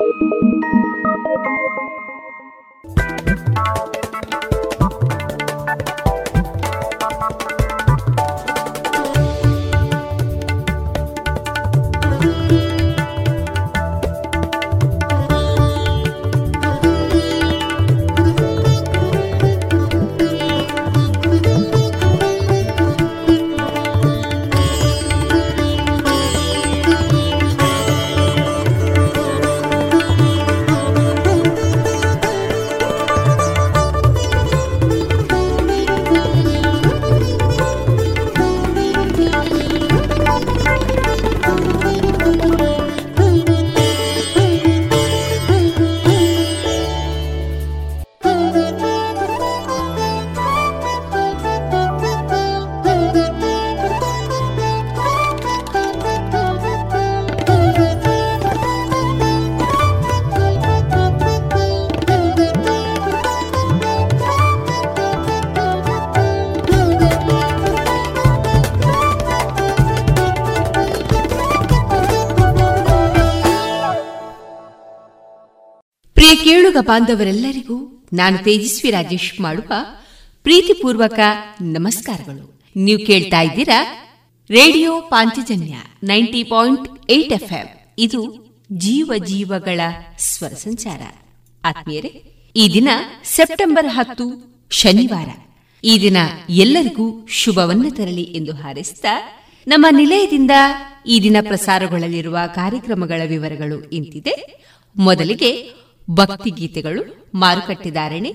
Thank 0.00 0.14
you. 0.20 1.79
ಕೇಳುಗ 76.50 76.76
ಬಾಂಧವರೆಲ್ಲರಿಗೂ 76.80 78.06
ನಾನು 78.12 78.38
ತೇಜಸ್ವಿ 78.38 78.90
ರಾಜೇಶ್ 78.90 79.40
ಮಾಡುವ 79.40 79.72
ಪ್ರೀತಿಪೂರ್ವಕ 80.42 81.18
ನಮಸ್ಕಾರಗಳು. 81.62 82.60
ನೀವು 82.76 83.06
ಕೇಳ್ತಾ 83.06 83.40
ಇದ್ದೀರಾ 83.40 84.08
radio 84.50 85.00
Panchajanya 85.00 85.74
ninety 86.02 86.42
point 86.42 87.10
eight 87.10 87.32
F 87.32 87.52
ಇದು 87.98 88.22
ಜೀವ 88.72 89.12
ಜೀವಗಳ 89.26 89.80
ಸ್ವರ 90.18 90.48
ಸಂಚಾರ. 90.48 91.00
ಆತ್ಮೀಯರೇ, 91.64 92.12
ಈ 92.56 92.74
ದಿನ 92.74 92.88
ಸೆಪ್ಟೆಂಬರ್ 93.24 93.88
ಹತ್ತು, 93.88 94.26
ಶನಿವಾರ. 94.70 95.28
ಈ 95.84 96.00
ದಿನ 96.00 96.16
ಎಲ್ಲರಿಗೂ 96.48 97.26
ಶುಭವನ್ನು 97.26 97.90
ತರಲಿ 97.90 98.22
ಎಂದು 98.22 98.52
ಹಾರೈಸಿದ 98.52 99.04
ನಮ್ಮ 99.66 99.86
ನಿಲಯದಿಂದ 99.90 100.50
ಈ 101.06 101.20
ದಿನ 101.22 101.36
ಪ್ರಸಾರಗೊಳ್ಳಲಿರುವ 101.40 102.38
ಕಾರ್ಯಕ್ರಮಗಳ 102.54 103.22
ವಿವರಗಳು 103.26 103.90
ಇಂತಿದೆ. 103.90 104.64
ಮೊದಲಿಗೆ 104.96 105.79
ಭಕ್ತಿ 106.10 106.50
ಗೀತೆಗಳು 106.50 107.30
ಮಾರುಕಟ್ಟೆದಾರಣೆ 107.34 108.32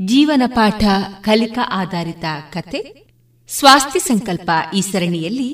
ಜೀವನ 0.00 0.42
ಪಾಠ, 0.46 0.84
ಕಲಿಕಾ 1.20 1.64
ಆಧಾರಿತ 1.70 2.24
ಕತೆ, 2.52 2.80
ಸ್ವಾಸ್ಥ್ಯ 3.48 4.00
ಸಂಕಲ್ಪ 4.00 4.50
ಈ 4.74 4.80
ಸರಣಿಯಲ್ಲಿ 4.80 5.48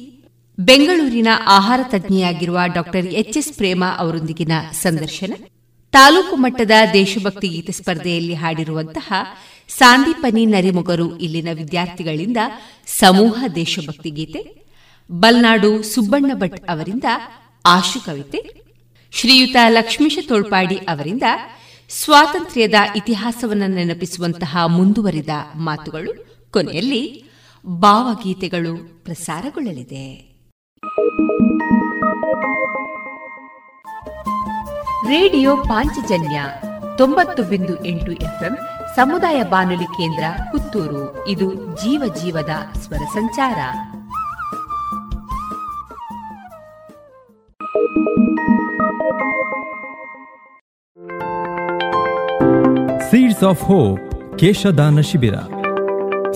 ಬೆಂಗಳೂರಿನ 0.59 1.29
ಆಹಾರ 1.47 1.81
ತಜ್ಞೆಯಾಗಿರುವ 1.83 2.59
ಡಾಕ್ಟರ್ 2.75 3.07
ಎಚ್ 3.07 3.37
ಎಸ್ 3.37 3.53
ಪ್ರೇಮ 3.53 3.85
ಅವರೊಂದಿಗಿನ 3.99 4.53
ಸಂದರ್ಶನ. 4.73 5.33
ತಾಲೂಕು 5.91 6.37
ಮಟ್ಟದ 6.37 6.71
ದೇಶಭಕ್ತಿ 6.93 7.49
ಗೀತೆ 7.49 7.73
ಸ್ಪರ್ಧೆಯಲ್ಲಿ 7.73 8.35
ಹಾಡಿರುವಂತಹ 8.35 9.13
ಸಾಂದೀಪನಿ 9.69 10.47
ನರಿಮೊಗರು 10.47 11.19
ಇಲ್ಲಿನ 11.19 11.49
ವಿದ್ಯಾರ್ಥಿಗಳಿಂದ 11.53 12.37
ಸಮೂಹ 12.87 13.45
ದೇಶಭಕ್ತಿ 13.55 14.11
ಗೀತೆ, 14.11 14.43
ಬಲ್ನಾಡು 15.11 15.83
ಸುಬ್ಬಣ್ಣ 15.83 16.31
ಭಟ್ 16.35 16.71
ಅವರಿಂದ 16.71 17.05
ಆಶು 17.67 18.01
ಕವಿತೆ 18.05 18.68
ಶ್ರೀಯುತ 19.13 19.57
ಲಕ್ಷ್ಮೀಶ 19.69 20.19
ತೋಳ್ಪಾಡಿ 20.29 20.77
ಅವರಿಂದ 20.77 21.23
ಸ್ವಾತಂತ್ರ್ಯದ 21.89 22.75
ಇತಿಹಾಸವನ್ನು 22.97 23.67
ನೆನಪಿಸುವಂತಹ 23.67 24.57
ಮುಂದುವರಿದ 24.67 25.29
ಮಾತುಗಳು 25.57 26.27
ಕೊನೆಯಲ್ಲಿ 26.51 27.25
ಭಾವಗೀತೆಗಳು 27.67 29.05
ಪ್ರಸಾರಗೊಳ್ಳಲಿದೆ. 29.05 30.29
ರೇಡಿಯೋ 35.09 35.57
ಪಾಂಚಜನ್ಯ 35.57 36.43
ತೊಂಬತ್ತು 36.99 37.43
ಬಿಂದು 37.43 37.85
ಎಂಟು 37.85 38.13
ಎಫ್ಎಂ 38.13 38.57
ಸಮುದಾಯ 38.97 39.43
ಬಾನುಲಿ 39.43 39.85
ಕೇಂದ್ರ 39.85 40.25
ಪುತ್ತೂರು. 40.53 41.29
ಇದು 41.29 41.55
ಜೀವ 41.55 42.15
ಜೀವದ 42.15 42.79
ಸ್ವರ 42.79 43.05
ಸಂಚಾರ. 43.15 43.59
ಸೀಡ್ಸ್ 53.09 53.45
ಆಫ್ 53.45 53.63
ಹೋಪ್ 53.65 54.01
ಕೇಶದಾನ 54.41 55.01
ಶಿಬಿರ 55.03 55.37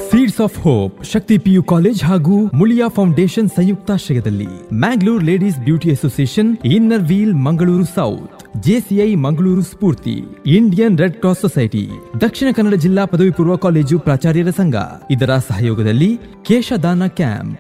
seeds 0.05 0.41
of 0.41 0.57
hope 0.59 0.95
Shakti 1.05 1.37
PU 1.39 1.63
college 1.65 2.01
ಹಾಗೂ 2.05 2.37
ಮುಳಿಯಾ 2.55 2.87
ಫೌಂಡೇಶನ್ 2.89 3.49
ಸಂಯುಕ್ತಾಶ್ರಯದಲ್ಲಿ 3.49 4.49
Mangalore 4.77 5.25
ladies 5.25 5.59
beauty 5.61 5.91
association 5.91 6.51
inner 6.71 7.05
wheel 7.11 7.35
Mangaluru 7.47 7.87
south 7.95 8.33
JCI 8.67 9.09
Mangaluru 9.25 9.65
Spoorthi 9.65 10.17
Indian 10.55 10.99
red 10.99 11.19
cross 11.21 11.43
society 11.43 11.85
Dakshina 12.21 12.49
Kannada 12.53 12.79
ಜಿಲ್ಲಾ 12.81 13.05
ಪದವಿ 13.07 13.33
ಪೂರ್ವ 13.33 13.57
ಕಾಲೇಜು 13.59 13.99
ಪ್ರಾಚಾರ್ಯರ 14.01 14.53
ಸಂಘ 14.57 14.77
ಇದರ 15.11 15.35
ಸಹಯೋಗದಲ್ಲಿ 15.49 16.11
ಕೇಶದಾನ 16.43 17.07
ಕ್ಯಾಂಪ್ 17.17 17.55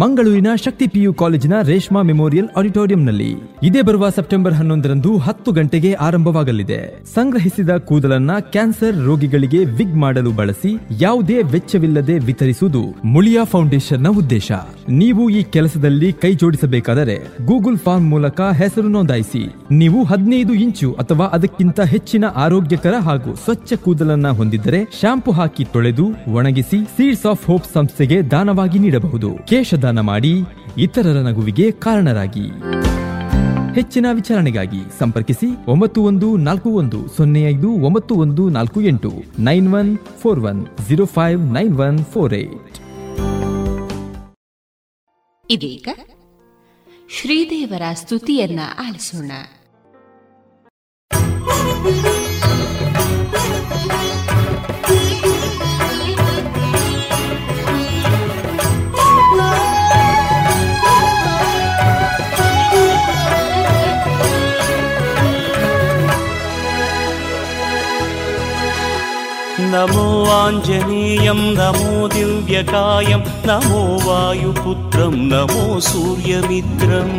ಮಂಗಳೂರಿನ 0.00 0.46
ಶಕ್ತಿ 0.64 0.86
ಪಿಯು 0.86 1.14
ಕಾಲೇಜಿನ 1.14 1.52
ರೇಷ್ಮಾ 1.62 2.02
ಮೆಮೋರಿಯಲ್ 2.02 2.48
ಆಡಿಟೋರಿಯಂನಲ್ಲಿ 2.56 3.36
ಇದೇ 3.62 3.82
ಬರುವ 3.82 4.10
ಸೆಪ್ಟೆಂಬರ್ 4.10 4.54
ಹನ್ನೊಂದರಂದು 4.54 5.18
ಹತ್ತು 5.18 5.52
ಗಂಟೆಗೆ 5.52 5.92
ಆರಂಭವಾಗಲಿದೆ. 5.92 7.04
ಸಂಗ್ರಹಿಸಿದ 7.14 7.70
ಕೂದಲನ್ನ 7.76 8.30
ಕ್ಯಾನ್ಸರ್ 8.40 9.04
ರೋಗಿಗಳಿಗೆ 9.04 9.64
ವಿಗ್ 9.64 9.96
ಮಾಡಲು 9.96 10.30
ಬಳಸಿ 10.30 10.78
ಯಾವುದೇ 11.00 11.42
ವೆಚ್ಚವಿಲ್ಲದೆ 11.42 12.18
ವಿತರಿಸುವುದು 12.18 12.82
ಮುಳಿಯಾ 13.04 13.44
ಫೌಂಡೇಶನ್ನ 13.44 14.08
ಉದ್ದೇಶ. 14.08 14.52
ನೀವು 14.88 15.30
ಈ 15.30 15.42
ಕೆಲಸದಲ್ಲಿ 15.42 16.12
ಕೈ 16.12 16.34
ಜೋಡಿಸಬೇಕಾದರೆ 16.34 17.46
ಗೂಗಲ್ 17.46 17.78
ಫಾರ್ಮ್ 17.78 18.10
ಮೂಲಕ 18.10 18.40
ಹೆಸರು 18.40 18.88
ನೋಂದಾಯಿಸಿ. 18.88 19.54
ನೀವು 19.70 20.04
ಹದಿನೈದು 20.04 20.54
ಇಂಚು 20.54 20.92
ಅಥವಾ 20.92 21.26
ಅದಕ್ಕಿಂತ 21.26 21.80
ಹೆಚ್ಚಿನ 21.80 22.24
ಆರೋಗ್ಯಕರ 22.24 22.94
ಹಾಗೂ 23.00 23.34
ಸ್ವಚ್ಛ 23.34 23.72
ಕೂದಲನ್ನ 23.72 24.28
ಹೊಂದಿದ್ದರೆ 24.28 24.84
ಶಾಂಪು 25.00 25.30
ಹಾಕಿ 25.30 25.64
ತೊಳೆದು 25.64 26.08
ಒಣಗಿಸಿ 26.32 26.84
ಸೀಡ್ಸ್ 26.84 27.26
ಆಫ್ 27.26 27.46
ಹೋಪ್ 27.46 27.72
ಸಂಸ್ಥೆಗೆ 27.74 28.22
ದಾನವಾಗಿ 28.22 28.78
ನೀಡಬಹುದು. 28.78 29.32
ಕೇಶ 29.46 29.74
ದಾನ 29.82 30.00
ಮಾಡಿ 30.00 30.34
ಇತರರ 30.78 31.18
ನಗುವಿಗೆ 31.28 31.70
ಕಾರಣರಾಗಿ. 31.70 32.46
ಹೆಚ್ಚಿನ 33.74 34.06
ವಿಚಾರಣೆಗಾಗಿ 34.12 34.80
ಸಂಪರ್ಕಿಸಿ 34.98 35.48
ಒಂಬತ್ತು 35.68 36.00
ಒಂದು 36.02 36.36
ನಾಲ್ಕು 36.36 36.70
ಒಂದು 36.70 36.98
ಸೊನ್ನೆ 37.16 37.42
ಐದು 37.42 37.70
ಒಂಬತ್ತು 37.86 38.14
ಒಂದು 38.14 38.48
ನಾಲ್ಕು 38.48 38.80
ಎಂಟು 38.80 39.12
nine 39.38 39.68
one 39.74 39.98
four 39.98 40.40
one 40.40 40.60
zero 40.88 41.04
five 41.04 41.40
nine 41.40 41.74
one 41.78 41.98
four 42.04 42.34
eight. 42.34 42.76
ಇದೀಗ 45.50 45.88
ಶ್ರೀದೇವರ 47.20 47.82
ಸ್ತುತಿಯನ್ನ 47.94 48.60
ಆಲಿಸೋಣ. 48.86 49.32
नमो 69.72 70.06
आञ्जनेयं 70.30 71.38
नमो 71.58 72.08
दिव्यकायं 72.14 73.22
नमो 73.48 73.80
वायुपुत्रं 74.06 75.14
नमो 75.32 75.62
सूर्यमित्रम् 75.86 77.14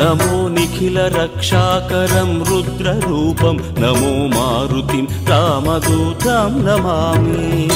नमो 0.00 0.34
निखिलरक्षाकरं 0.56 2.30
रुद्ररूपं 2.48 3.56
नमो 3.84 4.12
मारुतिं 4.34 5.06
रामदूतं 5.30 6.60
नमामि। 6.66 7.68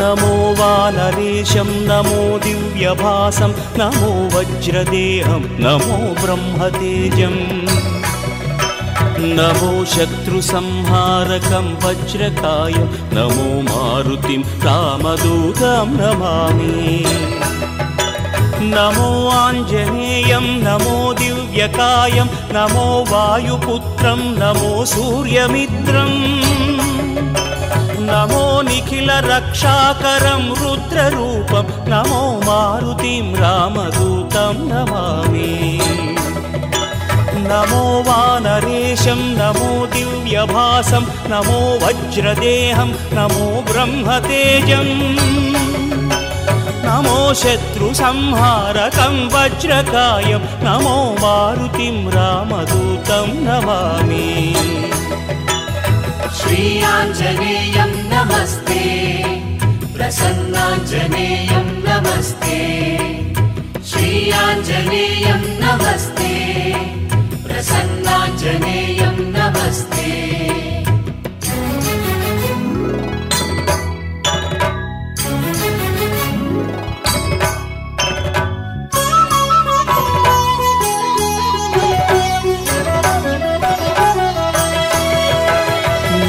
नमो 0.00 0.34
वानरेशं 0.60 1.70
नमो 1.90 2.22
दिव्यभासं 2.46 3.54
नमो 3.82 4.10
वज्रदेहं 4.38 5.44
नमो 5.66 6.00
ब्रह्मतेजम् 6.24 7.97
नमो 9.20 9.72
शत्रुसंहारकं 9.94 11.66
वज्रकाय 11.84 12.76
नमो 13.16 13.48
मारुतिं 13.68 14.42
रामदूतं 14.66 15.88
नमामि। 16.00 17.02
नमो 18.74 19.10
आञ्जनेयं 19.30 20.46
नमो 20.66 20.96
दिव्यकायं 21.20 22.28
नमो 22.56 22.86
वायुपुत्रं 23.10 24.20
नमो 24.42 24.84
सूर्यमित्रम् 24.92 26.16
नमो 28.10 28.44
निखिलरक्षाकरं 28.68 30.44
रुद्ररूपं 30.60 31.66
नमो 31.92 32.22
मारुतिं 32.46 33.26
रामदूतं 33.42 34.56
नमामि 34.70 36.17
नमो 37.46 37.84
वानरेशं 38.08 39.20
नमो 39.40 39.70
दिव्यभासं 39.86 41.04
नमो 41.30 41.60
वज्रदेहं 41.82 42.90
नमो 43.16 43.46
ब्रह्मतेजम्। 43.70 44.92
नमो 46.86 47.34
शत्रुसंहारकं 47.34 49.16
वज्रकायं 49.34 50.44
नमो 50.66 50.96
मारुतिं 51.22 51.96
रामदूतं 52.10 53.28
नमामि। 53.46 54.30
श्रीयाञ्जनेयं 56.38 57.92
नमस्ते 58.12 58.84
प्रसन्नाञ्जनेयं 59.96 61.66
नमस्ते 61.88 62.58
श्रीयाञ्जनेयं 63.90 65.42
नमस्ते 65.64 66.47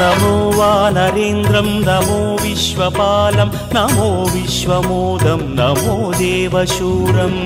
नमो 0.02 0.36
वानरेन्द्रं 0.58 1.70
नमो 1.90 2.20
विश्वपालं 2.44 3.50
नमो 3.78 4.10
विश्वमोदं 4.34 5.42
नमो 5.60 5.96
देवशूरम् 6.22 7.40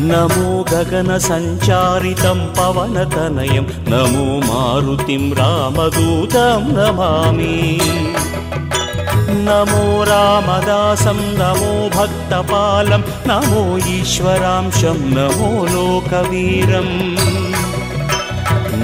नमो 0.00 0.50
गगनसञ्चारितं 0.70 2.40
पवनतनयं 2.56 3.66
नमो 3.90 4.26
मारुतिं 4.48 5.24
रामदूतं 5.38 6.62
नमामि। 6.76 7.56
नमो 9.48 9.84
रामदासं 10.08 11.20
नमो 11.40 11.72
भक्तपालं 11.96 13.02
नमो 13.30 13.62
ईश्वरांशं 13.94 15.00
नमो 15.16 15.50
लोकवीरम् 15.72 16.94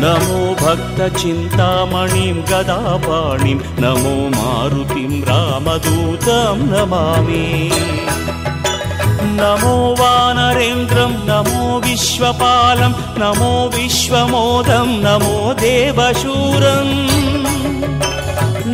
नमो 0.03 0.41
भक्तचिन्तामणिं 0.65 2.37
गदापाणिं 2.51 3.59
नमो 3.85 4.17
मारुतिं 4.37 5.13
रामदूतं 5.31 6.67
नमामि 6.75 7.45
नमो 9.41 9.77
वानरेन्द्रं 10.01 11.13
नमो 11.29 11.63
विश्वपालं 11.85 12.93
नमो 13.23 13.53
विश्वमोदं 13.77 14.89
नमो 15.07 15.37
देवशूरम् 15.63 16.93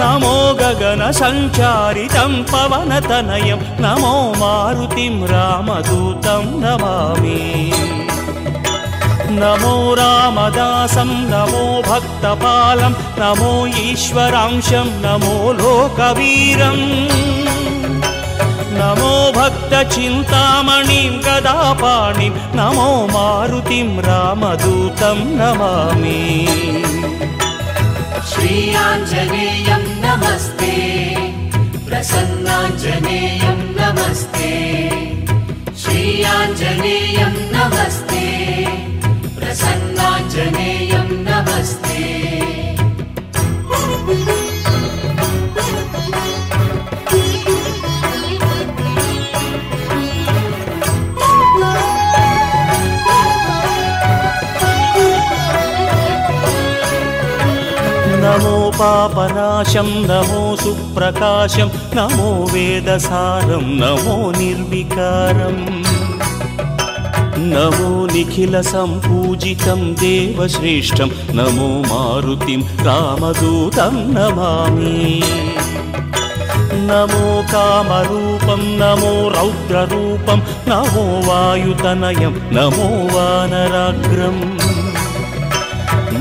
नमो 0.00 0.37
गगनसञ्चारितं 0.61 2.33
पवनतनयं 2.52 3.62
नमो 3.85 4.14
मारुतिं 4.43 5.14
रामदूतं 5.33 6.45
नमामि। 6.64 7.40
नमो 9.40 9.75
रामदासं 10.00 11.11
नमो 11.33 11.64
भक्तपालं 11.88 12.95
नमो 13.21 13.52
ईश्वरांशं 13.87 14.88
नमो 15.05 15.37
लोकवीरम् 15.61 16.87
नमो 18.79 19.15
भक्तचिन्तामणिं 19.37 21.12
गदापाणिं 21.27 22.35
नमो 22.59 22.91
मारुतिं 23.15 23.89
रामदूतं 24.07 25.19
नमामि। 25.39 26.21
श्रीयाञ्जनेयं 28.31 29.85
नमस्ते 30.05 30.75
प्रसन्नाञ्जनेयं 31.89 33.59
नमस्ते। 33.81 34.53
श्रीयाञ्जनेयं 35.83 37.35
नमस्ते 37.57 38.25
प्रसन्नाञ्जनेयं 39.39 41.09
नमस्ते 41.29 42.29
నమో 58.30 58.56
పాపనాశం 58.78 59.88
నమో 60.08 60.40
సుప్రకాశం 60.56 61.68
నమో 61.96 62.28
వేదసారం 62.52 63.64
నమో 63.80 64.14
నిర్వికారం 64.38 65.56
నమో 67.52 67.88
నిఖిల 68.12 68.56
సంపూజితం 68.70 69.80
దేవశ్రేష్టం 69.94 71.10
నమో 71.34 71.68
మారుతిం 71.88 72.62
రామదూతం 72.87 73.96
నమామి 74.14 74.94
నమో 76.87 77.26
కామరూపం 77.52 78.62
నమో 78.78 79.14
రౌద్రరూపం 79.37 80.40
నమో 80.68 81.06
వాయుతనయం 81.28 82.37
నమో 82.52 82.88
వానరాగ్రం 83.14 84.38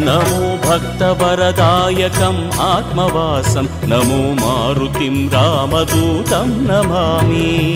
నమో 0.01 0.48
भक्तवरदायकम् 0.69 2.59
आत्मवासं 2.59 3.67
नमो 3.89 4.19
मारुतिं 4.33 5.29
रामदूतं 5.29 6.49
नमामि। 6.69 7.75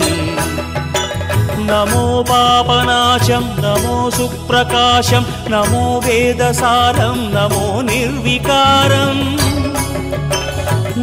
नमो 1.68 2.22
पापनाशं 2.22 3.44
नमो 3.64 4.10
सुप्रकाशं 4.10 5.24
नमो 5.50 6.00
वेदसारं 6.00 7.18
नमो 7.36 7.82
निर्विकारम्। 7.82 9.22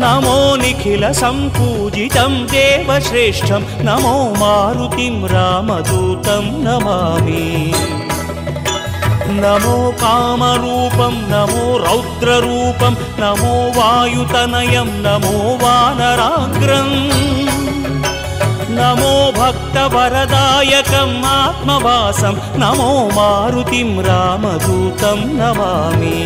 नमो 0.04 0.56
निखिलसम्पूजितं 0.56 2.34
देवश्रेष्ठं 2.46 3.62
नमो 3.86 4.18
मारुतिं 4.40 5.16
रामदूतं 5.28 6.46
नमामि 6.68 8.11
नमो 9.40 9.78
कामरूपं 10.02 11.16
नमो 11.32 11.66
रौद्ररूपं 11.78 12.96
नमो 13.22 13.54
वायुतनयं 13.78 14.90
नमो 15.06 15.36
वानराग्रम् 15.64 16.96
नमो 18.78 19.14
भक्तवरदायकम् 19.32 21.26
आत्मवासं 21.26 22.36
नमो 22.62 22.92
मारुतिं 23.16 23.90
रामदूतं 24.04 25.20
नमामि। 25.40 26.20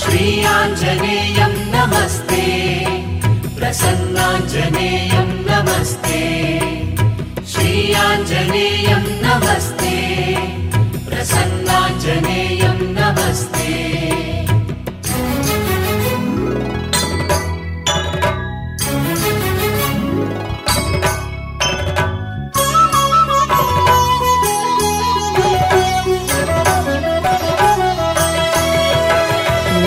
श्रीयाञ्जनेयं 0.00 1.54
नमस्ते 1.74 2.46
प्रसन्नाञ्जनेयं 3.58 5.28
नमस्ते। 5.50 6.22
श्रीयाञ्जनेयं 7.52 9.04
नमस्ते 9.26 9.96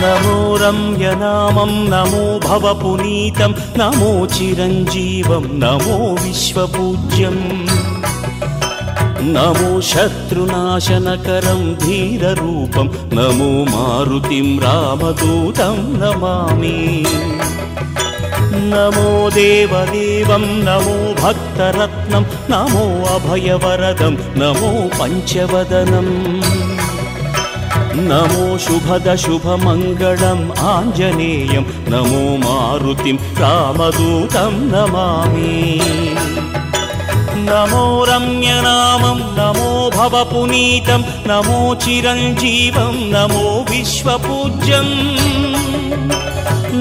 नमो 0.03 0.37
रम्यनामं 0.61 1.73
नमो 1.93 2.25
भवपुनीतं 2.45 3.51
नमो 3.81 4.11
चिरञ्जीवं 4.35 5.45
नमो 5.63 5.97
विश्वपूज्यम् 6.23 7.41
नमो 9.23 9.69
शत्रुनाशनकरं 9.89 11.61
धीररूपं 11.81 12.87
नमो 13.17 13.49
मारुतिं 13.73 14.47
रामदूतं 14.63 15.77
नमामि। 16.01 16.79
नमो 18.73 19.11
देवदेवं 19.35 20.45
नमो 20.67 20.97
भक्तरत्नं 21.21 22.25
नमो 22.51 22.85
अभयवरदं 23.15 24.17
नमो 24.41 24.71
पञ्चवदनम् 24.97 26.11
नमो 28.09 28.45
शुभदशुभमङ्गलम् 28.65 30.45
आञ्जनेयं 30.73 31.65
नमो 31.93 32.23
मारुतिं 32.43 33.17
रामदूतं 33.41 34.53
नमामि 34.73 35.53
नमो 37.47 37.85
रम्यनामं 38.09 39.19
नमो 39.37 39.71
भवपुनीतं 39.95 41.01
नमो 41.29 41.59
चिरञ्जीवं 41.83 42.95
नमो 43.15 43.45
विश्वपूज्यम् 43.69 44.93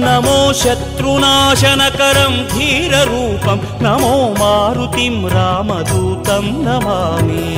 नमो 0.04 0.38
शत्रुनाशनकरं 0.60 2.34
धीररूपं 2.52 3.58
नमो 3.86 4.14
मारुतिं 4.40 5.16
रामदूतं 5.34 6.46
नमामि। 6.66 7.48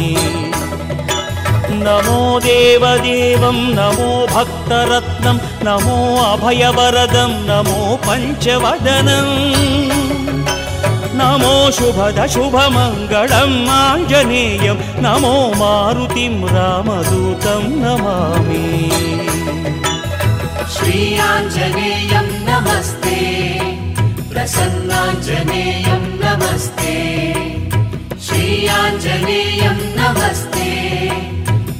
नमो 1.85 2.21
देवदेवं 2.47 3.59
नमो 3.79 4.11
भक्तरत्नं 4.35 5.39
नमो 5.69 5.99
अभयवरदं 6.31 7.33
नमो 7.51 7.81
पञ्चवदनम् 8.07 9.33
नमो 11.15 11.71
शुभदशुभमङ्गलम् 11.71 13.69
आञ्जनेयं 13.69 14.75
नमो 15.03 15.55
मारुतिं 15.57 16.49
रामदूतं 16.49 17.65
नमामि। 17.69 18.91
श्रीयाञ्जनेयं 20.75 22.29
नमस्ते। 22.45 23.19
प्रसन्नाञ्जनेयं 24.33 26.03
नमस्ते। 26.25 26.95
श्रीयाञ्जनेयं 28.27 29.79
नमस्ते। 29.97 30.65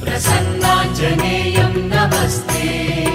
प्रसन्नाञ्जनेयं 0.03 1.73
नमस्ते 1.75 3.14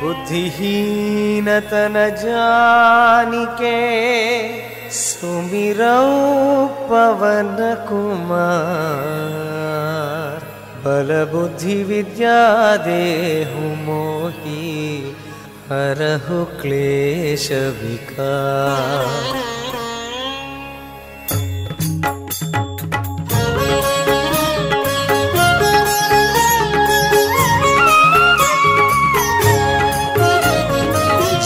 बुद्धिहीनतन 0.00 1.96
जाने 2.22 3.44
सुमिरौ 4.98 6.04
पवन 6.90 7.56
कुमा 7.88 8.46
देहु 12.86 13.64
मोहि 13.88 14.62
हरहु 15.70 16.38
क्लेश 16.60 17.48
विका 17.80 18.32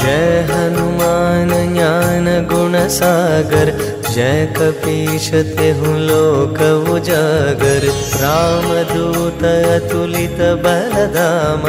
जय 0.02 0.46
हनुमान 0.50 1.50
ज्ञान 1.74 2.24
गुण 2.46 2.72
सागर 2.88 3.70
जय 4.10 4.46
कपीश 4.56 5.28
तेहु 5.58 5.92
लोक 5.98 6.58
उजागर। 6.90 7.86
राम 8.22 8.66
दूत 8.88 9.44
अतुलित 9.44 10.40
बलधाम 10.64 11.68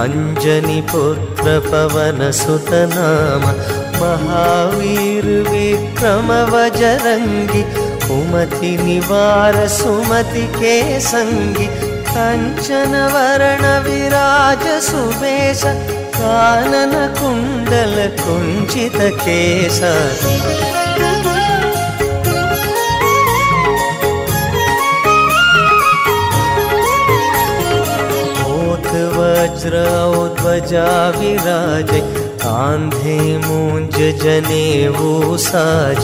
अंजनी 0.00 0.80
पुत्र 0.90 1.58
पवन 1.66 2.30
सुत 2.32 2.68
नाम। 2.92 3.46
महावीर 4.00 5.26
विक्रम 5.48 6.32
वजरंगी 6.52 7.62
कुमति 8.04 8.76
निवार 8.82 9.66
सुमति 9.68 10.46
के 10.56 10.78
संगी। 11.00 11.66
कंचन 12.10 12.94
वरण 13.12 13.64
विराज 13.84 14.66
सुबेश 14.82 15.64
ङ्गल 17.20 17.94
वज्रौध्वजा 29.16 30.88
विराज 31.18 31.92
कान्धे 32.42 33.18
मूज 33.44 33.96
जने 34.22 34.66
भूसाज 34.96 36.02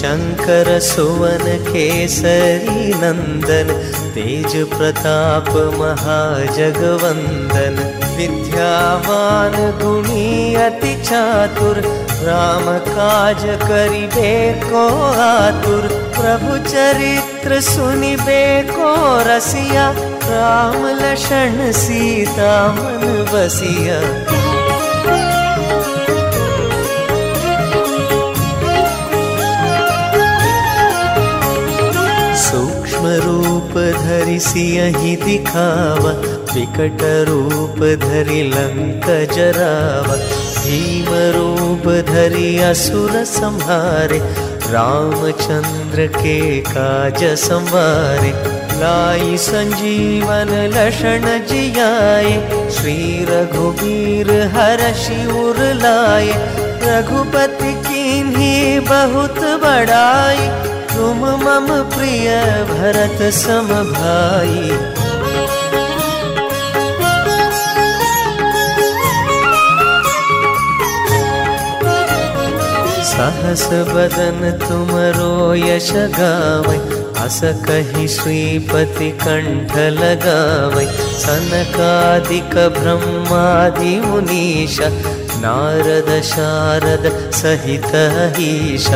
शङ्कर 0.00 0.68
सुवन 0.88 1.44
केसरि 1.68 2.82
नन्दन 3.02 3.68
तेज 4.14 4.52
प्रताप 4.76 5.50
महाजगवन्दन। 5.80 7.76
विद्यावान 8.20 9.54
गुणी 9.82 10.54
अति 10.54 10.94
चातुर, 11.04 11.76
राम 12.24 12.66
काज 12.88 13.44
करिबे 13.62 14.32
को 14.64 14.82
आतुर। 15.20 15.86
प्रभु 16.16 16.56
चरित्र 16.68 17.60
सुनिबे 17.60 18.44
को 18.62 18.90
रसिया, 19.28 19.86
राम 20.24 20.86
लक्षण 20.98 21.72
सीता 21.72 22.52
मन 22.72 23.06
बसिया। 23.32 24.00
सूक्ष्म 32.42 33.14
रूप 33.24 33.72
धरि 33.96 34.38
सियहि 34.40 35.16
दिखावा 35.16 36.12
विकट 36.54 37.02
रूप 37.28 37.78
धरि 38.02 38.42
लंक 38.54 39.06
जरावा 39.32 40.16
भीम 40.60 41.08
रूप 41.36 41.86
धरि 42.08 42.58
असुर 42.62 43.12
संहारे 43.24 44.18
रामचंद्र 44.72 46.06
के 46.16 46.38
काज 46.66 47.24
संवारे। 47.40 48.32
लाई 48.80 49.36
संजीवन 49.36 50.50
लक्षण 50.74 51.26
जियाए 51.46 52.32
श्री 52.76 52.98
रघुबीर 53.30 54.30
हर 54.54 54.82
शिवर 54.96 55.62
लाए। 55.74 56.32
रघुपति 56.84 57.72
बहुत 58.88 59.38
बड़ाई 59.62 60.46
तुम 60.92 61.18
मम 61.42 61.66
प्रिय 61.92 62.28
भरत 62.70 63.22
सम 63.34 63.68
भाई 63.92 64.70
सहस 73.20 73.62
बदन 73.86 74.44
तुमरो 74.60 75.32
यश 75.54 75.88
गावै 76.12 76.76
अस 77.22 77.40
कहि 77.64 78.06
श्रीपति 78.08 79.08
कंठ 79.22 79.74
लगावै। 79.96 80.84
सनकादिक 81.22 82.54
ब्रह्मादि 82.76 83.92
मुनीश, 84.04 84.78
नारद 85.42 86.08
शारद 86.30 87.04
सहित 87.40 87.90
ईश 88.40 88.88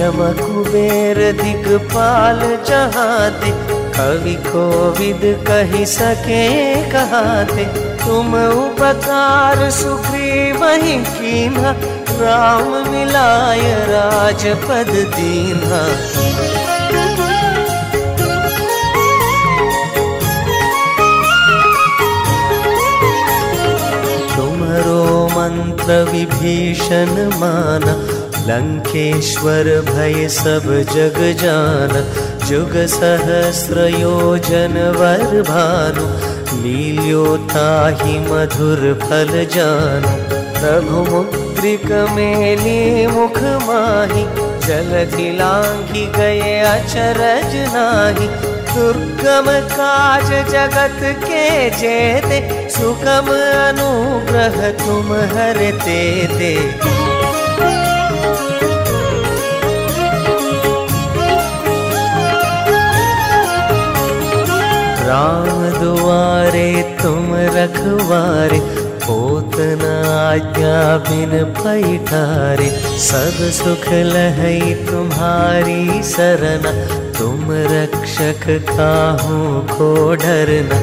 यम 0.00 0.18
कुबेर 0.40 1.22
दिगपाल 1.42 2.42
जहाते, 2.70 3.54
कवि 3.94 4.34
कोविद 4.50 5.22
कहि 5.46 5.86
सके 5.94 6.44
कहाते। 6.90 7.70
तुम 8.04 8.34
उपकार 8.34 9.70
सुग्रीव 9.70 10.64
ही 10.84 10.96
कीन्हा 11.08 11.74
राम 12.20 12.72
मिलाय 12.90 13.62
राजपद 13.90 14.90
दीन्हा 15.14 15.80
तुमरो 24.34 25.04
मंत्र 25.36 26.02
विभीषण 26.10 27.14
माना 27.40 27.94
लंकेश्वर 28.48 29.70
भय 29.90 30.28
सब 30.36 30.68
जग 30.92 31.18
जान 31.42 31.92
जुग 32.48 32.76
सहस्र 32.96 33.86
योजन 33.98 34.78
वर 34.98 35.40
भानु 35.50 36.06
लील्योताहि 36.62 38.18
मधुर 38.30 38.82
फल 39.02 39.32
जान 39.56 40.08
रघुमुद्रिक 41.60 41.90
मेली 42.16 43.06
मुख 43.06 43.38
माहि 43.66 44.22
जलधिलाङ्घि 44.66 46.04
गए 46.16 46.52
अचरज 46.64 47.54
नाही। 47.74 48.28
दुर्गम 48.70 49.46
काज 49.72 50.30
जगत 50.52 51.00
के 51.24 51.44
जेते, 51.80 52.40
सुगम 52.70 53.28
अनुग्रह 53.36 54.58
तुम 54.80 55.12
हरते 55.34 56.00
दे 56.38 56.54
राम 65.08 65.48
दुआरे 65.80 66.70
तुम 67.02 67.34
रखवारे 67.56 68.79
पोतन 69.10 69.80
आज्ञा 70.08 70.74
बिन 71.06 71.32
पैठारे 71.54 72.68
सब 73.04 73.38
सुख 73.56 73.86
लहई 74.08 74.74
तुम्हारी 74.90 76.02
सरना। 76.10 76.72
तुम 77.18 77.42
रक्षक 77.72 78.44
काहू 78.70 79.38
को 79.72 79.90
डरना। 80.22 80.78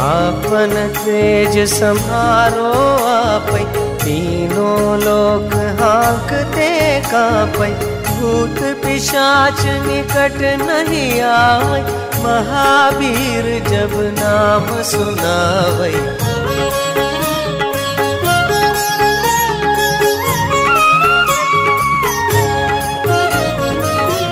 आपन 0.00 0.74
तेज 0.98 1.58
संहारो 1.72 2.68
आपै 3.14 3.64
तीनों 4.04 4.98
लोक 5.00 5.56
हाँकते 5.80 6.68
कापै 7.08 7.72
भूत 8.10 8.62
पिशाच 8.84 9.64
निकट 9.88 10.40
नहीं 10.62 11.10
आवै 11.32 11.82
महावीर 12.24 13.52
जब 13.68 14.00
नाम 14.20 14.74
सुनावै 14.90 15.94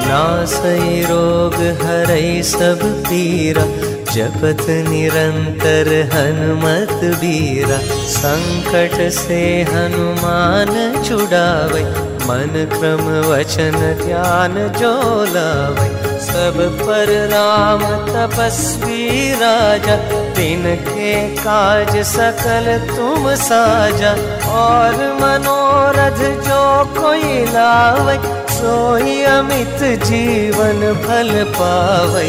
नासै 0.09 0.81
रोग 1.09 1.55
हरै 1.81 2.27
सब 2.51 2.85
पीरा, 3.09 3.64
जपत 4.12 4.62
निरंतर 4.87 5.90
हनुमत 6.12 6.94
बीरा। 7.23 7.79
संकट 8.12 8.94
से 9.16 9.40
हनुमान 9.71 10.71
छुड़ावै, 11.03 11.83
मन 12.29 12.57
क्रम 12.73 13.05
वचन 13.27 13.77
ध्यान 14.01 14.57
जो 14.79 14.94
लावै। 15.35 15.90
सब 16.23 16.57
पर 16.81 17.12
राम 17.31 17.85
तपस्वी 18.09 19.05
राजा 19.35 19.97
तिनके 20.37 21.12
काज 21.37 21.94
सकल 22.09 22.66
तुम 22.88 23.31
साजा। 23.44 24.12
और 24.57 24.99
मनोरथ 25.21 26.21
जो 26.49 26.61
कोई 26.99 27.33
लावै 27.55 28.18
सोई 28.59 29.23
अमित 29.23 29.83
जीवन 30.05 30.81
फल 31.03 31.31
पावै 31.57 32.29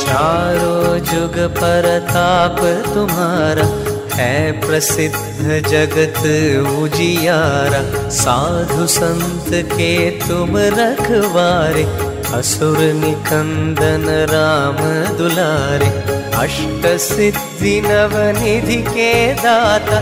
चारों 0.00 0.98
जुग 1.10 1.38
परताप 1.58 2.58
तुम्हारा 2.94 3.66
है 4.14 4.36
प्रसिद्ध 4.60 5.60
जगत 5.68 6.18
उजियारा। 6.72 7.82
साधु 8.16 8.86
संत 8.86 9.48
के 9.72 9.94
तुम 10.20 10.56
रखवारे, 10.76 11.84
असुर 12.38 12.78
निकंदन 13.00 14.04
राम 14.32 14.78
दुलारे। 15.18 16.13
अष्ट 16.42 16.86
सिद्धि 17.00 17.74
नव 17.84 18.14
निधि 18.38 18.76
के 18.88 19.12
दाता 19.34 19.98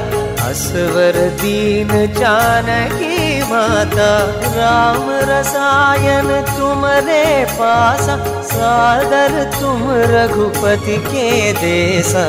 असवर 0.49 1.17
दीन 1.41 1.91
जानकी 2.19 3.19
माता 3.51 4.11
राम 4.57 5.11
रसायन 5.29 6.31
तुमरे 6.49 7.25
पासा 7.59 8.17
सादर 8.53 9.43
तुम 9.61 9.85
रघुपति 10.13 10.97
के 11.07 11.31
देसा। 11.61 12.27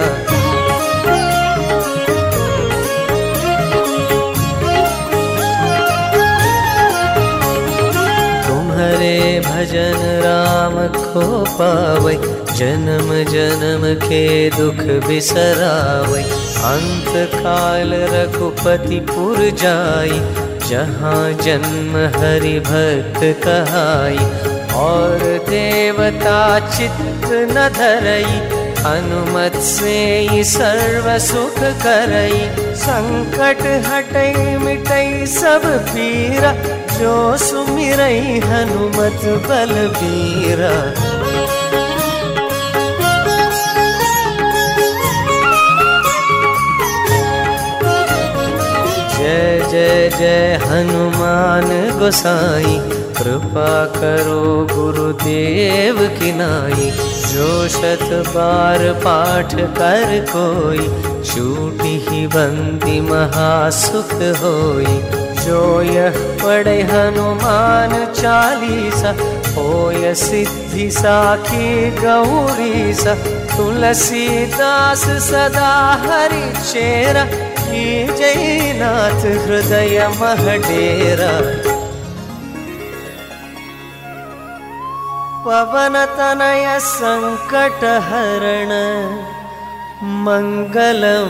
तुम्हारे 8.47 9.17
भजन 9.49 9.99
राम 10.25 10.75
को 11.01 11.43
पावै 11.57 12.17
जन्म 12.55 13.07
जन्म 13.23 14.07
के 14.07 14.49
दुख 14.49 15.07
बिसरावै। 15.07 16.23
अंत 16.63 17.29
काल 17.33 17.93
रघुपति 17.93 18.99
पुर 18.99 19.37
जाई, 19.37 20.19
जहाँ 20.69 21.33
जन्म 21.33 21.97
हरि 22.19 22.59
भक्त 22.59 23.47
कहाई। 23.47 24.17
और 24.73 25.19
देवता 25.49 26.59
चित्त 26.59 27.29
न 27.31 27.69
धरई, 27.73 28.63
हनुमत 28.83 29.55
से 29.55 30.19
ही 30.19 30.43
सर्व 30.43 31.19
सुख 31.19 31.59
करई। 31.59 32.65
संकट 32.75 33.61
हटई, 33.87 34.57
मिटई 34.57 35.25
सब 35.25 35.61
पीरा, 35.65 36.53
जो 36.99 37.37
सुमिरई 37.37 38.39
हनुमत 38.39 39.25
बलबीरा। 39.49 41.12
जय 49.73 50.09
जय 50.17 50.59
हनुमान 50.63 51.69
गोसाई 51.99 52.75
कृपा 53.17 53.71
करो 53.95 54.43
गुरुदेव 54.71 55.97
की 56.17 56.31
नाई। 56.31 56.89
जो 57.31 57.47
शत 57.67 58.03
बार 58.27 58.81
पाठ 59.05 59.55
कर 59.77 60.13
कोई 60.29 60.85
छूटी 61.23 61.95
ही 62.07 62.27
बंदी 62.27 62.99
महासुख 63.01 64.13
होई। 64.41 64.97
जो 65.43 65.61
यह 65.81 66.19
पढ़े 66.43 66.81
हनुमान 66.91 67.95
चालीसा 68.13 69.15
होय 69.55 70.13
सिद्धि 70.15 70.89
साखी 70.91 71.89
गौरी 71.97 72.93
सा 72.93 73.15
तुलसीदास 73.55 75.05
सदा 75.29 75.73
हरि 76.05 76.45
चेरा 76.61 77.25
जयिनाथ 78.19 79.21
हृदय 79.45 79.97
महडेरा। 80.19 81.33
पवनतनय 85.45 86.65
सङ्कटहरण 86.87 88.71
मङ्गलमूरतिरु 90.25 91.23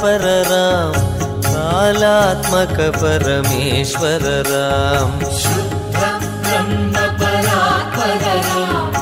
परात्पर 0.00 0.20
राम 0.48 0.92
कालात्मक 1.44 2.76
परमेश्वर 2.96 4.22
राम। 4.48 5.10
शुद्धं 5.38 6.22
ब्रह्म 6.44 6.94
परात्पर 7.20 8.24
राम 8.46 8.92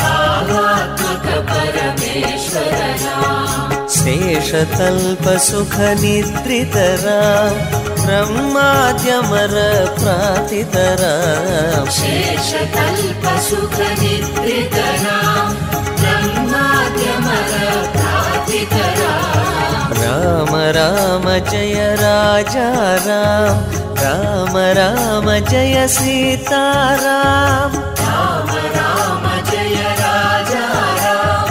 कालात्मक 0.00 1.26
परमेश्वर 1.50 2.78
राम। 3.02 3.86
शेषतल्प 3.96 5.28
सुख 5.40 5.74
निद्रित 6.02 6.76
राम 7.02 7.58
ब्रह्माद्यमर 8.04 9.54
प्रातित 9.98 10.76
राम 11.02 11.88
राम 20.14 20.54
राम 20.74 21.24
जय 21.50 21.74
राजा 22.00 22.66
राम 23.06 23.56
राम 24.00 24.56
राम 24.78 25.26
जय 25.50 25.86
सीता 25.90 26.60
राम। 27.02 27.72
राम 28.00 28.50
राम 28.76 29.24
जय 29.50 29.74
राजा 30.00 30.66
राम 31.02 31.50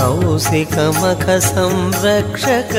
कौसिखमखसंरक्षक 0.00 2.72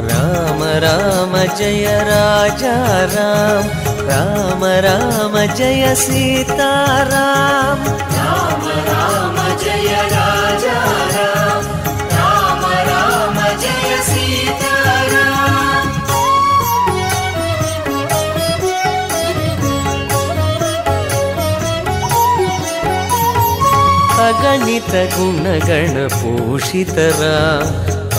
राम 0.08 0.64
राम 0.86 1.36
जय 1.60 1.86
रामजय 1.86 1.86
राजाराम 2.10 3.87
రామ 4.10 4.64
రామ 4.86 5.36
జయ 5.58 5.84
సీతారామ 5.96 7.82
రామ 8.16 8.66
రామ 8.90 9.38
జయ 9.64 9.92
అగణిత 24.28 24.94
గుణగణ 25.14 25.96
పోషితరా 26.16 27.36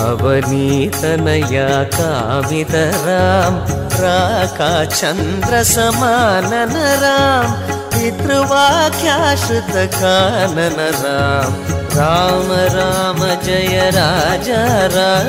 అవనీతనయా 0.00 1.68
కామితరా. 1.96 3.20
राम 4.00 4.60
राका 4.60 5.62
समानन 5.62 6.74
राम 7.02 7.46
पितृवाक्याश्रित 7.94 9.72
कानन 9.94 10.76
राम 11.04 11.54
राम 11.98 12.52
राम 12.76 13.18
जय 13.44 13.90
राजा 13.94 14.62
राम। 14.94 15.28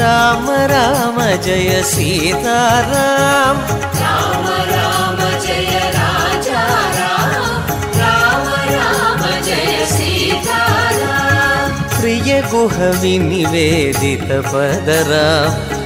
राम 0.00 0.46
राम 0.72 1.18
जय 1.46 1.82
सीता 1.82 2.58
राम 2.92 3.58
राम 4.00 4.46
राम 4.70 5.18
जय 5.46 5.78
राजा 5.96 6.62
राम। 6.98 7.66
राम 7.98 8.46
राम 8.70 9.42
जय 9.48 9.84
सीता 9.92 10.62
राम 11.00 12.00
प्रिय 12.00 12.40
गुह 12.52 12.78
विनिवेदित 13.00 14.24
पद 14.52 14.88
राम 15.10 15.79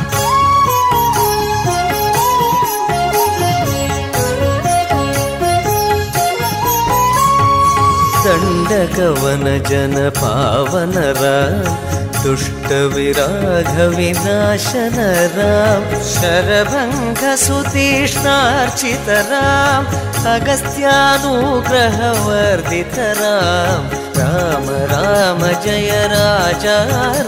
दण्डकवन 8.25 9.45
जन 9.69 9.97
पावन 10.19 10.93
राम। 11.21 12.00
दुष्ट 12.23 12.71
विराघ 12.93 13.71
विनाशन 13.95 14.97
राम 15.35 15.85
शरभङ्ग 16.09 17.21
सुतीष्णार्चित 17.43 19.09
राम 19.29 19.85
अगस्त्यानुग्रह 20.33 21.97
वर्धित 22.25 22.99
राम 23.21 23.89
राम 24.19 24.69
राम 24.91 25.41
जय 25.65 25.89
राजा 26.13 26.77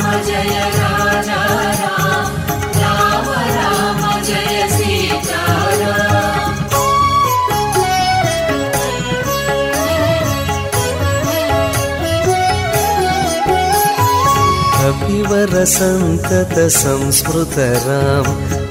परसन्ततसंस्मृतरां 15.30 18.26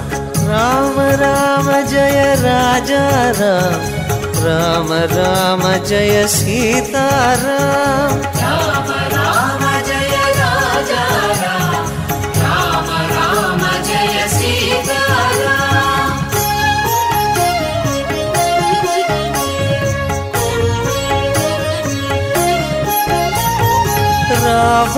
राम 0.50 1.00
राम 1.22 1.88
जय 1.88 2.36
राजा 2.40 3.06
राम। 3.40 4.02
राम 4.44 4.94
राम 4.94 5.86
जय 5.86 6.28
सीताराम 6.28 8.41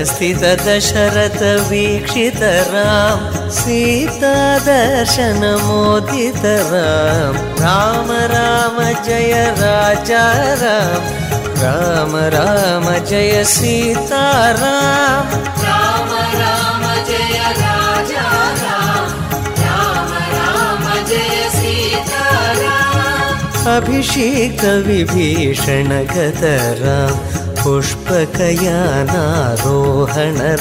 स्थित 0.09 0.41
दशरथ 0.61 1.41
वीक्षित 1.69 2.41
राम 2.73 3.49
सीता 3.57 4.33
दर्शन 4.65 5.45
मोदित 5.63 6.41
राम 6.73 7.37
राम 7.61 8.11
राम 8.33 8.83
जय 9.05 9.33
राजा 9.59 10.25
राम 10.63 11.07
राम 11.63 12.15
राम 12.35 12.93
जय 13.09 13.43
सीता 13.53 14.25
राम 14.61 15.92
राम 23.65 23.75
अभिषेक 23.75 24.61
विभीषण 24.85 25.89
गत 26.09 26.41
राम 26.79 27.13
पुष्पकयानारोहण 27.61 28.65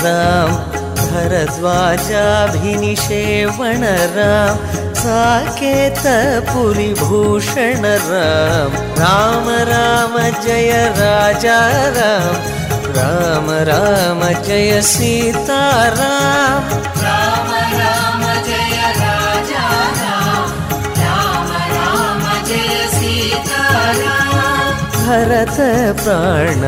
राम 0.02 0.52
भरद्वाजाभिनिषेवण 1.00 3.82
राम 4.16 4.60
साकेत 5.02 6.02
पुरिभूषण 6.50 7.82
राम 8.10 8.76
राम 9.00 9.48
राम 9.70 10.14
जय 10.44 10.70
राजा 10.98 11.58
राम 12.98 13.48
राम 13.70 14.22
जय 14.42 14.70
सीता 14.92 15.62
राम 15.98 16.70
राम 17.02 17.50
भरत 25.12 25.56
प्राणप्रियकरं 26.02 26.60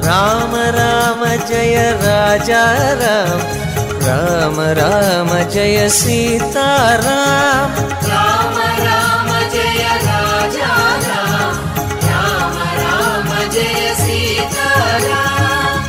राम 0.08 0.52
राम 0.78 1.20
जय 1.50 1.76
राजा 2.04 2.64
राम 3.02 3.67
राम 4.08 4.60
राम 4.60 5.28
जय 5.48 5.88
सीता 5.88 6.68
राम। 6.96 7.72
राम 8.08 8.54
राम 8.86 9.28
जय 9.50 9.82
राजा 10.04 10.76
राम। 11.06 11.58
राम 12.04 12.56
राम 12.78 13.50
जय 13.50 13.94
सीता 13.98 14.70
राम। 15.06 15.82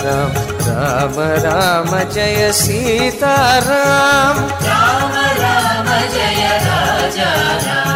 राम 0.06 0.32
राम 0.68 1.16
राम 1.48 1.92
जय 2.16 2.40
सीताराम। 2.62 4.36
राम 4.70 5.14
राम 5.42 5.90
जय 6.16 6.42
राजा 6.68 7.32
राम। 7.68 7.87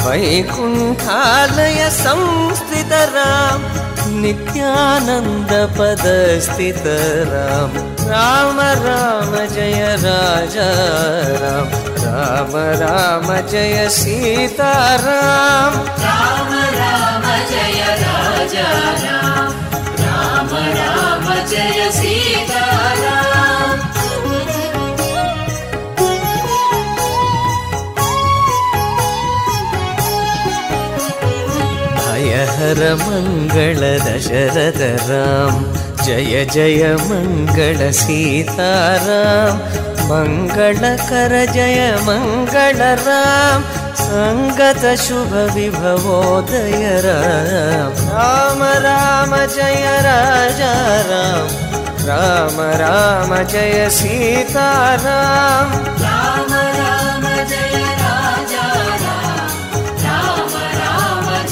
वैकुङ्खालय 0.05 1.81
संस्थितराम 1.99 3.61
राम 8.11 8.59
राम 8.85 9.33
जय 9.55 9.81
राजराम 10.05 11.69
राम 12.05 12.53
राम 12.83 13.29
जय 13.53 13.77
सीताराम। 13.99 15.73
राम 16.05 16.51
राम 16.81 17.25
जय 17.51 17.81
राजा 18.05 18.69
राम 19.05 19.54
जय 21.64 21.90
सीताराम 22.00 23.78
भयहर 31.98 32.82
मङ्गल 33.02 33.82
दशरथ 34.06 34.80
राम 35.10 35.60
जय 36.06 36.46
जय 36.56 36.84
मङ्गल 37.10 37.82
सीताराम 38.02 39.60
मङ्गलकर 40.12 41.36
जय 41.58 41.80
मङ्गल 42.08 42.82
राम 43.08 43.68
सङ्गतशुभविभवोदय 44.01 46.83
राम 47.07 48.61
राम 48.87 49.33
जय 49.55 49.85
राजा 50.07 50.73
राम। 51.11 51.47
राम 52.09 52.57
राम 52.81 53.31
जय 53.43 53.77
सीता 53.91 54.67
राम 55.05 55.69
राम 56.03 56.51
राम। 56.79 57.25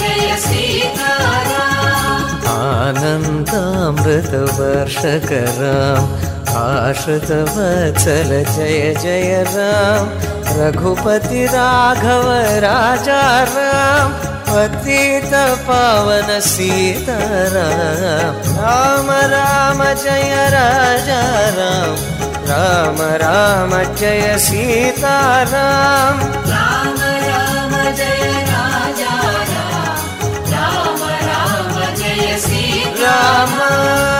जय 0.01 0.29
सीता 0.41 1.13
आनन्दामृतवर्षक 2.53 5.29
राम। 5.61 6.05
आश्रितवत्सल 6.57 8.57
जय 8.57 8.95
जय 9.03 9.45
राम। 9.49 10.09
रघुपति 10.61 11.47
राघव 11.47 12.59
राजा 12.59 13.43
राम। 13.43 14.13
पतित 14.49 15.35
पावन 15.35 16.41
सीताराम। 16.41 18.57
राम 18.57 19.11
राम 19.11 19.85
जय 19.85 20.49
राजा 20.53 21.49
राम। 21.49 21.97
राम 22.51 23.03
राम 23.03 23.95
जय 23.95 24.39
सीताराम। 24.39 26.51
राम 26.51 27.01
राम 27.01 27.95
जय 27.95 28.45
राजा 28.49 29.43
राम। 29.43 30.53
राम 30.53 31.09
राम 31.09 31.95
जय 31.95 32.39
राम 33.03 34.12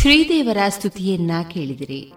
ಶ್ರೀದೇವರ 0.00 0.56
ಸ್ತುತಿಯನ್ನ 0.68 1.30
ಕೇಳಿದಿರಿ. 1.54 2.12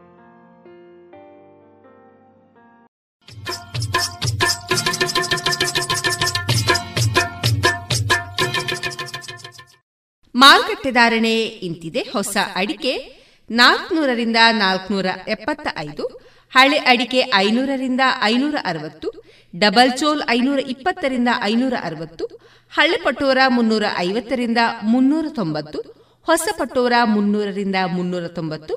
ಮಾರುಕಟ್ಟೆ 10.35 10.91
ಧಾರಣೆ 10.91 11.43
ಇಂತಿದೆ 11.43 11.99
ಹೊಸ 12.13 12.37
ಅಡಿಕೆ. 12.55 13.23
ನಾಲ್ಕನೂರರಿಂದ 13.51 14.37
ನಾಲ್ಕನೂರ 14.51 15.05
ಎಪ್ಪತ್ತ 15.27 15.67
ಐದು 15.77 16.33
ಹಳೆ 16.51 16.77
ಅಡಿಕೆ 16.77 17.31
ಐನೂರರಿಂದ 17.35 18.01
ಐನೂರ 18.21 18.55
ಅರವತ್ತು 18.65 19.11
ಡಬಲ್ 19.59 19.97
ಚೋಲ್ 19.97 20.21
ಐನೂರ 20.29 20.59
ಇಪ್ಪತ್ತರಿಂದ 20.59 21.27
ಐನೂರ 21.41 21.73
ಅರವತ್ತು 21.83 22.25
ಹಳೆ 22.73 22.97
ಪಟೋರ 23.03 23.37
ಮುನ್ನೂರ 23.47 23.83
ಐವತ್ತರಿಂದ 23.97 24.57
ಮುನ್ನೂರ 24.83 25.25
ತೊಂಬತ್ತು 25.29 26.02
ಹೊಸ 26.27 26.47
ಪಟೋರ 26.57 26.93
ಮುನ್ನೂರರಿಂದ 27.03 27.75
ಮುನ್ನೂರ 27.91 28.27
ತೊಂಬತ್ತು 28.27 28.73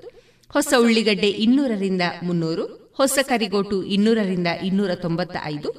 ಹೊಸ 0.55 0.75
ಉಳ್ಳಿಗಡ್ಡೆ 0.79 1.29
ಇನ್ನೂರರಿಂದ 1.45 2.03
ಮುನ್ನೂರು, 2.23 2.65
ಹೊಸ 2.97 3.19
ಕರಿಗೋಟು 3.29 3.83
ಇನ್ನೂರರಿಂದ 3.83 4.47
ಇನ್ನೂರ 4.63 4.95
ತೊಂಬತ್ತ 4.95 5.37
ಐದು 5.45 5.71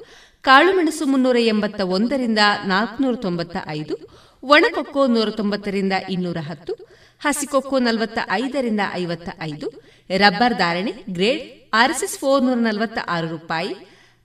ಕಾಳುಮೆಣಸು 0.42 1.06
ಮುನ್ನೂರ 1.06 1.36
ಎಂಬತ್ತ 1.36 1.80
ಒಂದರಿಂದ 1.80 2.38
ನಾಲ್ಕುನೂರ 2.64 3.14
ತೊಂಬತ್ತ 3.16 3.56
ಐದು 3.68 3.94
ಒಣಕೊಕ್ಕೋ 4.42 5.06
ನೂರ 5.06 5.30
ತೊಂಬತ್ತರಿಂದ 5.30 5.92
ಇನ್ನೂರ 6.10 6.36
ಹತ್ತು 6.40 6.72
ಹಸಿಕೊಕ್ಕೋ 7.20 7.78
ನಲವತ್ತ 7.78 8.18
ಐದರಿಂದ 8.30 8.80
ಐವತ್ತ 8.94 9.28
ಐದು 9.40 9.68
ರಬ್ಬರ್ 10.10 10.54
ಧಾರಣೆ 10.54 10.92
ಗ್ರೇಡ್ 11.10 11.42
ಆರ್ಎಸ್ಎಸ್ 11.74 12.18
ಫೋರ್ 12.18 12.42
ನೂರ 12.42 12.58
ನಲವತ್ತ 12.58 12.98
ಆರು 13.08 13.28
ರೂಪಾಯಿ, 13.28 13.72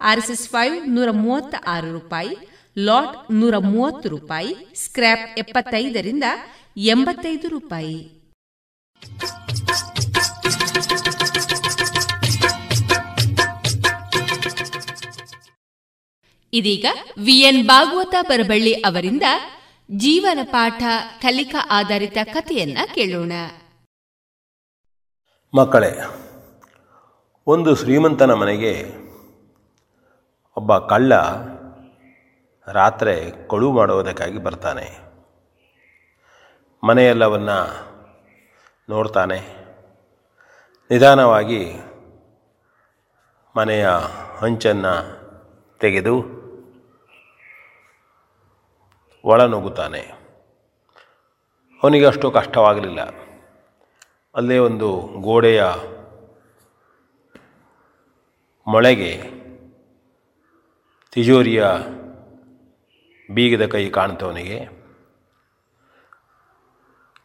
ಆರ್ಎಸ್ಎಸ್ 0.01 0.49
ಫೈವ್ 0.49 0.75
ನೂರ 0.95 1.09
ಮೂವತ್ತ 1.11 1.55
ಆರು 1.67 1.93
ರೂಪಾಯಿ, 1.93 2.37
ಲಾಟ್ 2.77 3.31
ನೂರ 3.31 3.57
ಮೂವತ್ತು 3.57 4.09
ರೂಪಾಯಿ, 4.09 4.55
ಸ್ಕ್ರ್ಯಾಪ್ 4.75 5.39
ಎಪ್ಪತ್ತೈದರಿಂದ 5.39 6.23
ಎಂಬತ್ತೈದು 6.77 7.47
ರೂಪಾಯಿ. 7.47 8.23
ಇದೀಗ 16.53 16.85
ವಿಎನ್ 17.23 17.67
ಭಾಗವತ 17.67 18.15
ಬರಬಳ್ಳಿ 18.27 18.73
ಅವರಿಂದ 18.73 19.23
ಜೀವನ 19.91 20.39
ಪಾಠ 20.43 20.83
ಕಲಿಕಾ 21.21 21.67
ಆಧಾರಿತ 21.71 22.17
ಕಥೆಯನ್ನ 22.23 22.77
ಕೇಳೋಣ. 22.95 23.31
ಮಕ್ಕಳೇ, 25.53 25.99
ಒಂದು 27.47 27.75
ಶ್ರೀಮಂತನ 27.75 28.33
ಮನೆಗೆ 28.33 28.85
ಒಬ್ಬ 30.57 30.77
ಕಳ್ಳ 30.77 31.13
ರಾತ್ರಿ 32.71 33.49
ಕಳು 33.49 33.71
ಮಾಡುವುದಕ್ಕಾಗಿ 33.71 34.37
ಬರ್ತಾನೆ. 34.37 35.02
ಮನೆಯೆಲ್ಲವನ್ನ 36.83 37.49
ನೋಡ್ತಾನೆ. 38.89 39.39
ನಿಧಾನವಾಗಿ 40.91 41.73
ಮನೆಯ 43.57 43.89
ಹಂಚನ್ನು 44.37 45.23
ತೆಗೆದು 45.77 46.43
ಒಳನುಗ್ಗುತ್ತಾನೆ. 49.25 49.99
ಅವನಿಗೆ 51.83 52.05
ಅಷ್ಟು 52.05 52.31
ಕಷ್ಟವಾಗಲಿಲ್ಲ. 52.31 53.01
ಅಲ್ಲೇ 54.35 54.57
ಒಂದು 54.57 55.09
ಗೋಡೆಯ 55.21 55.63
ಮೊಳೆಗೆ 58.67 59.23
ತಿಜೋರಿಯ 61.11 61.65
ಬೀಗದ 63.33 63.67
ಕೈ 63.67 63.89
ಕಾಣ್ತವನಿಗೆ. 63.89 64.82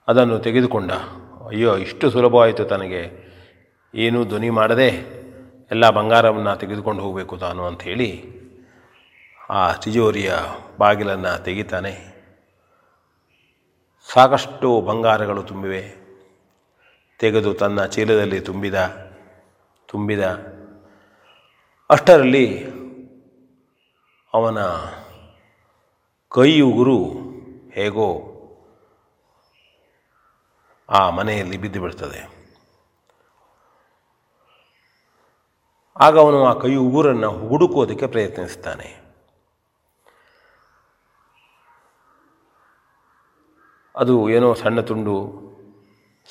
ಅದನ್ನು 0.09 0.39
ತೆಗೆದುಕೊಂಡ. 0.39 0.93
ಅಯ್ಯೋ, 1.49 1.77
ಇಷ್ಟು 1.77 2.11
ಸುಲಭವಾಯಿತು 2.11 2.65
ತನಗೆ. 2.65 3.29
ಏನೂ 3.95 4.25
ಧ್ವನಿ 4.25 4.51
ಮಾಡದೆ 4.51 4.87
ಎಲ್ಲ 5.71 5.91
ಬಂಗಾರವನ್ನು 5.91 6.57
ತೆಗೆದುಕೊಂಡು 6.57 7.03
ಹೋಗಬೇಕು 7.03 7.37
ತಾನು 7.37 7.67
ಅಂಥೇಳಿ 7.67 8.25
ಆ 9.51 9.73
ತಿಜೋರಿಯ 9.73 10.35
ಬಾಗಿಲನ್ನು 10.79 11.45
ತೆಗಿತಾನೆ. 11.45 12.19
ಸಾಕಷ್ಟು 14.15 14.81
ಬಂಗಾರಗಳು 14.81 15.43
ತುಂಬಿವೆ. 15.43 16.09
ತೆಗೆದು 17.19 17.55
ತನ್ನ 17.55 17.85
ಚೀಲದಲ್ಲಿ 17.85 18.41
ತುಂಬಿದ 18.41 18.75
ತುಂಬಿದ. 19.87 20.21
ಅಷ್ಟರಲ್ಲಿ 21.91 22.65
ಅವನ 24.35 24.59
ಕೈ 26.29 26.61
ಉಗುರು 26.61 27.05
ಹೇಗೋ 27.73 28.28
ಆ 30.91 31.11
ಮನೆಯಲ್ಲಿ 31.11 31.57
ಬಿದ್ದು 31.57 31.81
ಬಿಡ್ತದೆ 31.81 32.21
ಆಗ 36.01 36.19
ಅವನು 36.19 36.45
ಆ 36.45 36.53
ಕೈ 36.53 36.75
ಉಗುರನ್ನು 36.75 37.49
ಹುಡುಕೋದಕ್ಕೆ 37.49 38.07
ಪ್ರಯತ್ನಿಸ್ತಾನೆ. 38.07 38.89
ಅದು 43.97 44.15
ಏನೋ 44.31 44.55
ಸಣ್ಣ 44.55 44.81
ತುಂಡು 44.81 45.15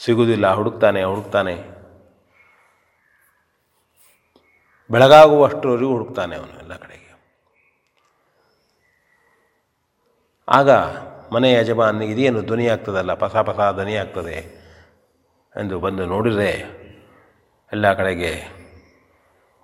ಸಿಗುವುದಿಲ್ಲ, 0.03 0.53
ಹುಡುಕ್ತಾನೆ 0.53 1.03
ಹುಡುಕ್ತಾನೆ. 1.03 1.55
ಬೆಳಗಾಗುವಷ್ಟರವರೆಗೂ 4.89 5.91
ಹುಡುಕ್ತಾನೆ 5.91 6.35
ಅವನು 6.35 6.53
ಎಲ್ಲ 6.59 6.75
ಕಡೆಗೆ. 6.75 7.11
ಆಗ 10.47 10.69
ಮನೆ 11.33 11.51
ಯಜಮಾನ 11.53 12.01
ಇದೇನು 12.01 12.41
ಧ್ವನಿ 12.41 12.67
ಆಗ್ತದಲ್ಲ, 12.67 13.13
ಪಸ 13.13 13.35
ಪಸ 13.47 13.59
ಧ್ವನಿ 13.75 13.95
ಆಗ್ತದೆ 13.95 14.37
ಎಂದು 15.55 15.79
ಬಂದು 15.79 16.05
ನೋಡಿದರೆ 16.05 16.51
ಎಲ್ಲ 17.73 17.93
ಕಡೆಗೆ 17.93 18.31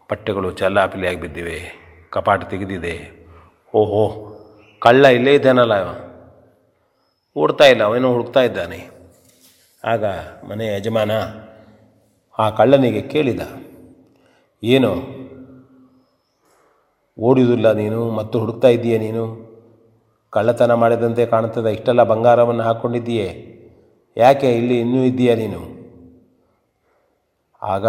ಬಟ್ಟೆಗಳು 0.09 0.51
ಚಲ್ಲಾಪಿಲಿಯಾಗಿ 0.51 1.19
ಬಿದ್ದಿವೆ, 1.21 1.59
ಕಪಾಟ 2.09 2.43
ತೆಗೆದಿದೆ. 2.43 2.95
ಓಹೋ, 3.75 4.03
ಕಳ್ಳ 4.81 5.05
ಇಲ್ಲೇ 5.05 5.33
ಇದ್ದಾನಲ್ಲ. 5.35 5.75
ಓಡ್ತಾ 7.35 7.65
ಇಲ್ಲ, 7.65 7.83
ಅವನೋ 7.83 8.11
ಹುಡುಕ್ತಾ 8.11 8.41
ಇದ್ದಾನೆ. 8.41 8.79
ಆಗ 9.83 10.05
ಮನೆ 10.49 10.65
ಯಜಮಾನ 10.67 11.11
ಆ 12.39 12.49
ಕಳ್ಳನಿಗೆ 12.49 13.01
ಕೇಳಿದ, 13.01 13.41
ಏನು? 14.63 14.91
ಓಡಿದಿಲ್ಲ 17.19 17.71
ನೀನು, 17.71 18.11
ಮತ್ತು 18.11 18.39
ಹುಡುಕ್ತಾ 18.39 18.67
ಇದ್ದೀಯ 18.67 18.97
ನೀನು? 18.97 19.23
ಕಳ್ಳತನ 20.33 20.73
ಮಾಡಿದಂತೆ 20.73 21.25
ಕಾಣುತ್ತದೆ. 21.25 21.71
ಇಷ್ಟೆಲ್ಲ 21.73 22.03
ಬಂಗಾರವನ್ನು 22.03 22.63
ಹಾಕ್ಕೊಂಡಿದ್ದೀಯೇ 22.63 23.29
ಯಾಕೆ 24.17 24.49
ಇಲ್ಲಿ 24.57 24.75
ಇನ್ನೂ 24.79 25.01
ಇದ್ದೀಯಾ 25.03 25.35
ನೀನು? 25.35 25.61
ಆಗ 27.61 27.87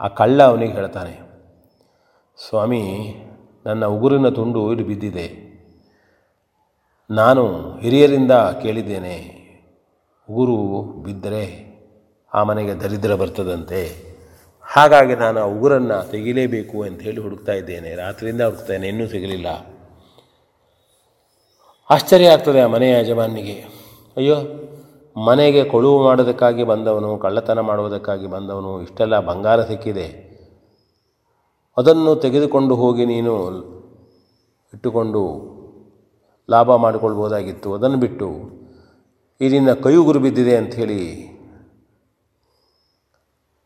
ಆ 0.00 0.08
ಕಳ್ಳ 0.14 0.38
ಅವನಿಗೆ 0.42 0.72
ಹೇಳ್ತಾನೆ, 0.72 1.14
ಸ್ವಾಮಿ, 2.38 2.82
ನನ್ನ 3.66 3.84
ಉಗುರಿನ 3.86 4.28
ತುಂಡು 4.28 4.60
ಇಲ್ಲಿ 4.70 4.86
ಬಿದ್ದಿದೆ. 4.86 5.26
ನಾನು 7.10 7.44
ಹಿರಿಯರಿಂದ 7.78 8.34
ಕೇಳಿದ್ದೇನೆ. 8.62 9.16
ಉಗುರು 10.28 10.58
ಬಿದ್ದರೆ 11.02 11.44
ಆ 12.32 12.42
ಮನೆಗೆ 12.42 12.74
ದರಿದ್ರ 12.74 13.14
ಬರ್ತದಂತೆ. 13.14 13.80
ಹಾಗಾಗಿ 14.64 15.14
ನಾನು 15.14 15.38
ಆ 15.40 15.46
ಉಗುರನ್ನು 15.46 15.98
ತೆಗಿಲೇಬೇಕು 16.10 16.76
ಅಂತ 16.82 17.00
ಹೇಳಿ 17.02 17.20
ಹುಡುಕ್ತಾ 17.20 17.52
ಇದ್ದೇನೆ. 17.52 17.90
ರಾತ್ರಿಯಿಂದ 17.94 18.42
ಹುಡುಕ್ತೇನೆ 18.42 18.88
ಇನ್ನೂ 18.88 19.06
ಸಿಗಲಿಲ್ಲ. 19.06 19.48
ಆಶ್ಚರ್ಯ 21.90 22.28
ಆಗ್ತದೆ 22.28 22.60
ಆ 22.60 22.66
ಮನೆಯ 22.66 23.00
ಯಜಮಾನಿಗೆ 23.00 23.64
ಅಯ್ಯೋ, 24.16 24.36
ಮನೆಗೆ 25.26 25.64
ಕೊಳುವು 25.64 26.04
ಮಾಡೋದಕ್ಕಾಗಿ 26.04 26.64
ಬಂದವನು, 26.64 27.18
ಕಳ್ಳತನ 27.18 27.60
ಮಾಡುವುದಕ್ಕಾಗಿ 27.60 28.26
ಬಂದವನು, 28.26 28.82
ಇಷ್ಟೆಲ್ಲ 28.82 29.20
ಬಂಗಾರ 29.20 29.64
ಸಿಕ್ಕಿದೆ. 29.64 30.06
ಅದನ್ನು 31.76 32.16
ತೆಗೆದುಕೊಂಡು 32.16 32.74
ಹೋಗಿ 32.74 33.04
ನೀನು 33.04 33.50
ಇಟ್ಟುಕೊಂಡು 34.74 35.22
ಲಾಭ 36.50 36.74
ಮಾಡಿಕೊಳ್ಬೋದಾಗಿತ್ತು 36.74 37.74
ಅದನ್ನು 37.74 37.96
ಬಿಟ್ಟು 37.96 38.28
ಇಲ್ಲಿನ 39.40 39.72
ಕೈಯುಗುರು 39.72 40.20
ಬಿದ್ದಿದೆ 40.20 40.56
ಅಂಥೇಳಿ 40.56 41.00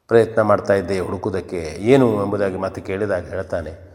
ಪ್ರಯತ್ನ 0.08 0.42
ಮಾಡ್ತಾ 0.42 0.74
ಇದ್ದೆ 0.74 1.00
ಹುಡುಕುವುದಕ್ಕೆ. 1.00 1.78
ಏನು 1.80 2.24
ಎಂಬುದಾಗಿ 2.24 2.56
ಮತ್ತೆ 2.56 2.80
ಕೇಳಿದಾಗ 2.80 3.26
ಹೇಳ್ತಾನೆ 3.28 3.89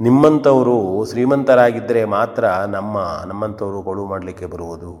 ನಿಮ್ಮಂಥವರು 0.00 0.76
ಶ್ರೀಮಂತರಾಗಿದ್ದರೆ 1.10 2.02
ಮಾತ್ರ 2.16 2.44
ನಮ್ಮ 2.76 2.96
ನಮ್ಮಂಥವರು 3.26 3.78
ಕೊಳು 3.82 4.02
ಮಾಡಲಿಕ್ಕೆ 4.06 4.46
ಬರುವುದು. 4.46 4.92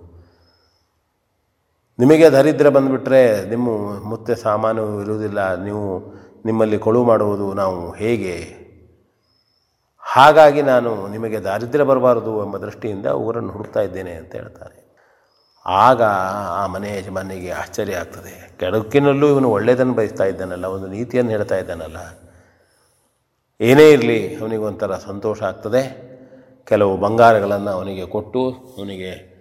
ನಿಮಗೆ 1.98 2.26
ದರಿದ್ರ 2.30 2.68
ಬಂದುಬಿಟ್ರೆ 2.68 3.20
ನಿಮ್ಮ 3.50 3.68
ಮುತ್ತೆ 4.08 4.34
ಸಾಮಾನು 4.34 4.84
ಇರುವುದಿಲ್ಲ, 5.00 5.40
ನೀವು 5.64 5.84
ನಿಮ್ಮಲ್ಲಿ 6.46 6.78
ಕೊಳು 6.78 7.00
ಮಾಡುವುದು 7.04 7.46
ನಾವು 7.54 7.78
ಹೇಗೆ? 7.92 8.36
ಹಾಗಾಗಿ 10.02 10.62
ನಾನು 10.62 10.90
ನಿಮಗೆ 11.08 11.38
ದಾರಿದ್ರ್ಯ 11.40 11.84
ಬರಬಾರದು 11.84 12.44
ಎಂಬ 12.44 12.56
ದೃಷ್ಟಿಯಿಂದ 12.58 13.06
ಊರನ್ನು 13.06 13.50
ಹುಡುಕ್ತಾ 13.50 13.80
ಇದ್ದೇನೆ 13.80 14.12
ಅಂತ 14.12 14.32
ಹೇಳ್ತಾರೆ. 14.34 14.78
ಆಗ 15.66 16.02
ಆ 16.60 16.62
ಮನೆ 16.66 16.90
ಯಜಮಾನಿಗೆ 16.98 17.50
ಆಶ್ಚರ್ಯ 17.50 18.00
ಆಗ್ತದೆ. 18.02 18.34
ಕೆಡಕಿನಲ್ಲೂ 18.60 19.26
ಇವನು 19.28 19.50
ಒಳ್ಳೆಯದನ್ನು 19.50 19.94
ಬಯಸ್ತಾ 19.94 20.24
ಇದ್ದಾನಲ್ಲ, 20.24 20.66
ಒಂದು 20.76 20.86
ನೀತಿಯನ್ನು 20.86 21.30
ಹೇಳ್ತಾ 21.30 21.56
ಇದ್ದಾನಲ್ಲ. 21.56 22.00
ಏನೇ 23.60 23.90
ಇರಲಿ 23.90 24.34
ಅವನಿಗೊಂಥರ 24.34 24.94
ಸಂತೋಷ 24.94 25.42
ಆಗ್ತದೆ. 25.42 25.82
ಕೆಲವು 26.64 26.96
ಬಂಗಾರಗಳನ್ನು 26.96 27.70
ಅವನಿಗೆ 27.70 28.06
ಕೊಟ್ಟು 28.06 28.50
ಅವನಿಗೆ 28.78 29.38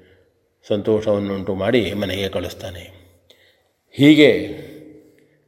ಸಂತೋಷವನ್ನುಂಟು 0.68 1.55
ಮಾಡಿ 1.55 1.93
ಮನೆಗೆ 1.93 2.30
ಕಳಿಸ್ತಾನೆ. 2.30 3.13
ಹೀಗೆ 3.91 4.32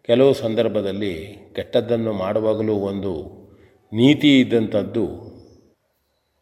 ಕೆಲವು 0.03 0.33
ಸಂದರ್ಭದಲ್ಲಿ 0.33 1.13
ಕೆಟ್ಟದ್ದನ್ನು 1.55 2.13
ಮಾಡುವಾಗಲೂ 2.13 2.73
ಒಂದು 2.73 3.13
ನೀತಿ 3.93 4.39
ಇದ್ದಂಥದ್ದು 4.39 5.05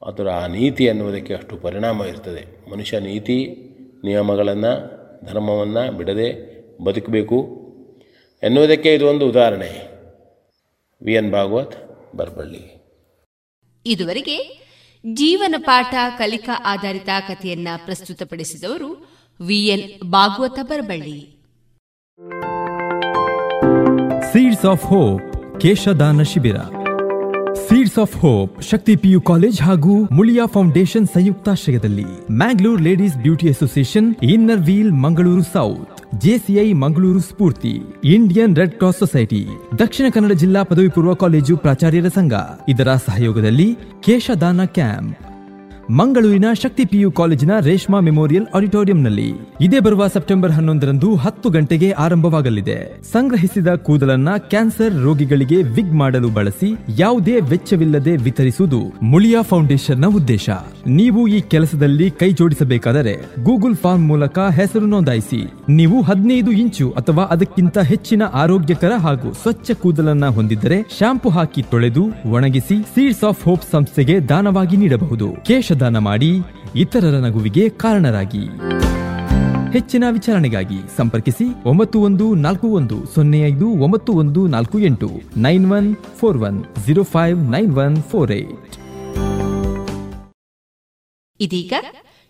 ಅದರ 0.05 0.29
ಆ 0.29 0.47
ನೀತಿ 0.47 0.89
ಅನ್ನುವುದಕ್ಕೆ 0.89 1.33
ಅಷ್ಟು 1.33 1.57
ಪರಿಣಾಮ 1.57 2.03
ಇರ್ತದೆ. 2.03 2.69
ಮನುಷ್ಯ 2.71 2.99
ನೀತಿ, 2.99 3.37
ನಿಯಮಗಳನ್ನು, 4.03 4.73
ಧರ್ಮವನ್ನು 5.25 5.97
ಬಿಡದೆ 5.97 6.29
ಬದುಕಬೇಕು 6.83 7.37
ಎನ್ನುವುದಕ್ಕೆ 8.43 8.93
ಇದು 8.93 9.07
ಒಂದು 9.07 9.27
ಉದಾಹರಣೆ. 9.29 9.71
V 11.01 11.13
N 11.13 11.31
Bhagwat 11.31 11.86
Barballi. 12.15 12.93
ಇದುವರೆಗೆ 13.85 14.67
ಜೀವನ 15.13 15.55
ಪಾಠ 15.57 15.95
ಕಲಿಕಾ 16.17 16.61
ಆಧಾರಿತ 16.65 17.09
ಕಥೆಯನ್ನ 17.27 17.67
ಪ್ರಸ್ತುತಪಡಿಸಿದವರು 17.85 19.17
VN 19.39 20.11
Bhagavata 20.11 20.59
Barballi. 20.63 21.37
Seeds 24.33 24.65
of 24.65 24.85
hope 24.85 25.21
ಕೇಶದಾನ 25.59 26.21
ಶಿಬಿರ 26.23 26.55
seeds 27.67 27.99
of 27.99 28.17
hope 28.17 28.61
Shakti 28.61 28.95
PU 28.95 29.21
college 29.21 29.61
ಹಾಗೂ 29.61 29.95
ಮುಳಿಯಾ 30.11 30.45
ಫೌಂಡೇಶನ್ 30.45 31.07
ಸಂಯುಕ್ತಾಶ್ರಯದಲ್ಲಿ 31.07 32.05
Mangalore 32.31 32.81
ladies 32.81 33.17
beauty 33.17 33.49
association 33.49 34.15
inner 34.23 34.59
wheel 34.59 34.91
Mangaluru 34.91 35.43
south 35.43 35.96
JCI 36.15 36.73
Mangaluru 36.73 37.19
Spoorthi, 37.19 37.81
Indian 38.03 38.55
red 38.55 38.71
cross 38.71 38.97
society, 38.97 39.47
Dakshina 39.79 40.05
Kannada 40.13 40.31
ಜಿಲ್ಲಾ 40.31 40.63
ಪದವಿ 40.63 40.87
ಪೂರ್ವ 40.87 41.13
ಕಾಲೇಜು 41.13 41.57
ಪ್ರಾಚಾರ್ಯರ 41.57 42.07
ಸಂಘ. 42.07 42.33
ಇದರ 42.69 42.95
ಸಹಯೋಗದಲ್ಲಿ 42.95 43.77
ಕೇಶದಾನ 44.01 44.65
camp. 44.65 45.26
ಮಂಗಳೂರಿನ 45.89 46.45
ಶಕ್ತಿ 46.61 46.85
ಪಿಯು 46.85 47.11
ಕಾಲೇಜಿನ 47.11 47.51
ರೇಷ್ಮಾ 47.59 47.99
ಮೆಮೋರಿಯಲ್ 47.99 48.45
ಆಡಿಟೋರಿಯಂನಲ್ಲಿ 48.55 49.33
ಇದೇ 49.61 49.79
ಬರುವ 49.79 50.07
ಸೆಪ್ಟೆಂಬರ್ 50.07 50.51
ಹನ್ನೊಂದರಂದು 50.51 51.15
ಹತ್ತು 51.15 51.49
ಗಂಟೆಗೆ 51.49 51.91
ಆರಂಭವಾಗಲಿದೆ. 51.91 53.03
ಸಂಗ್ರಹಿಸಿದ 53.11 53.67
ಕೂದಲನ್ನ 53.67 54.29
ಕ್ಯಾನ್ಸರ್ 54.37 55.03
ರೋಗಿಗಳಿಗೆ 55.03 55.55
ವಿಗ್ 55.55 55.93
ಮಾಡಲು 55.93 56.29
ಬಳಸಿ 56.29 56.77
ಯಾವುದೇ 56.97 57.39
ವೆಚ್ಚವಿಲ್ಲದೆ 57.39 58.17
ವಿತರಿಸುವುದು 58.17 58.79
ಮುಳಿಯಾ 59.01 59.41
ಫೌಂಡೇಶನ್ನ 59.41 60.05
ಉದ್ದೇಶ. 60.05 60.49
ನೀವು 60.87 61.27
ಈ 61.27 61.41
ಕೆಲಸದಲ್ಲಿ 61.41 62.11
ಕೈ 62.11 62.31
ಜೋಡಿಸಬೇಕಾದರೆ 62.31 63.43
ಗೂಗಲ್ 63.43 63.75
ಫಾರ್ಮ್ 63.75 64.07
ಮೂಲಕ 64.07 64.39
ಹೆಸರು 64.39 64.85
ನೋಂದಾಯಿಸಿ. 64.85 65.53
ನೀವು 65.69 66.01
ಹದಿನೈದು 66.01 66.51
ಇಂಚು 66.51 66.91
ಅಥವಾ 66.91 67.23
ಅದಕ್ಕಿಂತ 67.23 67.77
ಹೆಚ್ಚಿನ 67.77 68.23
ಆರೋಗ್ಯಕರ 68.33 68.91
ಹಾಗೂ 68.97 69.33
ಸ್ವಚ್ಛ 69.33 69.71
ಕೂದಲನ್ನ 69.71 70.25
ಹೊಂದಿದ್ದರೆ 70.25 70.81
ಶಾಂಪು 70.99 71.29
ಹಾಕಿ 71.29 71.61
ತೊಳೆದು 71.61 72.31
ಒಣಗಿಸಿ 72.31 72.81
ಸೀಡ್ಸ್ 72.81 73.23
ಆಫ್ 73.23 73.45
ಹೋಪ್ 73.45 73.61
ಸಂಸ್ಥೆಗೆ 73.71 74.19
ದಾನವಾಗಿ 74.19 74.77
ನೀಡಬಹುದು. 74.77 75.47
ಕೇಶದಾನ 75.77 75.97
ಮಾಡಿ 75.97 76.29
ಇತರರ 76.75 77.17
ನಗುವಿಗೆ 77.25 77.69
ಕಾರಣರಾಗಿ. 77.69 78.45
ಹೆಚ್ಚಿನ 79.73 80.03
ವಿಚಾರಣೆಗಾಗಿ 80.11 80.79
ಸಂಪರ್ಕಿಸಿ 80.97 81.45
ಒಂಬತ್ತು 81.65 81.99
ಒಂದು 81.99 82.35
ನಾಲ್ಕು 82.35 82.67
ಒಂದು 82.67 83.05
ಸೊನ್ನೆ 83.05 83.39
ಐದು 83.41 83.67
ಒಂಬತ್ತು 83.67 84.13
ಒಂದು 84.13 84.47
ನಾಲ್ಕು 84.47 84.79
ಎಂಟು 84.79 85.09
nine 85.37 85.71
one 85.71 85.95
four 86.19 86.37
one 86.37 86.65
zero 86.85 87.03
five 87.03 87.37
nine 87.37 87.77
one 87.77 88.03
four 88.03 88.31
eight. 88.31 88.73
ಇದೀಗ 91.39 91.73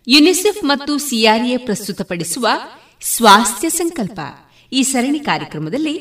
ಯುನಿಸೆಫ್ 0.07 0.63
ಮತ್ತು 0.63 0.97
ಸಿಆರ್ಎ 0.97 1.57
ಪ್ರಸ್ತುತಪಡಿಸುವ 1.57 2.47
ಸ್ವಾಸ್ಥ್ಯ 3.01 3.69
ಸಂಕಲ್ಪ. 3.69 4.19
ಈ 4.73 4.83
ಸರಣಿ 4.83 5.19
ಕಾರ್ಯಕ್ರಮದಲ್ಲಿ 5.19 5.95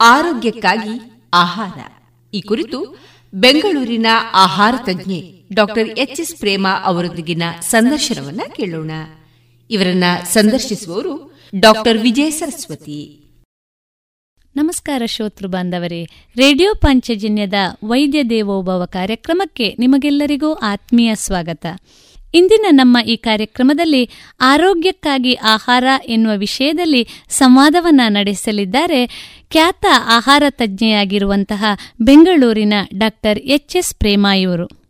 ಆರೋಗ್ಯಕ್ಕಾಗಿ 0.00 0.94
ಆಹಾರ. 1.34 1.78
ಈ 2.34 2.40
ಕುರಿತು 2.40 2.78
ಬೆಂಗಳೂರಿನ 3.34 4.06
ಆಹಾರ 4.34 4.74
ತಜ್ಞೆ 4.78 5.41
ಡಾಕ್ಟರ್ 5.54 5.88
ಎಚ್ 5.88 6.20
ಎಸ್ 6.20 6.34
ಪ್ರೇಮ 6.34 6.66
ಅವರೊಂದಿಗಿನ 6.84 7.42
ಸಂದರ್ಶನವನ್ನ 7.60 8.40
ಕೇಳೋಣ. 8.56 8.90
ಇವರನ್ನ 9.70 10.04
ಸಂದರ್ಶಿಸುವವರು 10.24 11.40
ಡಾಕ್ಟರ್ 11.60 11.98
ವಿಜಯ 11.98 12.30
ಸರಸ್ವತಿ. 12.30 13.18
ನಮಸ್ಕಾರ 14.56 15.02
ಶ್ರೋತೃ 15.06 15.46
ಬಾಂಧವರೇ. 15.46 16.04
ರೇಡಿಯೋ 16.36 16.74
ಪಂಚಜನ್ಯದ 16.74 17.52
ವೈದ್ಯ 17.84 18.24
ದೇವೋಭವ 18.24 18.84
ಕಾರ್ಯಕ್ರಮಕ್ಕೆ 18.84 19.76
ನಿಮಗೆಲ್ಲರಿಗೂ 19.78 20.52
ಆತ್ಮೀಯ 20.52 21.14
ಸ್ವಾಗತ. 21.14 21.66
ಇಂದಿನ 22.34 22.66
ನಮ್ಮ 22.70 22.98
ಈ 23.06 23.16
ಕಾರ್ಯಕ್ರಮದಲ್ಲಿ 23.16 24.10
ಆರೋಗ್ಯಕ್ಕಾಗಿ 24.40 25.34
ಆಹಾರ 25.34 25.84
ಎನ್ನುವ 26.04 26.32
ವಿಷಯದಲ್ಲಿ 26.36 27.08
ಸಂವಾದವನ್ನ 27.28 28.00
ನಡೆಸಲಿದ್ದಾರೆ 28.08 29.06
ಖ್ಯಾತ 29.50 29.84
ಆಹಾರ 29.90 30.42
ತಜ್ಞೆಯಾಗಿರುವಂತಹ 30.50 31.64
ಬೆಂಗಳೂರಿನ 32.00 32.72
ಡಾಕ್ಟರ್ 32.98 33.38
ಎಚ್ 33.38 33.76
ಎಸ್ 33.76 33.94
ಪ್ರೇಮಾ 33.94 34.34
ಇವರು. 34.34 34.81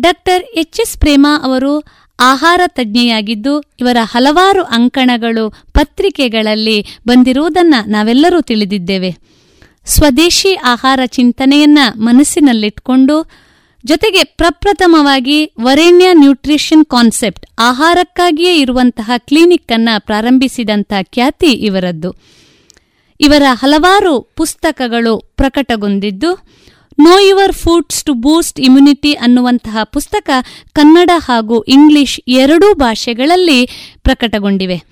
ಡಾಕ್ಟರ್ 0.00 0.42
ಎಚ್ 0.42 0.80
ಎಸ್ 0.80 0.98
ಪ್ರೇಮಾ 0.98 1.40
ಅವರು 1.44 1.84
ಆಹಾರ 2.20 2.60
ತಜ್ಞೆಯಾಗಿದ್ದು, 2.66 3.60
ಇವರ 3.60 3.96
ಹಲವಾರು 4.02 4.62
ಅಂಕಣಗಳು 4.62 5.50
ಪತ್ರಿಕೆಗಳಲ್ಲಿ 5.50 6.86
ಬಂದಿರುವುದನ್ನು 7.06 7.88
ನಾವೆಲ್ಲರೂ 7.88 8.40
ತಿಳಿದಿದ್ದೇವೆ. 8.40 9.16
ಸ್ವದೇಶಿ 9.84 10.54
ಆಹಾರ 10.54 11.00
ಚಿಂತನೆಯನ್ನ 11.06 11.78
ಮನಸ್ಸಿನಲ್ಲಿಟ್ಕೊಂಡು, 11.94 13.30
ಜೊತೆಗೆ 13.84 14.24
ಪ್ರಪ್ರಥಮವಾಗಿ 14.24 15.52
ವರೇಣ್ಯ 15.60 16.08
ನ್ಯೂಟ್ರಿಷನ್ 16.12 16.84
ಕಾನ್ಸೆಪ್ಟ್ 16.84 17.46
ಆಹಾರಕ್ಕಾಗಿಯೇ 17.58 18.60
ಇರುವಂತಹ 18.60 19.10
ಕ್ಲಿನಿಕ್ 19.16 19.72
ಅನ್ನ 19.72 19.88
ಪ್ರಾರಂಭಿಸಿದಂತಹ 19.98 21.02
ಖ್ಯಾತಿ 21.02 21.46
ಇವರದ್ದು. 21.46 22.14
ಇವರ 23.20 23.42
ಹಲವಾರು 23.52 24.32
ಪುಸ್ತಕಗಳು 24.36 25.18
ಪ್ರಕಟಗೊಂಡಿದ್ದು 25.36 26.46
know 26.98 27.18
your 27.18 27.52
foods 27.52 28.04
to 28.04 28.14
boost 28.14 28.60
immunity 28.60 29.12
ಅನ್ನುವಂತಹ 29.12 29.78
ಪುಸ್ತಕ 29.82 30.30
ಕನ್ನಡ 30.72 31.10
ಹಾಗೂ 31.16 31.62
ಇಂಗ್ಲಿಷ್ 31.62 32.20
ಎರಡೂ 32.28 32.74
ಭಾಷೆಗಳಲ್ಲಿ 32.74 33.66
ಪ್ರಕಟಗೊಂಡಿವೆ. 34.02 34.82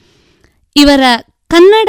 ಇವರ 0.77 1.01
ಕನ್ನಡ 1.49 1.89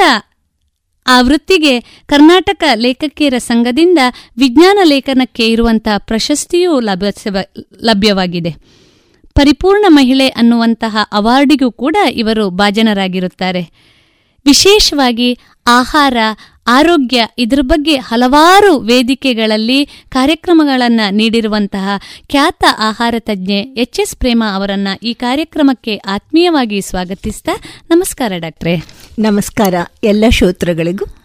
ಆವೃತ್ತಿಗೆ 1.06 1.78
ವೃತ್ತಿಗೆ 1.78 2.04
ಕರ್ನಾಟಕ 2.06 2.64
ಲೇಖಕಿಯರ 2.74 3.34
ಸಂಘದಿಂದ 3.38 3.98
ವಿಜ್ಞಾನ 4.38 4.78
ಲೇಖನಕ್ಕೆ 4.82 5.46
ಇರುವಂತಹ 5.46 5.98
ಪ್ರಶಸ್ತಿಯೂ 5.98 6.80
ಲಭ್ಯವಾಗಿದೆ. 6.80 8.50
ಪರಿಪೂರ್ಣ 9.34 9.84
ಮಹಿಳೆ 9.88 10.28
ಅನ್ನುವಂತಹ 10.28 10.96
ಅವಾರ್ಡಿಗೂ 11.12 11.72
ಕೂಡ 11.72 11.96
ಇವರು 12.12 12.50
ಭಾಜನರಾಗಿರುತ್ತಾರೆ. 12.50 13.92
ವಿಶೇಷವಾಗಿ 14.44 15.38
ಆಹಾರ 15.66 16.16
ಆರೋಗ್ಯ 16.66 17.26
ಇದರ 17.38 17.58
ಬಗ್ಗೆ 17.62 17.96
ಹಲವಾರು 17.96 18.78
ವೇದಿಕೆಗಳಲ್ಲಿ 18.78 19.86
ಕಾರ್ಯಕ್ರಮಗಳನ್ನು 20.08 21.14
ನೀಡಿರುವಂತಹ 21.14 21.88
ಖ್ಯಾತ 22.30 22.64
ಆಹಾರ 22.78 23.14
ತಜ್ಞೆ 23.18 23.60
ಎಚ್ 23.60 24.00
ಎಸ್ 24.00 24.16
ಪ್ರೇಮ 24.16 24.44
ಅವರನ್ನ 24.54 24.88
ಈ 25.02 25.14
ಕಾರ್ಯಕ್ರಮಕ್ಕೆ 25.14 25.96
ಆತ್ಮೀಯವಾಗಿ 25.96 26.80
ಸ್ವಾಗತಿಸ್ತಾ 26.80 27.52
ನಮಸ್ಕಾರ 27.90 28.32
ಡಾಕ್ಟ್ರೆ. 28.36 28.76
ನಮಸ್ಕಾರ. 29.18 29.74
ಎಲ್ಲ 30.04 30.24
ಶ್ರೋತೃಗಳಿಗೂ 30.28 31.21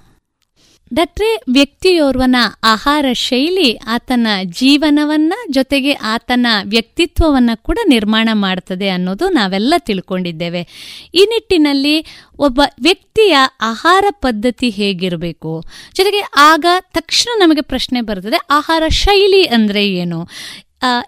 ಡಾಕ್ಟ್ರೇ 0.93 1.41
ವ್ಯಕ್ತಿಯೋರ್ವನ 1.49 2.35
ಆಹಾರ 2.63 3.05
ಶೈಲಿ 3.13 3.77
ಆತನ 3.87 4.27
ಜೀವನವನ್ನ 4.43 5.33
ಜೊತೆಗೆ 5.49 5.91
ಆತನ 5.93 6.47
ವ್ಯಕ್ತಿತ್ವವನ್ನ 6.63 7.49
ಕೂಡ 7.55 7.77
ನಿರ್ಮಾಣ 7.87 8.29
ಮಾಡ್ತದೆ 8.33 8.89
ಅನ್ನೋದು 8.89 9.29
ನಾವೆಲ್ಲ 9.29 9.73
ತಿಳ್ಕೊಂಡಿದ್ದೇವೆ. 9.77 10.61
ಈ 11.13 11.25
ನಿಟ್ಟಿನಲ್ಲಿ 11.25 12.05
ಒಬ್ಬ 12.39 12.61
ವ್ಯಕ್ತಿಯ 12.83 13.37
ಆಹಾರ 13.61 14.05
ಪದ್ಧತಿ 14.09 14.69
ಹೇಗಿರಬೇಕು? 14.69 15.63
ಜೊತೆಗೆ 15.95 16.21
ಆಗ 16.37 16.65
ತಕ್ಷಣ 16.81 17.41
ನಮಗೆ 17.43 17.61
ಪ್ರಶ್ನೆ 17.61 18.01
ಬರ್ತದೆ, 18.01 18.35
ಆಹಾರ 18.49 18.83
ಶೈಲಿ 18.89 19.43
ಅಂದ್ರೆ 19.43 19.87
ಏನು? 19.89 20.27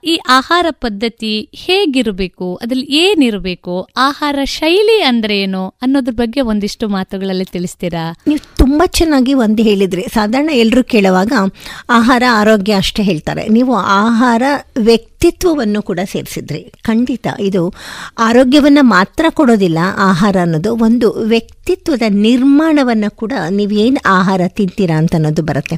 ಈ 0.03 0.19
ಆಹಾರ 0.27 0.65
ಪದ್ಧತಿ 0.71 1.49
ಹೇಗಿರಬೇಕು, 1.55 2.55
ಅದ್ರಲ್ಲಿ 2.55 2.85
ಏನಿರಬೇಕು, 2.85 3.87
ಆಹಾರ 3.97 4.39
ಶೈಲಿ 4.45 5.01
ಅಂದ್ರೆ 5.01 5.39
ಏನು 5.39 5.67
ಅನ್ನೋದ್ರ 5.67 6.11
ಬಗ್ಗೆ 6.11 6.41
ಒಂದಿಷ್ಟು 6.41 6.87
ಮಾತುಗಳಲ್ಲಿ 6.87 7.45
ತಿಳಿಸ್ತೀರಾ? 7.45 8.15
ನೀವು 8.27 8.55
ತುಂಬಾ 8.57 8.85
ಚೆನ್ನಾಗಿ 8.85 9.33
ಒಂದು 9.33 9.63
ಹೇಳಿದ್ರಿ. 9.63 10.05
ಸಾಧಾರಣ 10.13 10.49
ಎಲ್ಲರೂ 10.53 10.83
ಕೇಳುವಾಗ 10.83 11.33
ಆಹಾರ 11.89 12.23
ಆರೋಗ್ಯ 12.31 12.73
ಅಷ್ಟೇ 12.73 13.03
ಹೇಳ್ತಾರೆ. 13.03 13.47
ನೀವು 13.47 13.75
ಆಹಾರ 13.75 14.43
ವ್ಯಕ್ತಿತ್ವವನ್ನು 14.77 15.81
ಕೂಡ 15.81 15.99
ಸೇರಿಸಿದ್ರಿ. 16.05 16.71
ಖಂಡಿತ 16.83 17.27
ಇದು 17.39 17.73
ಆರೋಗ್ಯವನ್ನು 18.17 18.83
ಮಾತ್ರ 18.83 19.25
ಕೊಡೋದಿಲ್ಲ, 19.29 19.79
ಆಹಾರ 19.97 20.35
ಅನ್ನೋದು 20.41 20.75
ಒಂದು 20.75 21.11
ವ್ಯಕ್ತಿತ್ವದ 21.11 22.01
ನಿರ್ಮಾಣವನ್ನು 22.09 23.15
ಕೂಡ 23.15 23.33
ನೀವೇನು 23.49 23.97
ಆಹಾರ 24.05 24.41
ತಿಂತೀರಾ 24.47 24.97
ಅಂತ 24.97 25.15
ಅನ್ನೋದು 25.15 25.41
ಬರುತ್ತೆ. 25.41 25.77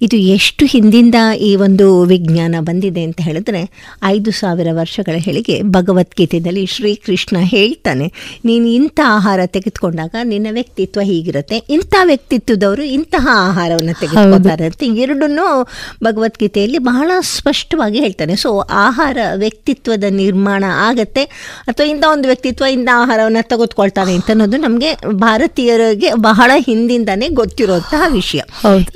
ಇದು 0.00 0.16
ಎಷ್ಟು 0.16 0.64
ಹಿಂದಿಂದ 0.64 1.14
ಈ 1.40 1.56
ಒಂದು 1.56 2.02
ವಿಜ್ಞಾನ 2.02 2.54
ಬಂದಿದೆ 2.60 3.02
ಅಂತ 3.02 3.20
ಹೇಳಿದ್ರೆ 3.20 3.70
ಐದು 4.04 4.30
ಸಾವಿರ 4.30 4.68
ವರ್ಷಗಳ 4.72 5.14
ಹೇಳಿಗೆ 5.18 5.62
ಭಗವದ್ಗೀತೆಯಲ್ಲಿ 5.62 6.66
ಶ್ರೀಕೃಷ್ಣ 6.66 7.36
ಹೇಳ್ತಾನೆ 7.40 8.12
ನೀನು 8.44 8.68
ಇಂಥ 8.68 9.00
ಆಹಾರ 9.04 9.40
ತೆಗೆದುಕೊಂಡಾಗ 9.46 10.14
ನಿನ್ನ 10.24 10.46
ವ್ಯಕ್ತಿತ್ವ 10.50 11.00
ಹೀಗಿರುತ್ತೆ. 11.00 11.56
ಇಂಥ 11.56 11.94
ವ್ಯಕ್ತಿತ್ವದವರು 12.04 12.82
ಇಂತಹ 12.82 13.28
ಆಹಾರವನ್ನು 13.32 14.00
ತೆಗೆದುಕೊಳ್ತಾರೆ 14.00 14.64
ಅಂತ 14.64 14.82
ಎರಡನ್ನೂ 14.82 15.62
ಭಗವದ್ಗೀತೆಯಲ್ಲಿ 16.04 16.78
ಬಹಳ 16.78 17.10
ಸ್ಪಷ್ಟವಾಗಿ 17.20 17.98
ಹೇಳ್ತಾನೆ. 17.98 18.36
ಸೊ 18.36 18.58
ಆಹಾರ 18.58 19.18
ವ್ಯಕ್ತಿತ್ವದ 19.36 20.04
ನಿರ್ಮಾಣ 20.10 20.64
ಆಗತ್ತೆ 20.68 21.24
ಅಥವಾ 21.66 21.86
ಇಂಥ 21.86 22.04
ಒಂದು 22.12 22.28
ವ್ಯಕ್ತಿತ್ವ 22.28 22.64
ಇಂಥ 22.64 22.88
ಆಹಾರವನ್ನು 22.92 23.48
ತೆಗೆದುಕೊಳ್ತಾನೆ 23.48 24.14
ಅಂತ 24.14 24.30
ಅನ್ನೋದು 24.30 24.56
ನಮಗೆ 24.56 24.96
ಭಾರತೀಯರಿಗೆ 25.10 26.10
ಬಹಳ 26.14 26.50
ಹಿಂದಿಂದಾನೇ 26.56 27.28
ಗೊತ್ತಿರುವಂತಹ 27.28 28.02
ವಿಷಯ. 28.12 28.40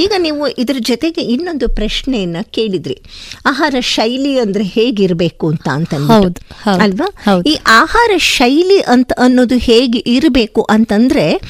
ಈಗ 0.00 0.12
ನೀವು 0.18 0.48
ಇದ್ರ 0.48 0.76
ಜೊತೆಗೆ 0.86 1.20
ಇನ್ನೊಂದು 1.20 1.68
ಪ್ರಶ್ನೆಯನ್ನ 1.68 2.36
ಕೇಳಿದ್ರಿ. 2.50 3.02
ಆಹಾರ 3.46 3.74
ಶೈಲಿ 3.80 4.38
ಅಂದ್ರೆ 4.38 4.64
ಹೇಗಿರ್ಬೇಕು 4.64 5.48
ಅಂತ 5.48 5.68
ಅಂತ 5.68 5.94
ಅಲ್ವಾ. 6.82 7.08
ಈ 7.46 7.58
ಆಹಾರ 7.66 8.10
ಶೈಲಿ 8.16 8.80
ಅಂತ 8.80 9.12
ಅನ್ನೋದು 9.18 9.56
ಹೇಗೆ 9.56 9.98
ಇರಬೇಕು 9.98 10.62
ಅಂತಂದ್ರೆ 10.62 11.40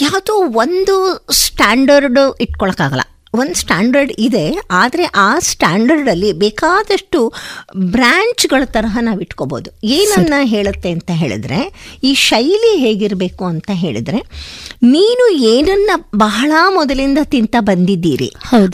ಯಾವುದೋ 0.00 0.34
ಒಂದು 0.58 1.26
ಸ್ಟ್ಯಾಂಡರ್ಡ್ 1.32 2.36
ಇಟ್ಕೊಳಕ್ಕಾಗಲ್ಲ. 2.40 3.00
ಒಂದು 3.36 3.54
ಸ್ಟ್ಯಾಂಡರ್ಡ್ 3.54 4.12
ಇದೆ 4.18 4.44
ಆದರೆ 4.82 5.04
ಆ 5.24 5.28
ಸ್ಟ್ಯಾಂಡರ್ಡಲ್ಲಿ 5.48 6.30
ಬೇಕಾದಷ್ಟು 6.42 7.20
ಬ್ರ್ಯಾಂಚ್ಗಳ 7.94 8.62
ತರಹ 8.74 8.98
ನಾವು 9.00 9.20
ಇಟ್ಕೋಬೋದು. 9.20 9.68
ಏನನ್ನ 9.96 10.34
ಹೇಳುತ್ತೆ 10.52 10.90
ಅಂತ 10.90 11.10
ಹೇಳಿದ್ರೆ 11.14 11.60
ಈ 12.04 12.10
ಶೈಲಿ 12.26 12.72
ಹೇಗಿರಬೇಕು 12.76 13.44
ಅಂತ 13.44 13.70
ಹೇಳಿದ್ರೆ 13.74 14.20
ನೀನು 14.86 15.24
ಏನನ್ನ 15.52 15.90
ಬಹಳ 16.16 16.52
ಮೊದಲಿಂದ 16.74 17.20
ತಿಂತ 17.24 17.56
ಬಂದಿದ್ದೀರಿ 17.60 18.28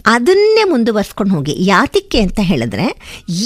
ಅದನ್ನೇ 0.07 0.65
ಮುಂದುವರ್ಸ್ಕೊಂಡು 0.71 1.33
ಹೋಗಿ. 1.35 1.55
ಯಾತಕ್ಕೆ 1.67 2.21
ಅಂತ 2.21 2.41
ಹೇಳಿದ್ರೆ 2.51 2.87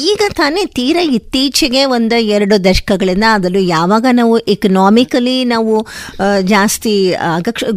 ಈಗ 0.06 0.22
ತಾನೇ 0.36 0.62
ತೀರ 0.76 0.96
ಇತ್ತೀಚೆಗೆ 1.16 1.82
ಒಂದು 1.96 2.16
ಎರಡು 2.36 2.56
ದಶಕಗಳಿಂದ 2.64 3.26
ಅದರಲ್ಲೂ 3.34 3.62
ಯಾವಾಗ 3.68 4.06
ನಾವು 4.12 4.34
ಎಕನಾಮಿಕಲಿ 4.54 5.36
ನಾವು 5.44 5.74
ಜಾಸ್ತಿ 6.44 6.94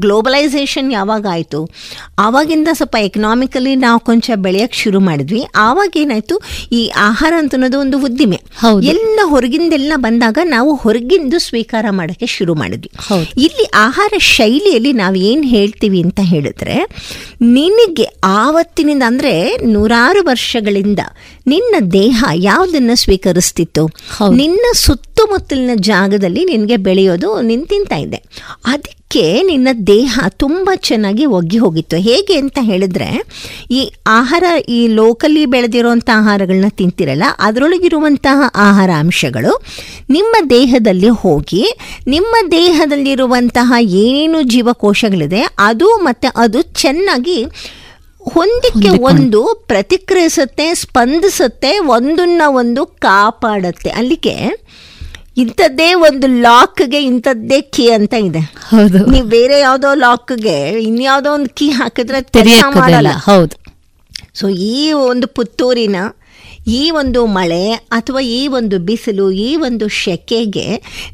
ಗ್ಲೋಬಲೈಸೇಷನ್ 0.03 0.89
ಯಾವಾಗ 0.93 1.25
ಆಯಿತು 1.31 1.59
ಆವಾಗಿಂದ 2.19 2.69
ಸ್ವಲ್ಪ 2.73 2.95
ಎಕನಾಮಿಕಲಿ 3.29 3.75
ನಾವು 3.75 3.99
ಕೊಂಚ 3.99 4.31
ಬೆಳೆಯಕ್ಕೆ 4.35 4.77
ಶುರು 4.77 4.99
ಮಾಡಿದ್ವಿ. 4.99 5.41
ಆವಾಗ 5.55 5.97
ಏನಾಯ್ತು? 5.97 6.35
ಈ 6.71 6.91
ಆಹಾರ 6.97 7.33
ಅಂತ 7.37 7.53
ಅನ್ನೋದು 7.53 7.79
ಒಂದು 7.79 7.97
ಉದ್ದಿಮೆ. 7.99 8.37
ಎಲ್ಲ 8.85 9.19
ಹೊರಗಿಂದೆಲ್ಲ 9.23 9.93
ಬಂದಾಗ 9.95 10.37
ನಾವು 10.43 10.75
ಹೊರಗಿಂದು 10.75 11.39
ಸ್ವೀಕಾರ 11.39 11.85
ಮಾಡೋಕ್ಕೆ 11.91 12.25
ಶುರು 12.25 12.53
ಮಾಡಿದ್ವಿ. 12.55 12.91
ಇಲ್ಲಿ 13.37 13.65
ಆಹಾರ 13.75 14.13
ಶೈಲಿಯಲ್ಲಿ 14.17 14.93
ನಾವು 14.93 15.15
ಏನು 15.15 15.43
ಹೇಳ್ತೀವಿ 15.43 16.01
ಅಂತ 16.01 16.19
ಹೇಳಿದ್ರೆ 16.23 16.77
ನಿನಗೆ 17.41 18.07
ಆವತ್ತಿನಿಂದ 18.23 19.03
ಅಂದರೆ 19.05 19.33
ನೂರಾರು 19.65 20.23
ವರ್ಷಗಳಿಂದ 20.25 20.99
ನಿನ್ನ 21.49 21.75
ದೇಹ 21.93 22.23
ಯಾವುದನ್ನು 22.41 22.95
ಸ್ವೀಕರಿಸ್ತಿತ್ತು? 22.95 23.83
ನಿನ್ನ 24.35 24.65
ಸುತ್ತಮುತ್ತಲಿನ 24.75 25.69
ಜಾಗದಲ್ಲಿ 25.83 26.45
ನಿನಗೆ 26.45 26.77
ಬೆಳೆಯೋದು 26.77 27.41
ನಿನ್ 27.41 27.67
ತಿಂತ 27.67 27.93
ಇದೆ. 28.05 28.19
ಅದಕ್ಕೆ 28.65 28.95
ನಿನ್ನ 29.43 29.67
ದೇಹ 29.87 30.19
ತುಂಬ 30.37 30.69
ಚೆನ್ನಾಗಿ 30.81 31.25
ಒಗ್ಗಿ 31.25 31.57
ಹೋಗಿತ್ತು. 31.57 31.97
ಹೇಗೆ 31.97 32.35
ಅಂತ 32.37 32.57
ಹೇಳಿದ್ರೆ 32.61 33.07
ಈ 33.71 33.79
ಆಹಾರ 34.07 34.43
ಈ 34.69 34.87
ಲೋಕಲಿ 34.87 35.45
ಬೆಳೆದಿರುವಂಥ 35.45 36.09
ಆಹಾರಗಳನ್ನ 36.13 36.69
ತಿಂತಿರಲ್ಲ 36.75 37.23
ಅದರೊಳಗಿರುವಂತಹ 37.39 38.39
ಆಹಾರ 38.55 38.89
ಅಂಶಗಳು 38.99 39.53
ನಿಮ್ಮ 40.09 40.49
ದೇಹದಲ್ಲಿ 40.49 41.09
ಹೋಗಿ 41.23 41.63
ನಿಮ್ಮ 42.07 42.51
ದೇಹದಲ್ಲಿರುವಂತಹ 42.51 43.73
ಏನೇನು 43.99 44.41
ಜೀವಕೋಶಗಳಿದೆ 44.49 45.41
ಅದು 45.59 45.89
ಮತ್ತು 46.01 46.29
ಅದು 46.37 46.61
ಚೆನ್ನಾಗಿ 46.81 47.39
ಹೊಂದಿಕೆ 48.23 48.89
ಒಂದು 48.89 49.63
ಪ್ರತಿಕ್ರಿಯಿಸುತ್ತೆ 49.67 50.73
ಸ್ಪಂದಿಸುತ್ತೆ 50.73 51.79
ಒಂದನ್ನ 51.79 52.41
ಒಂದು 52.47 52.85
ಕಾಪಾಡುತ್ತೆ. 52.85 53.89
ಅಲ್ಲಿಗೆ 53.89 54.65
ಇಂಥದ್ದೇ 55.37 55.93
ಒಂದು 55.93 56.27
ಲಾಕ್ಗೆ 56.27 57.03
ಇಂಥದ್ದೇ 57.03 57.61
ಕೀ 57.61 57.89
ಅಂತ 57.89 58.13
ಇದೆ. 58.13 58.39
ಹೌದು. 58.39 59.05
ನೀವು 59.05 59.27
ಬೇರೆ 59.27 59.59
ಯಾವುದೋ 59.59 59.93
ಲಾಕ್ಗೆ 59.93 60.69
ಇನ್ಯಾವುದೋ 60.69 61.33
ಒಂದು 61.33 61.49
ಕೀ 61.49 61.69
ಹಾಕಿದ್ರೆ 61.69 62.21
ಮಾಡಲ್ಲ. 62.79 63.07
ಹೌದು. 63.17 63.69
ಸೊ 64.33 64.47
ಈ 64.47 64.91
ಒಂದು 64.91 65.27
ಪುತ್ತೂರಿನ 65.27 65.95
ಈ 66.69 66.91
ಒಂದು 66.91 67.25
ಮಳೆ 67.25 67.71
ಅಥವಾ 67.71 68.19
ಈ 68.19 68.47
ಒಂದು 68.47 68.79
ಬಿಸಿಲು 68.79 69.31
ಈ 69.31 69.55
ಒಂದು 69.55 69.87
ಶೆಕೆಗೆ 69.87 70.65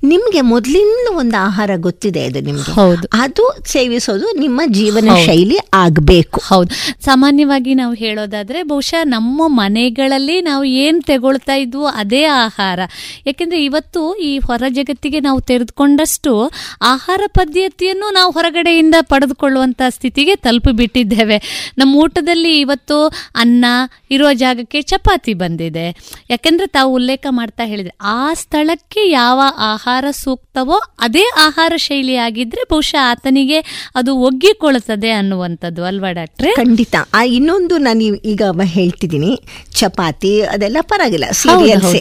ನಿಮಗೆ 0.03 0.41
ಮೊದಲಿಂದ 0.41 1.18
ಒಂದು 1.18 1.43
ಆಹಾರ 1.43 1.72
ಗೊತ್ತಿದೆ 1.76 2.26
ಅದು 2.26 2.39
ನಿಮಗೆ. 2.39 2.72
ಹೌದು. 2.72 3.08
ಅದು 3.14 3.58
ಸೇವಿಸೋದು 3.66 4.39
ನಿಮ್ಮ 4.39 4.62
ಜೀವನ 4.68 5.10
ಶೈಲಿ 5.26 5.58
ಆಗಬೇಕು. 5.74 6.41
ಹೌದು. 6.43 7.03
ಸಾಮಾನ್ಯವಾಗಿ 7.03 7.74
ನಾವು 7.74 7.93
ಹೇಳೋದಾದ್ರೆ 7.93 8.64
ಬಹುಶಃ 8.64 9.03
ನಮ್ಮ 9.03 9.41
ಮನೆಗಳಲ್ಲಿ 9.45 10.41
ನಾವು 10.41 10.64
ಏನು 10.64 11.01
ತಗೊಳ್ತಾ 11.01 11.56
ಇದ್ವು 11.56 11.86
ಅದೇ 11.86 12.24
ಆಹಾರ. 12.24 12.80
ಯಾಕೆಂದ್ರೆ 13.28 13.66
ಇವತ್ತು 13.66 14.16
ಈ 14.16 14.38
ಹೊರ 14.38 14.64
ಜಗತ್ತಿಗೆ 14.70 15.20
ನಾವು 15.20 15.41
ತೆರೆದುಕೊಂಡಷ್ಟು 15.41 16.51
ಆಹಾರ 16.82 17.22
ಪದ್ಧತಿಯನ್ನು 17.28 18.14
ನಾವು 18.14 18.32
ಹೊರಗಡೆಯಿಂದ 18.32 18.95
ಪಡೆದುಕೊಳ್ಳುವಂತ 19.01 19.82
ಸ್ಥಿತಿಗೆ 19.89 20.36
ತಲುಪಿಬಿಟ್ಟಿದ್ದೇವೆ. 20.36 21.72
ನಮ್ಮ 21.78 21.95
ಊಟದಲ್ಲಿ 21.95 22.60
ಇವತ್ತು 22.60 23.08
ಅನ್ನ 23.36 23.66
ಇರುವ 24.12 24.28
ಜಾಗಕ್ಕೆ 24.34 24.82
ಚಪಾತಿ 24.82 25.34
ಬಂದಿದೆ. 25.45 25.85
ಯಾಕೆಂದ್ರೆ 26.29 26.67
ತಾವು 26.67 26.89
ಉಲ್ಲೇಖ 26.93 27.25
ಮಾಡ್ತಾ 27.29 27.63
ಹೇಳಿದ್ರೆ 27.65 27.93
ಆ 28.01 28.33
ಸ್ಥಳಕ್ಕೆ 28.33 29.01
ಯಾವ 29.09 29.39
ಆಹಾರ 29.71 30.05
ಸೂಕ್ತವೋ 30.11 30.77
ಅದೇ 30.99 31.25
ಆಹಾರ 31.39 31.73
ಶೈಲಿ 31.77 32.15
ಆಗಿದ್ರೆ 32.27 32.63
ಬಹುಶಃ 32.71 33.01
ಆತನಿಗೆ 33.03 33.59
ಅದು 33.95 34.11
ಒಗ್ಗಿಕೊಳ್ಳುತ್ತದೆ 34.17 35.11
ಅನ್ನುವಂಥದ್ದು 35.11 35.83
ಅಲ್ವಾ 35.83 36.11
ಡಾಕ್ಟ್ರೆ? 36.11 36.51
ಖಂಡಿತ. 36.55 36.95
ಆ 37.13 37.21
ಇನ್ನೊಂದು 37.35 37.77
ನಾನು 37.77 38.01
ಈಗ 38.01 38.41
ಹೇಳ್ತಿದ್ದೀನಿ. 38.63 39.31
ಚಪಾತಿ 39.75 40.33
ಅದೆಲ್ಲ 40.53 40.77
ಪರವಾಗಿಲ್ಲ. 40.81 41.27
ಸೀರಿಯಲ್ಸ್. 41.31 41.95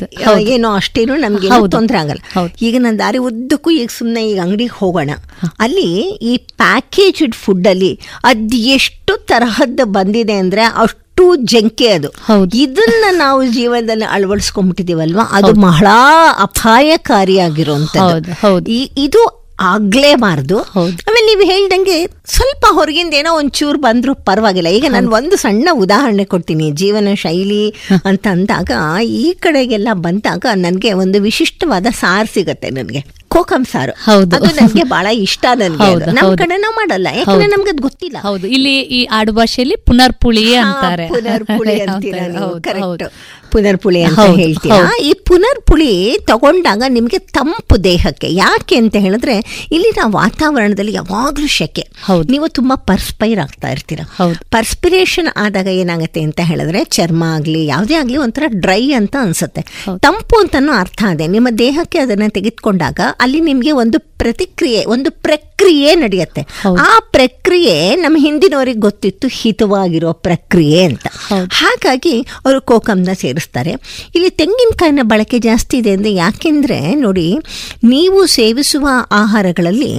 ಏನೋ 0.49 0.71
ಅಷ್ಟೇನು 0.73 1.15
ನಮ್ಗೆ 1.17 1.49
ತೊಂದ್ರೆ 1.49 1.71
ತೊಂದರೆ 1.71 1.99
ಆಗಲ್ಲ. 1.99 2.23
ಈಗ 2.63 2.75
ನಾನು 2.81 2.99
ದಾರಿ 2.99 3.19
ಉದ್ದಕ್ಕೂ 3.19 3.71
ಈಗ 3.71 3.91
ಸುಮ್ಮನೆ 3.99 4.23
ಈಗ 4.31 4.41
ಅಂಗಡಿಗೆ 4.41 4.75
ಹೋಗೋಣ. 4.75 5.11
ಅಲ್ಲಿ 5.59 5.89
ಈ 6.23 6.33
ಪ್ಯಾಕೇಜ್ಡ್ 6.37 7.35
ಫುಡ್ 7.35 7.69
ಅಲ್ಲಿ 7.69 7.93
ಅದ್ 8.25 8.55
ಎಷ್ಟು 8.77 9.15
ತರಹದ್ದು 9.27 9.85
ಬಂದಿದೆ 9.97 10.37
ಅಂದ್ರೆ 10.43 10.63
ಅಷ್ಟು 10.83 11.04
ಜಂಕೆ 11.37 11.89
ಅದು. 11.89 12.09
ಇದನ್ನ 12.55 13.05
ನಾವು 13.11 13.45
ಜೀವನದಲ್ಲಿ 13.45 14.05
ಅಳವಡಿಸ್ಕೊಂಡ್ಬಿಟ್ಟಿದೀವಲ್ವಾ 14.05 15.23
ಅದು 15.33 15.47
ಬಹಳ 15.61 15.87
ಅಪಾಯಕಾರಿಯಾಗಿರುವಂತದ್ದು. 16.39 18.33
ಈ- 18.71 18.91
ಇದು 18.97 19.45
ಆಗ್ಲೇಬಾರ್ದು. 19.61 20.59
ಆಮೇಲೆ 21.09 21.27
ನೀವು 21.27 21.51
ಹೇಳ್ದಂಗೆ 21.51 22.07
ಸ್ವಲ್ಪ 22.27 22.67
ಹೊರಗಿಂದ 22.71 23.15
ಏನೋ 23.15 23.37
ಒಂಚೂರು 23.37 23.79
ಬಂದರೂ 23.79 24.15
ಪರವಾಗಿಲ್ಲ. 24.15 24.69
ಈಗ 24.69 24.85
ನಾನು 24.89 25.11
ಒಂದು 25.11 25.37
ಸಣ್ಣ 25.37 25.69
ಉದಾಹರಣೆ 25.73 26.25
ಕೊಡ್ತೀನಿ. 26.25 26.71
ಜೀವನ 26.71 27.09
ಶೈಲಿ 27.15 27.71
ಅಂತ 28.05 28.27
ಅಂದಾಗ 28.31 28.71
ಈ 29.03 29.33
ಕಡೆಗೆಲ್ಲ 29.33 29.89
ಬಂದಾಗ 29.93 30.47
ನನಗೆ 30.55 30.93
ಒಂದು 30.93 31.21
ವಿಶಿಷ್ಟವಾದ 31.21 31.87
ಸಾರ್ 31.91 32.29
ಸಿಗತ್ತೆ 32.35 32.71
ನನಗೆ. 32.71 33.24
ಕೋಕಂ 33.35 33.63
ಸಾರು 33.71 33.93
ಹೌದು. 34.05 34.33
ಅದು 34.39 34.51
ನನಗೆ 34.59 34.85
ಬಹಳ 34.91 35.07
ಇಷ್ಟ 35.25 35.45
ನನಗೆ 35.61 35.89
ನಮ್ಮ. 36.11 36.33
ಕಡೆ 36.43 36.57
ನಾವು 36.59 36.75
ಮಾಡಲ್ಲ 36.75 37.09
ಯಾಕಂದ್ರೆ 37.19 37.49
ನಮ್ಗೆ 37.55 37.71
ಅದು 37.71 37.83
ಗೊತ್ತಿಲ್ಲ. 37.83 38.17
ಹೌದು. 38.27 38.47
ಇಲ್ಲಿ 38.57 38.75
ಈ 38.97 39.01
ಆಡುಭಾಷೆಯಲ್ಲಿ 39.13 39.77
ಪುನರ್ಪುಳಿ 39.87 40.45
ಹಾ, 40.51 40.61
ಅಂತಾರೆ. 40.65 41.07
ಪುನರ್ಪುಳಿ 41.15 41.77
ಅಂತೀರಾ. 41.87 42.27
ಹೌದು. 42.83 43.09
ಪುನರ್ಪುಳಿ 43.53 44.01
ಅಂತ 44.05 44.23
ಹೇಳ್ತೀರಾ. 44.39 44.79
ಈ 45.01 45.11
ಪುನರ್ಪುಳಿ 45.27 45.91
ತಗೊಂಡಾಗ 46.31 46.83
ನಿಮಗೆ 46.89 47.19
ತಂಪು 47.37 47.77
ದೇಹಕ್ಕೆ 47.85 48.29
ಯಾಕೆ 48.37 48.77
ಅಂತ 48.77 48.97
ಹೇಳಿದ್ರೆ 48.99 49.35
ಇಲ್ಲಿನ 49.73 50.03
ವಾತಾವರಣದಲ್ಲಿ 50.17 50.93
ಯಾವಾಗ್ಲೂ 50.93 51.49
ಶೆಕೆ. 51.57 51.85
ನೀವು 52.33 52.47
ತುಂಬಾ 52.57 52.77
ಪರ್ಸ್ಪೈರ್ 52.89 53.41
ಆಗ್ತಾ 53.45 53.69
ಇರ್ತೀರಾ. 53.71 54.05
ಪರ್ಸ್ಪಿರೇಷನ್ 54.55 55.31
ಆದಾಗ 55.37 55.69
ಏನಾಗುತ್ತೆ 55.81 56.23
ಅಂತ 56.23 56.41
ಹೇಳಿದ್ರೆ 56.45 56.81
ಚರ್ಮ 56.97 57.23
ಆಗ್ಲಿ 57.35 57.67
ಯಾವುದೇ 57.67 57.95
ಆಗ್ಲಿ 57.95 58.19
ಒಂಥರ 58.19 58.45
ಡ್ರೈ 58.57 58.83
ಅಂತ 58.93 59.17
ಅನ್ಸುತ್ತೆ. 59.23 59.63
ತಂಪು 60.05 60.37
ಅಂತಾನು 60.41 60.73
ಅರ್ಥ 60.81 61.03
ಅದೇ. 61.13 61.27
ನಿಮ್ಮ 61.29 61.49
ದೇಹಕ್ಕೆ 61.59 61.99
ಅದನ್ನ 61.99 62.29
ತೆಗೆದುಕೊಂಡಾಗ 62.35 63.01
ಅಲ್ಲಿ 63.25 63.41
ನಿಮಗೆ 63.41 63.73
ಒಂದು 63.73 63.99
ಪ್ರತಿಕ್ರಿಯೆ 64.01 64.85
ಒಂದು 64.85 65.11
ಪ್ರಕ್ರಿಯೆ 65.11 65.95
ನಡೆಯುತ್ತೆ. 65.95 66.43
ಆ 66.81 66.99
ಪ್ರಕ್ರಿಯೆ 67.11 67.97
ನಮ್ಮ 67.97 68.17
ಹಿಂದಿನವರಿಗೆ 68.21 68.79
ಗೊತ್ತಿತ್ತು 68.79 69.29
ಹಿತವಾಗಿರೋ 69.29 70.13
ಪ್ರಕ್ರಿಯೆ 70.13 70.85
ಅಂತ. 70.85 71.07
ಹಾಗಾಗಿ 71.53 72.15
ಅವರು 72.21 72.61
ಕೋಕಮ್ನ 72.61 73.13
ಸೇರಿಸ್ತಾರೆ. 73.13 73.73
ಇಲ್ಲಿ 74.15 74.31
ತೆಂಗಿನಕಾಯಿನ 74.31 75.01
ಬಳಕೆ 75.03 75.39
ಜಾಸ್ತಿ 75.39 75.77
ಇದೆ 75.77 75.91
ಅಂದರೆ 75.91 76.15
ಯಾಕೆಂದ್ರೆ 76.15 76.95
ನೋಡಿ 76.95 77.29
ನೀವು 77.85 78.27
ಸೇವಿಸುವ 78.27 78.89
ಆಹಾರಗಳಲ್ಲಿ 79.13 79.93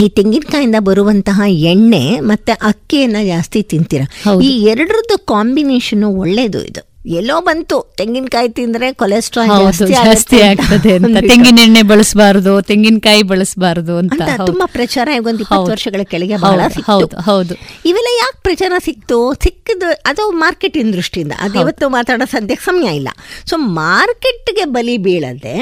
ಈ 0.00 0.08
ತೆಂಗಿನಕಾಯಿಂದ 0.08 0.78
ಬರುವಂತಹ 0.80 1.42
ಎಣ್ಣೆ 1.46 2.20
ಮತ್ತೆ 2.20 2.52
ಅಕ್ಕಿಯನ್ನ 2.52 3.16
ಜಾಸ್ತಿ 3.26 3.62
ತಿಂತೀರ. 3.62 4.02
ಈ 4.42 4.50
ಎರಡರದ್ದು 4.64 5.18
ಕಾಂಬಿನೇಷನ್ 5.26 6.04
ಒಳ್ಳೇದು 6.04 6.60
ಇದು. 6.64 6.91
ಎಲ್ಲೋ 7.18 7.40
ಬಂತು. 7.40 7.94
ತೆಂಗಿನಕಾಯಿ 7.96 8.48
ತಿಂದ್ರೆ 8.48 8.92
ಕೊಲೆಸ್ಟ್ರಾಲ್ 8.92 9.50
ಜಾಸ್ತಿ 9.88 10.40
ಆಗ್ತದೆ 10.40 10.92
ಅಂತ. 10.94 11.16
ತೆಂಗಿನ 11.28 11.58
ಎಣ್ಣೆ 11.62 11.82
ಬಳಸಬಾರದು 11.82 12.62
ತೆಂಗಿನಕಾಯಿ 12.62 13.22
ಬಳಸಬಾರದು 13.22 13.96
ಅಂತ. 13.96 14.20
ತುಂಬಾ 14.46 14.66
ಪ್ರಚಾರ 14.66 15.08
ಒಂದು 15.18 15.40
ಇಪ್ಪತ್ತು 15.40 15.70
ವರ್ಷಗಳ 15.70 16.02
ಕೆಳಗೆ 16.02 16.36
ಬಹಳ. 16.36 16.60
ಹೌದು 16.86 17.16
ಹೌದು 17.20 17.54
ಇವೆಲ್ಲ 17.86 18.10
ಯಾಕೆ 18.18 18.40
ಪ್ರಚಾರ 18.42 18.72
ಸಿಕ್ತು? 18.84 19.18
ಸಿಕ್ಕಿದ 19.42 19.82
ಅದು 20.06 20.30
ಮಾರ್ಕೆಟಿನ 20.30 20.90
ದೃಷ್ಟಿಯಿಂದ. 20.92 21.32
ಅದು 21.40 21.60
ಇವತ್ತು 21.60 21.88
ಮಾತಾಡೋ 21.88 22.24
ಸದ್ಯಕ್ಕೆ 22.24 22.64
ಸಮಯ 22.64 22.96
ಇಲ್ಲ. 22.96 23.08
ಸೊ 23.50 23.56
ಮಾರ್ಕೆಟ್ಗೆ 23.56 24.64
ಬಲಿ 24.64 24.96
ಬೀಳದೆ 24.96 25.56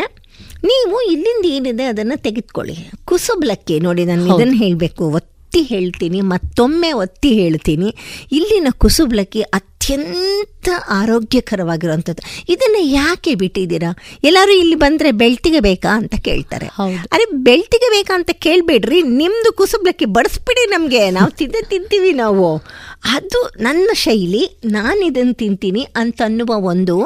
ನೀವು 0.64 0.96
ಇಲ್ಲಿಂದ 1.12 1.44
ಏನಿದೆ 1.46 1.84
ಅದನ್ನು 1.84 2.16
ತೆಗೆದುಕೊಳ್ಳಿ. 2.22 2.76
ಕುಸುಬ್ಲಕ್ಕಿ 3.04 3.80
ನೋಡಿ 3.80 4.04
ನಾನು 4.04 4.36
ಇದನ್ನು 4.36 4.56
ಹೇಳಬೇಕು. 4.56 5.04
ಒತ್ತಿ 5.10 5.39
ಹೇಳ್ತೀನಿ 5.58 6.20
ಮತ್ತೊಮ್ಮೆ 6.20 6.92
ಒತ್ತಿ 6.92 7.34
ಹೇಳ್ತೀನಿ. 7.34 7.94
ಇಲ್ಲಿನ 8.32 8.66
ಕುಸುಬ್ಲಕ್ಕಿ 8.70 9.42
ಅತ್ಯಂತ 9.42 10.68
ಆರೋಗ್ಯಕರವಾಗಿರುವಂಥದ್ದು. 10.88 12.52
ಇದನ್ನು 12.52 12.78
ಯಾಕೆ 12.78 13.34
ಬಿಟ್ಟಿದ್ದೀರಾ? 13.34 13.98
ಎಲ್ಲರೂ 14.24 14.52
ಇಲ್ಲಿ 14.52 14.74
ಬಂದರೆ 14.74 15.12
ಬೆಳ್ತಿಗೆ 15.12 15.60
ಬೇಕಾ 15.60 15.96
ಅಂತ 15.96 16.14
ಕೇಳ್ತಾರೆ. 16.14 16.66
ಅರೆ 17.12 17.36
ಬೆಳ್ತಿಗೆ 17.36 17.90
ಬೇಕಾ 17.90 18.14
ಅಂತ 18.14 18.30
ಕೇಳಬೇಡ್ರಿ. 18.32 19.02
ನಿಮ್ಮದು 19.02 19.52
ಕುಸುಬ್ಲಕ್ಕಿ 19.52 20.04
ಬಡಿಸ್ಬಿಡಿ 20.04 20.70
ನಮಗೆ. 20.70 21.10
ನಾವು 21.10 21.30
ತಿಂದ 21.30 21.54
ತಿಂತೀವಿ 21.68 22.12
ನಾವು. 22.12 22.56
ಅದು 23.04 23.50
ನನ್ನ 23.60 23.90
ಶೈಲಿ 23.94 24.60
ನಾನು 24.64 25.06
ಇದನ್ನು 25.06 25.34
ತಿಂತೀನಿ 25.34 25.88
ಅಂತನ್ನುವ 25.96 26.48
ಒಂದು 26.48 27.02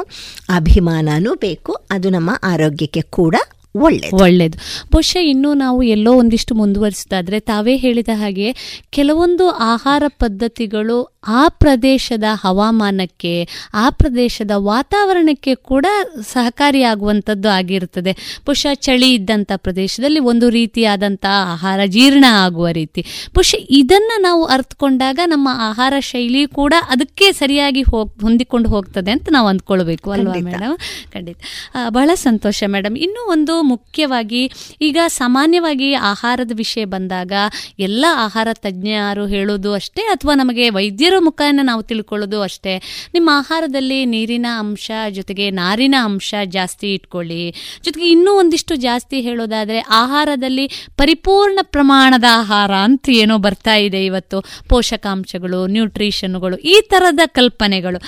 ಅಭಿಮಾನನೂ 0.55 1.35
ಬೇಕು. 1.35 1.75
ಅದು 1.91 2.09
ನಮ್ಮ 2.09 2.29
ಆರೋಗ್ಯಕ್ಕೆ 2.43 3.01
ಕೂಡ 3.01 3.35
ಒಳ್ಳೆಯದು 3.75 4.23
ಒಳ್ಳೇದು. 4.23 4.57
ಬಹುಶಃ 4.91 5.19
ಇನ್ನೂ 5.19 5.53
ನಾವು 5.53 5.83
ಎಲ್ಲೋ 5.83 6.13
ಒಂದಿಷ್ಟು 6.13 6.55
ಮುಂದುವರಿಸಿದಾದ್ರೆ 6.55 7.39
ತಾವೇ 7.39 7.77
ಹೇಳಿದ 7.77 8.07
ಹಾಗೆ 8.13 8.47
ಕೆಲವೊಂದು 8.89 9.49
ಆಹಾರ 9.49 10.03
ಪದ್ಧತಿಗಳು 10.07 10.97
ಆ 11.27 11.47
ಪ್ರದೇಶದ 11.47 12.23
ಹವಾಮಾನಕ್ಕೆ 12.33 13.31
ಆ 13.73 13.89
ಪ್ರದೇಶದ 13.89 14.51
ವಾತಾವರಣಕ್ಕೆ 14.55 15.55
ಕೂಡ 15.55 15.85
ಸಹಕಾರಿಯಾಗುವಂಥದ್ದು 16.33 17.49
ಆಗಿರುತ್ತದೆ 17.49 18.11
ಬಹುಶಃ 18.45 18.73
ಚಳಿ 18.73 19.13
ಇದ್ದಂಥ 19.13 19.51
ಪ್ರದೇಶದಲ್ಲಿ 19.55 20.19
ಒಂದು 20.19 20.49
ರೀತಿಯಾದಂಥ 20.49 21.25
ಆಹಾರ 21.51 21.79
ಜೀರ್ಣ 21.85 22.25
ಆಗುವ 22.29 22.67
ರೀತಿ. 22.67 23.01
ಬಹುಶಃ 23.33 23.57
ಇದನ್ನು 23.69 24.21
ನಾವು 24.21 24.45
ಅರ್ಥಕೊಂಡಾಗ 24.45 25.19
ನಮ್ಮ 25.25 25.49
ಆಹಾರ 25.51 25.93
ಶೈಲಿ 25.99 26.47
ಕೂಡ 26.47 26.73
ಅದಕ್ಕೆ 26.89 27.31
ಸರಿಯಾಗಿ 27.31 27.81
ಹೋಗ್ 27.81 28.21
ಹೊಂದಿಕೊಂಡು 28.21 28.69
ಹೋಗ್ತದೆ 28.69 29.11
ಅಂತ 29.11 29.29
ನಾವು 29.31 29.47
ಅಂದ್ಕೊಳ್ಬೇಕು 29.47 30.11
ಅಲ್ವಾ. 30.11 30.33
ಮೇಡಮ್ 30.41 30.77
ಖಂಡಿತ. 31.13 31.37
ಬಹಳ 31.89 32.09
ಸಂತೋಷ 32.13 32.63
ಮೇಡಮ್ 32.67 32.97
ಇನ್ನೂ 32.97 33.31
ಒಂದು 33.31 33.61
ಮುಖ್ಯವಾಗಿ 33.65 34.43
ಈಗ 34.81 34.99
ಸಾಮಾನ್ಯವಾಗಿ 35.07 35.89
ಆಹಾರದ 35.93 36.53
ವಿಷಯ 36.55 36.85
ಬಂದಾಗ 36.85 37.33
ಎಲ್ಲ 37.79 38.05
ಆಹಾರ 38.25 38.47
ತಜ್ಞರು 38.53 39.25
ಹೇಳೋದು 39.25 39.73
ಅಷ್ಟೇ 39.73 40.01
ಅಥವಾ 40.01 40.35
ನಮಗೆ 40.35 40.65
ವೈದ್ಯರ 40.69 41.15
ಮುಖಾನ 41.19 41.59
ನಾವು 41.63 41.83
ತಿಳ್ಕೊಳ್ಳೋದು 41.83 42.39
ಅಷ್ಟೇ? 42.41 42.73
ನಿಮ್ಮ 43.13 43.29
ಆಹಾರದಲ್ಲಿ 43.33 43.99
ನೀರಿನ 44.05 44.45
ಅಂಶ 44.59 44.91
ಜೊತೆಗೆ 45.09 45.45
ನಾರಿನ 45.51 45.95
ಅಂಶ 46.03 46.33
ಜಾಸ್ತಿ 46.45 46.93
ಇಟ್ಕೊಳ್ಳಿ. 46.93 47.43
ಜೊತೆಗೆ 47.83 48.07
ಇನ್ನೂ 48.09 48.31
ಒಂದಿಷ್ಟು 48.33 48.75
ಜಾಸ್ತಿ 48.75 49.17
ಹೇಳೋದಾದ್ರೆ 49.21 49.79
ಆಹಾರದಲ್ಲಿ 49.79 50.65
ಪರಿಪೂರ್ಣ 50.97 51.59
ಪ್ರಮಾಣದ 51.63 52.27
ಆಹಾರ 52.31 52.71
ಅಂತ 52.83 53.09
ಏನೋ 53.13 53.37
ಬರ್ತಾ 53.37 53.75
ಇದೆ 53.75 54.01
ಇವತ್ತು. 54.05 54.37
ಪೋಷಕಾಂಶಗಳು, 54.69 55.59
ನ್ಯೂಟ್ರಿಷನ್ಗಳು, 55.67 56.57
ಈ 56.57 56.75
ಥರದ 56.89 57.19
ಕಲ್ಪನೆಗಳು. 57.25 57.99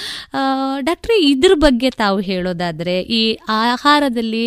ಡಾಕ್ಟ್ರಿ 0.80 1.18
ಇದ್ರ 1.30 1.54
ಬಗ್ಗೆ 1.56 1.90
ತಾವು 1.90 2.20
ಹೇಳೋದಾದ್ರೆ 2.20 2.96
ಈ 3.02 3.22
ಆಹಾರದಲ್ಲಿ 3.50 4.44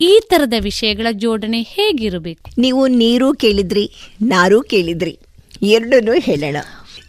ಈ 0.00 0.20
ತರದ 0.26 0.52
ವಿಷಯಗಳ 0.60 1.06
ಜೋಡಣೆ 1.12 1.62
ಹೇಗಿರಬೇಕು? 1.62 2.50
ನೀವು 2.58 2.86
ನೀರು 2.86 3.34
ಕೇಳಿದ್ರಿ, 3.34 3.90
ನಾರು 4.22 4.62
ಕೇಳಿದ್ರಿ, 4.62 5.18
ಎರಡನ್ನೂ 5.62 6.12
ಹೇಳೋಣ. 6.12 6.56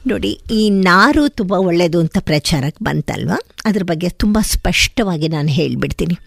ನೋಡಿ, 0.07 0.41
ಈ 0.51 0.69
ನಾರು 0.69 1.29
ತುಂಬ 1.29 1.53
ಒಳ್ಳೆಯದು 1.53 1.99
ಅಂತ 1.99 2.17
ಪ್ರಚಾರಕ್ಕೆ 2.19 2.85
ಬಂತಲ್ವಾ? 2.85 3.41
ಅದ್ರ 3.65 3.83
ಬಗ್ಗೆ 3.83 4.09
ತುಂಬ 4.09 4.37
ಸ್ಪಷ್ಟವಾಗಿ 4.41 5.27
ನಾನು 5.27 5.47
ಹೇಳಿಬಿಡ್ತೀನಿ. 5.47 6.17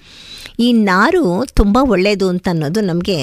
ಈ 0.61 0.73
ನಾರು 0.73 1.45
ತುಂಬ 1.55 1.79
ಒಳ್ಳೆಯದು 1.83 2.29
ಅಂತ 2.29 2.49
ಅನ್ನೋದು 2.51 2.81
ನಮಗೆ 2.81 3.19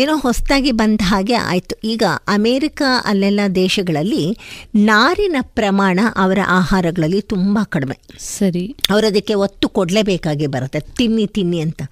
ಏನೋ 0.00 0.16
ಹೊಸದಾಗಿ 0.16 0.72
ಬಂದ 0.72 1.00
ಹಾಗೆ 1.04 1.34
ಆಯಿತು. 1.34 1.80
ಈಗ 1.84 2.02
ಅಮೇರಿಕ 2.28 2.82
ಅಲ್ಲೆಲ್ಲ 3.04 3.40
ದೇಶಗಳಲ್ಲಿ 3.54 4.38
ನಾರಿನ 4.74 5.36
ಪ್ರಮಾಣ 5.40 6.00
ಅವರ 6.16 6.38
ಆಹಾರಗಳಲ್ಲಿ 6.46 7.20
ತುಂಬ 7.20 7.58
ಕಡಿಮೆ. 7.64 7.98
ಸರಿ. 8.18 8.76
ಅವರದಕ್ಕೆ 8.90 9.20
ಅದಕ್ಕೆ 9.20 9.34
ಒತ್ತು 9.34 9.68
ಕೊಡಲೇಬೇಕಾಗಿ 9.68 10.46
ಬರುತ್ತೆ. 10.46 10.80
ತಿನ್ನಿ 10.80 11.26
ತಿನ್ನಿ 11.26 11.60
ಅಂತ. 11.60 11.82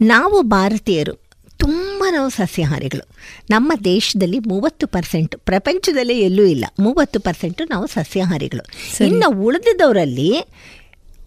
ನಾವು 0.00 0.42
ಭಾರತೀಯರು 0.42 1.14
ತುಂಬ 1.56 2.04
ನಾವು 2.10 2.28
ಸಸ್ಯಾಹಾರಿಗಳು. 2.28 3.08
ನಮ್ಮ 3.50 3.72
ದೇಶದಲ್ಲಿ 3.84 4.38
ಮೂವತ್ತು 4.38 4.86
ಪರ್ಸೆಂಟ್ 4.86 5.36
ಪ್ರಪಂಚದಲ್ಲಿ 5.36 6.20
ಎಲ್ಲೂ 6.20 6.42
ಇಲ್ಲ. 6.42 6.64
ಮೂವತ್ತು 6.80 7.20
ಪರ್ಸೆಂಟು 7.20 7.64
ನಾವು 7.64 7.86
ಸಸ್ಯಾಹಾರಿಗಳು. 7.86 8.64
ಇನ್ನು 9.06 9.40
ಉಳಿದಿದ್ದವರಲ್ಲಿ 9.40 10.36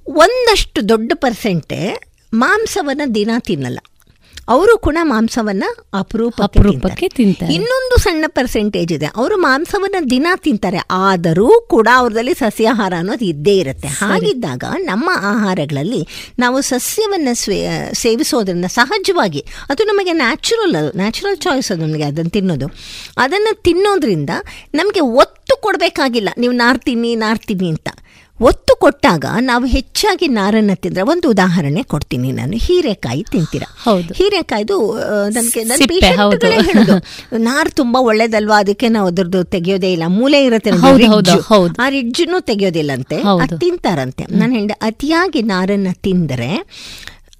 ಒಂದಷ್ಟು 0.07 0.89
ದೊಡ್ಡ 0.89 1.11
ಪರ್ಸೆಂಟೇ 1.15 1.97
ಮಾಂಸವನ್ನು 2.34 3.15
ದಿನ 3.15 3.31
ತಿನ್ನಲ್ಲ. 3.39 3.79
ಅವರು 4.48 4.78
ಕೂಡ 4.78 4.98
ಮಾಂಸವನ್ನ 5.02 5.64
ಅಪರೂಪಕ್ಕೆ 5.94 6.60
ಅಪರೂಪಕ್ಕೆ 6.60 7.10
ತಿಂತಾರೆ. 7.10 7.54
ಇನ್ನೊಂದು 7.54 8.02
ಸಣ್ಣ 8.02 8.26
ಪರ್ಸೆಂಟೇಜ್ 8.28 8.94
ಇದೆ. 8.94 9.06
ಅವರು 9.06 9.38
ಮಾಂಸವನ್ನ 9.38 9.96
ದಿನ 10.10 10.28
ತಿಂತಾರೆ. 10.36 10.78
ಆದರೂ 10.91 11.68
ಕೂಡ 11.70 11.88
ಅವ್ರದಲ್ಲಿ 11.96 12.34
ಸಸ್ಯಾಹಾರ 12.34 12.94
ಅನ್ನೋದು 12.98 13.26
ಇದ್ದೇ 13.26 13.58
ಇರುತ್ತೆ. 13.58 13.88
ಹಾಗಿದ್ದಾಗ 13.88 14.64
ನಮ್ಮ 14.78 15.10
ಆಹಾರಗಳಲ್ಲಿ 15.14 16.08
ನಾವು 16.39 16.62
ಸಸ್ಯವನ್ನ 16.62 17.28
ಸ್ವೇ 17.34 17.89
ಸೇವಿಸೋದ್ರಿಂದ 17.94 18.66
ಸಹಜವಾಗಿ 18.66 19.46
ಅದು 19.70 19.84
ನಮಗೆ 19.84 20.14
ನ್ಯಾಚುರಲ್ 20.14 20.76
ಅದು 20.76 20.98
ನ್ಯಾಚುರಲ್ 20.98 21.38
ಚಾಯ್ಸ್ 21.38 21.72
ಅದು 21.72 21.86
ನಮಗೆ 21.86 22.04
ಅದನ್ನು 22.04 22.30
ತಿನ್ನೋದು. 22.30 22.68
ಅದನ್ನು 23.18 23.62
ತಿನ್ನೋದ್ರಿಂದ 23.62 24.30
ನಮಗೆ 24.74 25.00
ಒತ್ತು 25.00 25.62
ಕೊಡಬೇಕಾಗಿಲ್ಲ. 25.62 26.30
ನೀವು 26.38 26.54
ನಾರ್ತೀನಿ 26.54 27.16
ನಾರ್ತೀನಿ 27.16 27.70
ಅಂತ. 27.70 27.89
ಒತ್ತು 28.41 28.75
ಕೊಟ್ಟಾಗ 28.75 29.25
ನಾವು 29.41 29.65
ಹೆಚ್ಚಾಗಿ 29.65 30.27
ನಾರನ್ನ 30.27 30.71
ತಿಂದ್ರೆ 30.73 31.01
ಒಂದು 31.01 31.29
ಉದಾಹರಣೆ 31.29 31.84
ಕೊಡ್ತೀನಿ 31.84 32.31
ನಾನು. 32.31 32.57
ಹೀರೆಕಾಯಿ 32.57 33.25
ತಿಂತೀರಾ? 33.31 33.77
ಹೌದು. 33.84 34.13
ಹೀರೆಕಾಯ್ದು 34.13 34.99
ನನಗೆ 35.29 35.63
ನಾರು 37.38 37.69
ತುಂಬಾ 37.69 38.01
ಒಳ್ಳೇದಲ್ವಾ? 38.01 38.59
ಅದಕ್ಕೆ 38.59 38.89
ನಾವು 38.89 39.07
ಅದ್ರದ್ದು 39.07 39.43
ತೆಗೆಯೋದೇ 39.43 39.91
ಇಲ್ಲ. 39.91 40.03
ಮೂಲೆ 40.07 40.45
ಇರುತ್ತೆ. 40.45 40.71
ಆ 41.79 41.89
ರಿಡ್ಜ್ನು 41.89 42.41
ತೆಗೆಯೋದಿಲ್ಲಂತೆ. 42.41 43.15
ಅದು 43.15 43.57
ತಿಂತಾರಂತೆ. 43.57 44.25
ನಾನು 44.25 44.53
ಹೇಳಿದೆ 44.53 44.73
ಅತಿಯಾಗಿ 44.73 45.41
ನಾರನ್ನ 45.41 45.88
ತಿಂದರೆ 45.93 46.67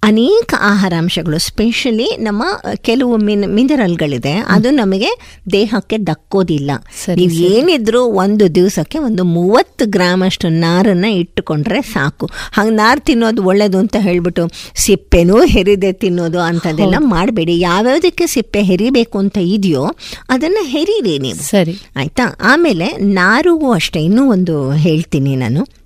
ಅನೇಕ 0.04 0.54
ಆಹಾರಾಂಶಗಳು 0.60 1.38
ಸ್ಪೆಷಲಿ 1.40 2.18
ನಮ್ಮ 2.18 2.44
ಕೆಲವು 2.76 3.18
ಮಿನ್ 3.18 3.48
ಮಿನರಲ್ಗಳಿದೆ 3.48 4.34
ಅದು 4.34 4.70
ನಮಗೆ 4.70 5.10
ದೇಹಕ್ಕೆ 5.52 5.98
ದಕ್ಕೋದಿಲ್ಲ. 5.98 6.72
ಸರಿ, 7.06 7.26
ನೀವು 7.26 7.34
ಏನಿದ್ರು 7.34 8.04
ಒಂದು 8.04 8.56
ದಿವಸಕ್ಕೆ 8.56 8.98
ಒಂದು 9.00 9.24
ಮೂವತ್ತು 9.24 9.86
ಗ್ರಾಮ್ 9.86 10.24
ಅಷ್ಟು 10.24 10.50
ನಾರನ್ನು 10.50 11.10
ಇಟ್ಟುಕೊಂಡ್ರೆ 11.12 11.82
ಸಾಕು. 11.82 12.30
ಹಂಗೆ 12.52 12.76
ನಾರು 12.76 13.02
ತಿನ್ನೋದು 13.02 13.44
ಒಳ್ಳೇದು 13.44 13.78
ಅಂತ 13.78 13.96
ಹೇಳ್ಬಿಟ್ಟು 14.00 14.50
ಸಿಪ್ಪೆನೂ 14.76 15.46
ಹೆರಿದೆ 15.46 15.94
ತಿನ್ನೋದು 15.94 16.40
ಅಂಥದ್ದೆಲ್ಲ 16.40 16.96
ಮಾಡಬೇಡಿ. 16.98 17.60
ಯಾವ್ಯಾವುದಕ್ಕೆ 17.60 18.28
ಸಿಪ್ಪೆ 18.28 18.62
ಹೆರಿಬೇಕು 18.62 19.18
ಅಂತ 19.18 19.38
ಇದೆಯೋ 19.38 19.86
ಅದನ್ನು 20.30 20.64
ಹೆರೀರಿ 20.66 21.20
ನೀವು. 21.20 21.38
ಸರಿ. 21.38 21.76
ಆಯಿತಾ? 21.96 22.38
ಆಮೇಲೆ 22.42 22.98
ನಾರಿಗೂ 22.98 23.72
ಅಷ್ಟೇ 23.72 24.00
ಇನ್ನೂ 24.00 24.32
ಒಂದು 24.32 24.72
ಹೇಳ್ತೀನಿ 24.72 25.36
ನಾನು. 25.36 25.83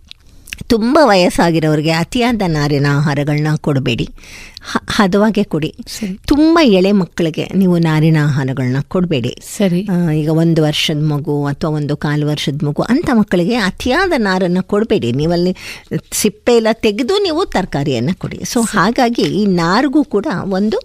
ತುಂಬ 0.68 1.00
ವಯಸ್ಸಾಗಿರೋರಿಗೆ 1.04 1.92
ಅತಿಯಾದ 1.92 2.42
ನಾರಿನ 2.48 2.86
ಆಹಾರಗಳನ್ನ 2.90 3.48
ಕೊಡಬೇಡಿ. 3.58 4.10
ಹದವಾಗೆ 4.90 5.44
ಕೊಡಿ. 5.44 5.76
ತುಂಬ 6.28 6.60
ಎಳೆ 6.64 6.92
ಮಕ್ಕಳಿಗೆ 6.92 7.50
ನೀವು 7.56 7.78
ನಾರಿನ 7.78 8.18
ಆಹಾರಗಳನ್ನ 8.24 8.78
ಕೊಡಬೇಡಿ. 8.88 9.36
ಸರಿ. 9.58 9.88
ಈಗ 10.16 10.30
ಒಂದು 10.30 10.64
ವರ್ಷದ 10.64 11.04
ಮಗು 11.04 11.46
ಅಥವಾ 11.46 11.72
ಒಂದು 11.72 11.98
ಕಾಲು 11.98 12.28
ವರ್ಷದ 12.28 12.66
ಮಗು 12.66 12.82
ಅಂಥ 12.82 13.10
ಮಕ್ಕಳಿಗೆ 13.14 13.56
ಅತಿಯಾದ 13.56 14.14
ನಾರನ್ನು 14.18 14.64
ಕೊಡಬೇಡಿ. 14.64 15.12
ನೀವಲ್ಲಿ 15.12 15.56
ಸಿಪ್ಪೆ 16.12 16.56
ಎಲ್ಲ 16.56 16.68
ತೆಗೆದು 16.74 17.24
ನೀವು 17.24 17.46
ತರಕಾರಿಯನ್ನು 17.46 18.20
ಕೊಡಿ. 18.20 18.42
ಸೊ 18.46 18.62
ಹಾಗಾಗಿ 18.62 19.22
ಈ 19.22 19.46
ನಾರಿಗೂ 19.46 20.04
ಕೂಡ 20.04 20.26
ಒಂದು 20.44 20.80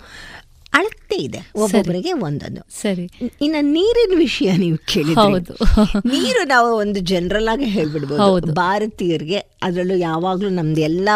ಅಳತೆ 0.73 1.17
ಇದೆ. 1.17 1.41
ಒಬ್ಬೊಬ್ಬರಿಗೆ 1.57 2.13
ಒಂದೊಂದು. 2.13 2.61
ಸರಿ. 2.83 3.11
ಇನ್ನ 3.41 3.57
ನೀರಿನ 3.61 4.19
ವಿಷಯ 4.19 4.53
ನೀವು 4.57 4.77
ಕೇಳಿದ್ರಿ. 4.87 5.43
ನೀರು 6.13 6.49
ನಾವು 6.49 6.77
ಒಂದು 6.77 7.01
ಜನರಲ್ 7.01 7.49
ಆಗಿ 7.49 7.65
ಹೇಳ್ಬಿಡ್ಬೋದು. 7.65 8.53
ಭಾರತೀಯರಿಗೆ 8.53 9.37
ಅದರಲ್ಲೂ 9.63 9.97
ಯಾವಾಗಲೂ 9.97 10.49
ನಮ್ದು 10.49 10.81
ಎಲ್ಲ 10.81 11.09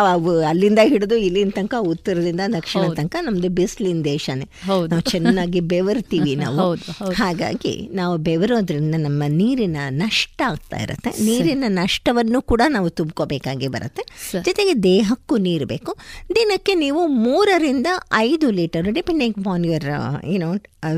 ಅಲ್ಲಿಂದ 0.48 0.78
ಹಿಡಿದು 0.82 1.16
ಇಲ್ಲಿನ 1.16 1.50
ತನಕ 1.50 1.74
ಉತ್ತರದಿಂದ 1.80 2.40
ದಕ್ಷಿಣ 2.48 2.82
ತನಕ 2.94 3.16
ನಮ್ದು 3.20 3.48
ಬಿಸಿಲಿನ 3.48 4.02
ದೇಶನೇ. 4.04 4.46
ನಾವು 4.66 5.00
ಚೆನ್ನಾಗಿ 5.00 5.60
ಬೆವರ್ತೀವಿ 5.60 6.34
ನಾವು. 6.44 6.74
ಹಾಗಾಗಿ 7.12 7.88
ನಾವು 7.92 8.16
ಬೆವರೋದ್ರಿಂದ 8.16 8.94
ನಮ್ಮ 8.98 9.22
ನೀರಿನ 9.28 9.76
ನಷ್ಟ 9.88 10.42
ಆಗ್ತಾ 10.46 10.76
ಇರುತ್ತೆ. 10.76 11.10
ನೀರಿನ 11.24 11.64
ನಷ್ಟವನ್ನು 11.68 12.42
ಕೂಡ 12.42 12.62
ನಾವು 12.68 12.88
ತುಂಬ್ಕೋಬೇಕಾಗಿ 12.88 13.68
ಬರುತ್ತೆ. 13.68 14.02
ಜೊತೆಗೆ 14.44 14.82
ದೇಹಕ್ಕೂ 14.82 15.36
ನೀರು 15.36 15.66
ಬೇಕು. 15.66 15.92
ದಿನಕ್ಕೆ 16.34 16.74
ನೀವು 16.74 17.06
ಮೂರರಿಂದ 17.06 17.86
ಐದು 18.12 18.50
ಲೀಟರ್ 18.50 18.92
ಡಿಪೆಂಡಿಂಗ್ 18.92 19.45
ಆನ್ 19.54 19.64
ಯುವರ್ 19.68 19.88
ಏನೋ 20.34 20.48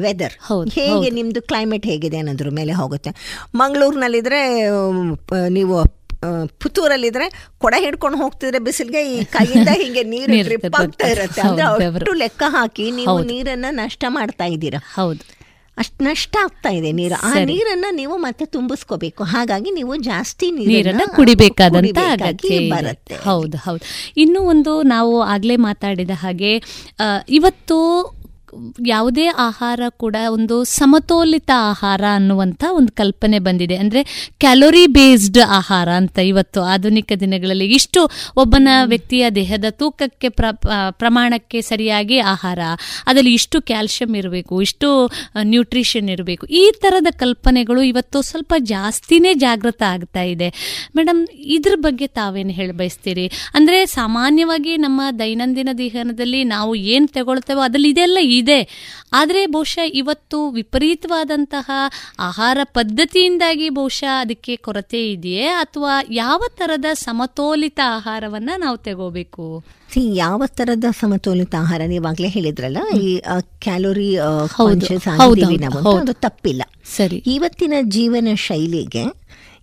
ವೆದರ್ 0.05 0.35
ಹೇಗೆ 0.79 1.09
ನಿಮ್ದು 1.09 1.15
ನಿಮ್ಮದು 1.19 1.43
ಕ್ಲೈಮೇಟ್ 1.51 1.87
ಹೇಗಿದೆ 1.87 2.19
ಅನ್ನೋದ್ರ 2.23 2.51
ಮೇಲೆ 2.59 2.73
ಹೋಗುತ್ತೆ. 2.73 3.11
ಮಂಗಳೂರಿನಲ್ಲಿದ್ರೆ 3.63 4.41
ನೀವು 5.59 5.77
ಪುತ್ತೂರಲ್ಲಿದ್ರೆ 6.63 7.27
ಕೊಡ 7.59 7.75
ಹಿಡ್ಕೊಂಡು 7.79 8.19
ಹೋಗ್ತಿದ್ರೆ 8.23 8.59
ಬಿಸಿಲಿಗೆ 8.59 9.03
ಈ 9.15 9.19
ಕೈಯಿಂದ 9.37 9.71
ಹಿಂಗೆ 9.83 10.03
ನೀರು 10.13 10.33
ಡ್ರಿಪ್ 10.49 10.65
ಆಗ್ತಾ 10.81 11.09
ಇರುತ್ತೆ. 11.15 11.41
ಅಂದ್ರೆ 11.41 11.65
ಅವರು 11.71 11.85
ಅಷ್ಟು 11.99 12.15
ಲೆಕ್ಕ 12.23 12.43
ಹಾಕಿ 12.49 12.87
ನೀವು 12.91 13.17
ನೀರನ್ನ 13.33 13.67
ನಷ್ಟ 13.83 14.05
ಮಾಡ್ತಾ 14.09 14.47
ಇದ್ದೀರಾ? 14.55 14.81
ಹೌದು. 14.95 15.23
ಅಷ್ಟು 15.77 16.05
ನಷ್ಟ 16.05 16.37
ಆಗ್ತಾ 16.45 16.71
ಇದೆ 16.79 16.91
ನೀರು. 16.93 17.17
ಆ 17.27 17.33
ನೀರನ್ನ 17.51 17.89
ನೀವು 17.91 18.15
ಮತ್ತೆ 18.17 18.45
ತುಂಬಿಸ್ಕೋಬೇಕು. 18.47 19.23
ಹಾಗಾಗಿ 19.25 19.71
ನೀವು 19.71 19.93
ಜಾಸ್ತಿ 20.09 20.47
ನೀರನ್ನ 20.51 21.05
ಕುಡಿಬೇಕಾದಂತ 21.17 21.99
ಅಗತ್ಯ 22.15 22.59
ಬರುತ್ತೆ. 22.73 23.17
ಹೌದು 23.29 23.57
ಹೌದು. 23.57 23.85
ಇನ್ನು 24.17 24.41
ಒಂದು 24.43 24.83
ನಾವು 24.95 25.15
ಆಗ್ಲೇ 25.35 25.57
ಮಾತಾಡಿದ 25.69 26.17
ಹಾಗೆ 26.17 26.53
ಇವತ್ತು 27.29 27.79
ಯಾವುದೇ 28.91 29.27
ಆಹಾರ 29.47 29.81
ಕೂಡ 30.03 30.17
ಒಂದು 30.37 30.57
ಸಮತೋಲಿತ 30.77 31.51
ಆಹಾರ 31.71 32.03
ಅನ್ನುವಂಥ 32.19 32.63
ಒಂದು 32.79 32.93
ಕಲ್ಪನೆ 33.01 33.39
ಬಂದಿದೆ. 33.47 33.77
ಅಂದರೆ 33.83 34.01
ಕ್ಯಾಲೋರಿ 34.45 34.85
ಬೇಸ್ಡ್ 34.97 35.41
ಆಹಾರ 35.59 35.89
ಅಂತ 36.01 36.19
ಇವತ್ತು 36.31 36.61
ಆಧುನಿಕ 36.75 37.11
ದಿನಗಳಲ್ಲಿ 37.23 37.69
ಇಷ್ಟು 37.79 38.03
ಒಬ್ಬನ 38.43 38.69
ವ್ಯಕ್ತಿಯ 38.93 39.25
ದೇಹದ 39.39 39.71
ತೂಕಕ್ಕೆ 39.81 40.31
ಪ್ರ 40.39 40.47
ಪ್ರಮಾಣಕ್ಕೆ 41.01 41.61
ಸರಿಯಾಗಿ 41.71 42.19
ಆಹಾರ, 42.33 42.61
ಅದರಲ್ಲಿ 43.09 43.33
ಇಷ್ಟು 43.41 43.59
ಕ್ಯಾಲ್ಶಿಯಂ 43.71 44.13
ಇರಬೇಕು, 44.21 44.55
ಇಷ್ಟು 44.67 44.89
ನ್ಯೂಟ್ರಿಷನ್ 45.53 46.09
ಇರಬೇಕು, 46.15 46.45
ಈ 46.63 46.65
ಥರದ 46.83 47.13
ಕಲ್ಪನೆಗಳು 47.23 47.83
ಇವತ್ತು 47.91 48.19
ಸ್ವಲ್ಪ 48.31 48.53
ಜಾಸ್ತಿನೇ 48.75 49.33
ಜಾಗೃತ 49.45 49.83
ಆಗ್ತಾ 49.95 50.25
ಇದೆ. 50.35 50.51
ಮೇಡಮ್ 50.99 51.23
ಇದ್ರ 51.57 51.75
ಬಗ್ಗೆ 51.87 52.09
ತಾವೇನು 52.21 52.53
ಹೇಳಿ 52.59 52.75
ಬಯಸ್ತೀರಿ? 52.81 53.27
ಅಂದರೆ 53.59 53.79
ಸಾಮಾನ್ಯವಾಗಿ 53.99 54.73
ನಮ್ಮ 54.87 55.01
ದೈನಂದಿನ 55.23 55.71
ಜೀವನದಲ್ಲಿ 55.81 56.41
ನಾವು 56.55 56.73
ಏನು 56.95 57.09
ತಗೊಳ್ತೇವೋ 57.17 57.63
ಅದರಲ್ಲಿ 57.67 57.91
ಇದೆಲ್ಲ 57.95 58.19
ಇದೆ. 58.39 58.61
ಆದರೆ 59.13 59.47
ಬಹುಶಃ 59.47 59.85
ಇವತ್ತು 59.95 60.39
ವಿಪರೀತವಾದಂತಹ 60.51 61.71
ಆಹಾರ 62.19 62.59
ಪದ್ಧತಿಯಿಂದಾಗಿ 62.65 63.69
ಬಹುಶಃ 63.71 64.13
ಅದಕ್ಕೆ 64.21 64.57
ಕೊರತೆ 64.57 65.03
ಇದೆಯೇ? 65.11 65.47
ಅಥವಾ 65.47 65.95
ಯಾವ 66.11 66.43
ಥರದ 66.57 66.85
ಸಮತೋಲಿತ 66.93 67.81
ಆಹಾರವನ್ನು 67.87 68.61
ನಾವು 68.61 68.77
ತಗೋಬೇಕು? 68.77 69.47
ಯಾವ 70.15 70.43
ತರದ 70.47 70.85
ಸಮತೋಲಿತ 71.01 71.55
ಆಹಾರ? 71.59 71.81
ನೀವಾಗ್ಲೇ 71.87 72.29
ಹೇಳಿದ್ರಲ್ಲ 72.29 72.79
ಈ 73.01 73.21
ಕ್ಯಾಲೋರಿ 73.59 74.11
ತಪ್ಪಿಲ್ಲ. 76.13 76.63
ಸರಿ. 76.97 77.17
ಇವತ್ತಿನ 77.27 77.75
ಜೀವನ 77.83 78.29
ಶೈಲಿಗೆ 78.35 79.05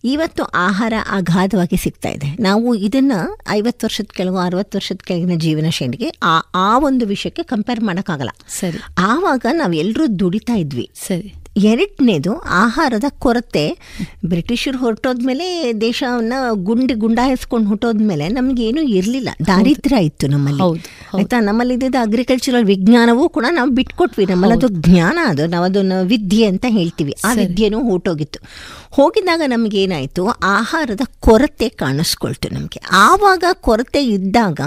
ಇವತ್ತು 0.04 0.44
ಆಹಾರ 0.44 0.94
ಅಗಾಧವಾಗಿ 1.12 1.78
ಸಿಗ್ತಾ 1.78 2.10
ಇದೆ. 2.10 2.38
ನಾವು 2.40 2.76
ಇದನ್ನ 2.76 3.12
ಐವತ್ತು 3.50 3.86
ವರ್ಷದ 3.86 4.08
ಕೆಳಗು 4.14 4.38
ಅರವತ್ತು 4.38 4.78
ವರ್ಷದ 4.78 5.00
ಕೆಳಗಿನ 5.04 5.32
ಜೀವನ 5.38 5.70
ಶೈಲಿಗೆ 5.70 6.12
ಆ 6.24 6.40
ಆ 6.56 6.80
ಒಂದು 6.80 7.06
ವಿಷಯಕ್ಕೆ 7.06 7.44
ಕಂಪೇರ್ 7.44 7.80
ಮಾಡೋಕ್ಕಾಗಲ್ಲ. 7.80 8.30
ಸರಿ. 8.48 8.78
ಆವಾಗ 8.98 9.46
ನಾವೆಲ್ಲರೂ 9.52 10.08
ದುಡಿತಾ 10.20 10.56
ಇದ್ವಿ. 10.56 10.90
ಸರಿ. 11.08 11.34
ಎರಡನೇದು 11.58 12.40
ಆಹಾರದ 12.40 13.04
ಕೊರತೆ. 13.20 13.78
ಬ್ರಿಟಿಷರು 14.26 14.78
ಹೊರಟೋದ್ಮೇಲೆ 14.78 15.74
ದೇಶವನ್ನ 15.82 16.34
ಗುಂಡಿ 16.52 16.94
ಗುಂಡಾಯಿಸ್ಕೊಂಡು 16.94 17.68
ಹೊರಟೋದ್ಮೇಲೆ 17.68 18.30
ನಮಗೇನು 18.30 18.82
ಇರಲಿಲ್ಲ. 18.82 19.30
ದಾರಿದ್ರ್ಯ 19.48 20.06
ಇತ್ತು 20.06 20.28
ನಮ್ಮಲ್ಲಿ. 20.28 20.62
ಆಯ್ತಾ? 21.18 21.40
ನಮ್ಮಲ್ಲಿ 21.40 21.74
ಇದ್ದಿದ್ದ 21.74 21.96
ಅಗ್ರಿಕಲ್ಚರಲ್ 22.02 22.66
ವಿಜ್ಞಾನವೂ 22.66 23.30
ಕೂಡ 23.30 23.46
ನಾವು 23.52 23.70
ಬಿಟ್ಕೊಟ್ವಿ. 23.70 24.26
ನಮ್ಮಲ್ಲಿ 24.26 24.56
ಅದು 24.58 24.68
ಜ್ಞಾನ 24.68 25.20
ಅದು 25.26 25.48
ನಾವು 25.48 25.66
ಅದನ್ನು 25.66 26.06
ವಿದ್ಯೆ 26.06 26.46
ಅಂತ 26.46 26.66
ಹೇಳ್ತೀವಿ. 26.68 27.16
ಆ 27.26 27.34
ವಿದ್ಯೆನೂ 27.34 27.84
ಹೊರಟೋಗಿತ್ತು 27.84 28.40
ಹೋಗಿದಾಗ 28.92 29.42
ನಮಗೇನಾಯಿತು 29.48 30.26
ಆಹಾರದ 30.28 31.02
ಕೊರತೆ 31.20 31.70
ಕಾಣಿಸ್ಕೊಳ್ತು 31.70 32.50
ನಮಗೆ. 32.54 32.82
ಆವಾಗ 32.92 33.44
ಕೊರತೆ 33.52 34.06
ಇದ್ದಾಗ 34.06 34.60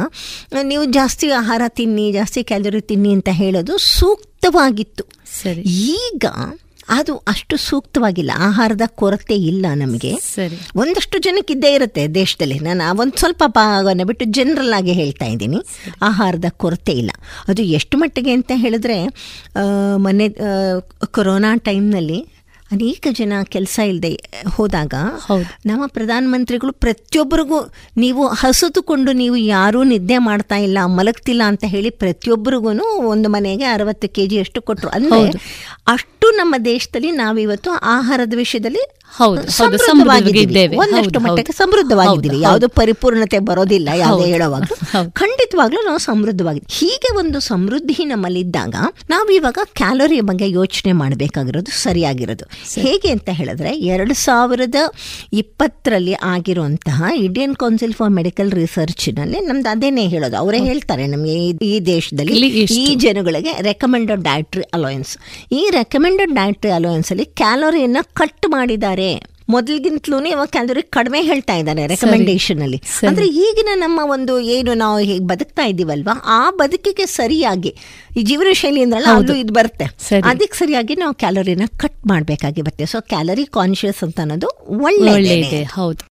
ನೀವು 0.62 0.84
ಜಾಸ್ತಿ 0.84 1.30
ಆಹಾರ 1.30 1.62
ತಿನ್ನಿ 1.68 2.12
ಜಾಸ್ತಿ 2.12 2.42
ಕ್ಯಾಲೋರಿ 2.44 2.80
ತಿನ್ನಿ 2.80 3.12
ಅಂತ 3.12 3.28
ಹೇಳೋದು 3.32 3.78
ಸೂಕ್ತವಾಗಿತ್ತು. 3.78 5.04
ಸರಿ. 5.42 5.60
ಈಗ 5.60 6.24
ಅದು 6.88 7.16
ಅಷ್ಟು 7.16 7.56
ಸೂಕ್ತವಾಗಿಲ್ಲ 7.56 8.32
ಆಹಾರದ 8.36 8.80
ಕೊರತೆ 8.86 9.36
ಇಲ್ಲ 9.36 9.66
ನಮಗೆ. 9.74 10.16
ಸರಿ. 10.16 10.56
ಒಂದಷ್ಟು 10.76 11.18
ಜನಕ್ಕೆ 11.18 11.52
ಇದ್ದೇ 11.52 11.74
ಇರುತ್ತೆ 11.74 12.06
ದೇಶದಲ್ಲಿ. 12.14 12.58
ನಾನು 12.58 13.00
ಒಂದು 13.00 13.16
ಸ್ವಲ್ಪ 13.18 13.42
ಭಾಗವನ್ನು 13.46 14.04
ಬಿಟ್ಟು 14.04 14.24
ಜನರಲ್ 14.24 14.72
ಆಗಿ 14.72 14.92
ಹೇಳ್ತಾ 14.92 15.24
ಇದ್ದೀನಿ. 15.24 15.60
ಆಹಾರದ 16.02 16.44
ಕೊರತೆ 16.56 16.92
ಇಲ್ಲ. 16.92 17.10
ಅದು 17.48 17.62
ಎಷ್ಟು 17.62 17.98
ಮಟ್ಟಿಗೆ 17.98 18.32
ಅಂತ 18.32 18.52
ಹೇಳಿದ್ರೆ 18.54 19.06
ಮೊನ್ನೆ 19.96 20.28
ಕೊರೋನಾ 21.06 21.56
ಟೈಮ್ನಲ್ಲಿ 21.56 22.18
ಅನೇಕ 22.70 23.06
ಜನ 23.12 23.32
ಕೆಲಸ 23.48 23.78
ಇಲ್ಲದೆ 23.86 24.10
ಹೋದಾಗ 24.48 24.94
ನಮ್ಮ 25.66 25.86
ಪ್ರಧಾನ 25.88 26.24
ಮಂತ್ರಿಗಳು 26.28 26.72
ಪ್ರತಿಯೊಬ್ಬರಿಗೂ 26.78 27.58
ನೀವು 27.96 28.24
ಹಸುತುಕೊಂಡು 28.40 29.12
ನೀವು 29.14 29.36
ಯಾರೂ 29.50 29.82
ನಿದ್ದೆ 29.84 30.18
ಮಾಡ್ತಾ 30.24 30.56
ಇಲ್ಲ 30.58 30.78
ಮಲಗ್ತಿಲ್ಲ 30.92 31.42
ಅಂತ 31.46 31.64
ಹೇಳಿ 31.66 31.90
ಪ್ರತಿಯೊಬ್ಬರಿಗೂ 32.02 32.72
ಒಂದು 33.06 33.28
ಮನೆಗೆ 33.28 33.64
ಅರವತ್ತು 33.72 34.08
ಕೆ 34.08 34.26
ಜಿ 34.26 34.38
ಅಷ್ಟು 34.38 34.60
ಕೊಟ್ಟರು 34.62 34.90
ಅಂದರೆ. 34.96 35.40
ಅಷ್ಟು 35.86 36.17
ನಮ್ಮ 36.30 36.54
ದೇಶದಲ್ಲಿ 36.64 37.10
ನಾವಿವತ್ತು 37.10 37.70
ಆಹಾರದ 37.70 38.34
ವಿಷಯದಲ್ಲಿ. 38.36 38.94
ಒಂದಷ್ಟು 40.76 41.20
ಮಟ್ಟಕ್ಕೆ. 41.20 41.52
ಸಮೃದ್ಧವಾಗಿದ್ದೀವಿ. 41.52 42.34
ಯಾವುದು 42.42 42.68
ಪರಿಪೂರ್ಣತೆ 42.68 43.38
ಬರೋದಿಲ್ಲ 43.38 43.88
ಯಾವುದೇ 43.96 44.24
ಹೇಳುವಾಗ. 44.32 44.62
ಖಂಡಿತವಾಗ್ಲೂ 45.10 45.84
ನಾವು 45.84 45.98
ಸಮೃದ್ಧವಾಗಿದ್ದೀವಿ 45.98 46.90
ಹೀಗೆ 46.90 47.16
ಒಂದು 47.16 47.40
ಸಮೃದ್ಧಿ 47.40 48.04
ನಮ್ಮಲ್ಲಿದ್ದಾಗ 48.04 48.74
ನಾವು 49.10 49.30
ಇವಾಗ 49.30 49.58
ಕ್ಯಾಲೋರಿ 49.74 50.20
ಬಗ್ಗೆ 50.20 50.50
ಯೋಚನೆ 50.50 50.92
ಮಾಡಬೇಕಾಗಿರೋದು 50.92 51.70
ಸರಿಯಾಗಿರೋದು. 51.70 52.44
ಹೇಗೆ 52.80 53.10
ಅಂತ 53.10 53.28
ಹೇಳಿದ್ರೆ 53.32 53.78
ಎರಡು 53.78 54.14
ಸಾವಿರದ 54.14 54.74
ಇಪ್ಪತ್ತರಲ್ಲಿ 55.32 56.14
ಆಗಿರುವಂತಹ 56.14 57.04
ಇಂಡಿಯನ್ 57.16 57.56
ಕೌನ್ಸಿಲ್ 57.56 57.94
ಫಾರ್ 57.94 58.10
ಮೆಡಿಕಲ್ 58.10 58.52
ರಿಸರ್ಚ್ನಲ್ಲಿ 58.52 59.40
ನಮ್ದು 59.40 59.68
ಅದೇನೇ 59.68 60.06
ಹೇಳೋದು. 60.06 60.36
ಅವರೇ 60.36 60.58
ಹೇಳ್ತಾರೆ 60.60 61.06
ನಮಗೆ 61.06 61.48
ಈ- 61.48 61.80
ದೇಶದಲ್ಲಿ 61.86 62.32
ಈ 62.80 62.94
ಜನಗಳಿಗೆ 62.94 63.62
ರೆಕಮೆಂಡೆಡ್ 63.62 64.22
ಡಯಟ್ರಿ 64.22 64.62
ಅಲೋಯನ್ಸ್ 64.62 65.18
ಈ 65.52 65.70
ರೆಕಮೆಂಡೆಡ್ 66.18 66.38
ಡಯಟ್ರಿ 66.38 66.70
ಅಲೋಯನ್ಸ್ 66.76 67.10
ಅಲ್ಲಿ 67.12 67.24
ಕ್ಯಾಲೋರಿಯನ್ನ 67.36 67.98
ಕಟ್ 68.14 68.46
ಮಾಡಿದ್ದಾರೆ. 68.50 69.10
ಮೊದಲಿಗಿಂತಲೂ 69.48 70.16
ಇವಾಗ 70.26 70.48
ಕ್ಯಾಲೋರಿ 70.48 70.82
ಕಡಿಮೆ 70.90 71.20
ಹೇಳ್ತಾ 71.22 71.54
ಇದ್ದಾರೆ 71.54 71.82
ರೆಕಮೆಂಡೇಶನ್ 71.86 72.62
ಅಲ್ಲಿ 72.62 72.78
ಅಂದ್ರೆ 73.08 73.26
ಈಗಿನ 73.42 73.70
ನಮ್ಮ 73.74 74.00
ಒಂದು 74.06 74.34
ಏನು 74.54 74.74
ನಾವು 74.74 74.96
ಹೇಗೆ 75.00 75.24
ಬದುಕ್ತಾ 75.26 75.64
ಇದ್ದೀವಲ್ವಾ 75.64 76.14
ಆ 76.30 76.50
ಬದುಕಿಗೆ 76.58 77.06
ಸರಿಯಾಗಿ 77.12 77.70
ಈ 78.16 78.22
ಜೀವನ 78.22 78.52
ಶೈಲಿ 78.52 78.82
ಅಂದ್ರಲ್ಲ 78.82 79.12
ಅದು 79.20 79.34
ಇದು 79.34 79.52
ಬರುತ್ತೆ. 79.52 79.86
ಅದಕ್ಕೆ 80.24 80.56
ಸರಿಯಾಗಿ 80.58 80.94
ನಾವು 80.94 81.14
ಕ್ಯಾಲೋರಿನ 81.14 81.66
ಕಟ್ 81.76 82.06
ಮಾಡಬೇಕಾಗಿ 82.06 82.62
ಬರ್ತೇವೆ 82.62 82.86
ಸೊ 82.86 83.00
ಕ್ಯಾಲೋರಿ 83.08 83.44
ಕಾನ್ಶಿಯಸ್ 83.52 84.02
ಅಂತ 84.04 84.20
ಅನ್ನೋದು 84.20 84.50
ಒಳ್ಳೆ 84.84 85.64
ಹೌದು. 85.74 86.02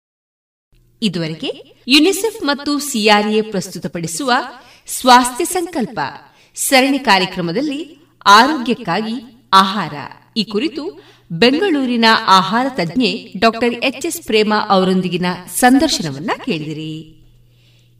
ಇದುವರೆಗೆ 1.02 1.52
ಯುನಿಸೆಫ್ 1.88 2.40
ಮತ್ತು 2.44 2.72
ಸಿಆರ್ಎ 2.90 3.42
ಪ್ರಸ್ತುತಪಡಿಸುವ 3.52 4.32
ಸ್ವಾಸ್ಥ್ಯ 4.88 5.46
ಸಂಕಲ್ಪ 5.52 6.00
ಸರಣಿ 6.58 7.00
ಕಾರ್ಯಕ್ರಮದಲ್ಲಿ 7.06 7.82
ಆರೋಗ್ಯಕ್ಕಾಗಿ 8.26 9.18
ಆಹಾರ. 9.54 9.94
ಈ 10.38 10.44
ಕುರಿತು 10.44 11.04
ಬೆಂಗಳೂರಿನ 11.32 12.06
ಆಹಾರ 12.28 12.66
ತಜ್ಞೆ 12.70 13.34
ಡಾಕ್ಟರ್ 13.38 13.74
ಎಚ್ 13.74 14.06
ಎಸ್ 14.06 14.22
ಪ್ರೇಮ 14.22 14.54
ಅವರೊಂದಿಗಿನ 14.70 15.26
ಸಂದರ್ಶನವನ್ನ 15.56 16.32
ಕೇಳಿದಿರಿ. 16.46 17.26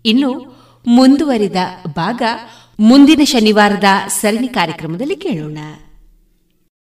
ಇನ್ನು 0.06 0.58
ಮುಂದುವರಿದ 0.88 1.56
ಭಾಗ 1.96 2.22
ಮುಂದಿನ 2.80 3.22
ಶನಿವಾರದ 3.24 3.84
ಸರಣಿ 4.08 4.48
ಕಾರ್ಯಕ್ರಮದಲ್ಲಿ 4.48 5.16
ಕೇಳೋಣ. 5.16 5.58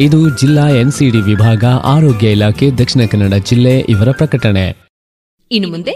ಇದು 0.00 0.38
ಜಿಲ್ಲಾ 0.38 0.68
ಎನ್ಸಿಡಿ 0.68 1.18
ವಿಭಾಗ 1.18 1.64
ಆರೋಗ್ಯ 1.64 2.30
ಇಲಾಖೆ 2.30 2.70
ದಕ್ಷಿಣ 2.70 3.02
ಕನ್ನಡ 3.10 3.34
ಜಿಲ್ಲೆ 3.34 3.78
ಇವರ 3.78 4.10
ಪ್ರಕಟಣೆ. 4.10 4.76
ಇನ್ನು 5.50 5.70
ಮುಂದೆ 5.70 5.94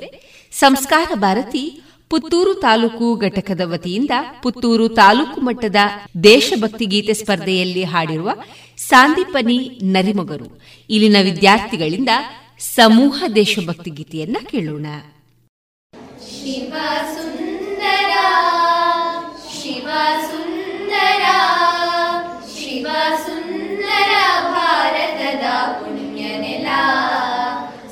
ಸಂಸ್ಕಾರ 0.53 1.11
ಭಾರತಿ 1.15 1.81
ಪುತ್ತೂರು 2.11 2.55
ತಾಲೂಕು 2.55 3.17
ಘಟಕದ 3.17 3.61
ವತಿಯಿಂದ 3.65 4.11
ಪುತ್ತೂರು 4.43 4.89
ತಾಲೂಕು 4.89 5.41
ಮಟ್ಟದ 5.41 5.77
ದೇಶಭಕ್ತಿ 6.23 6.87
ಗೀತೆ 6.87 7.13
ಸ್ಪರ್ಧೆಯಲ್ಲಿ 7.13 7.85
ಹಾಡಿರುವ 7.85 8.31
ಸಾಂದಿಪನಿ 8.77 9.81
ನರಿಮೊಗರು. 9.83 10.61
ಇಲ್ಲಿನ 10.91 11.17
ವಿದ್ಯಾರ್ಥಿಗಳಿಂದ 11.23 12.09
ಸಮೂಹ 12.59 13.25
ದೇಶಭಕ್ತಿ 13.35 13.91
ಗೀತೆಯನ್ನ 13.91 14.37
ಕೇಳೋಣ. 14.51 14.87
ಶಿವ 16.31 16.75
ಸುಂದರ 17.15 18.13
ಶಿವ 19.63 19.89
ಸುಂದರ. 20.31 21.25
ಶಿವ 22.84 22.88
ಸುಂದರ 23.24 24.12
ಭಾರತದ 24.48 25.46
ಪುಣ್ಯ 25.78 26.24
ನೆಲ 26.38 26.68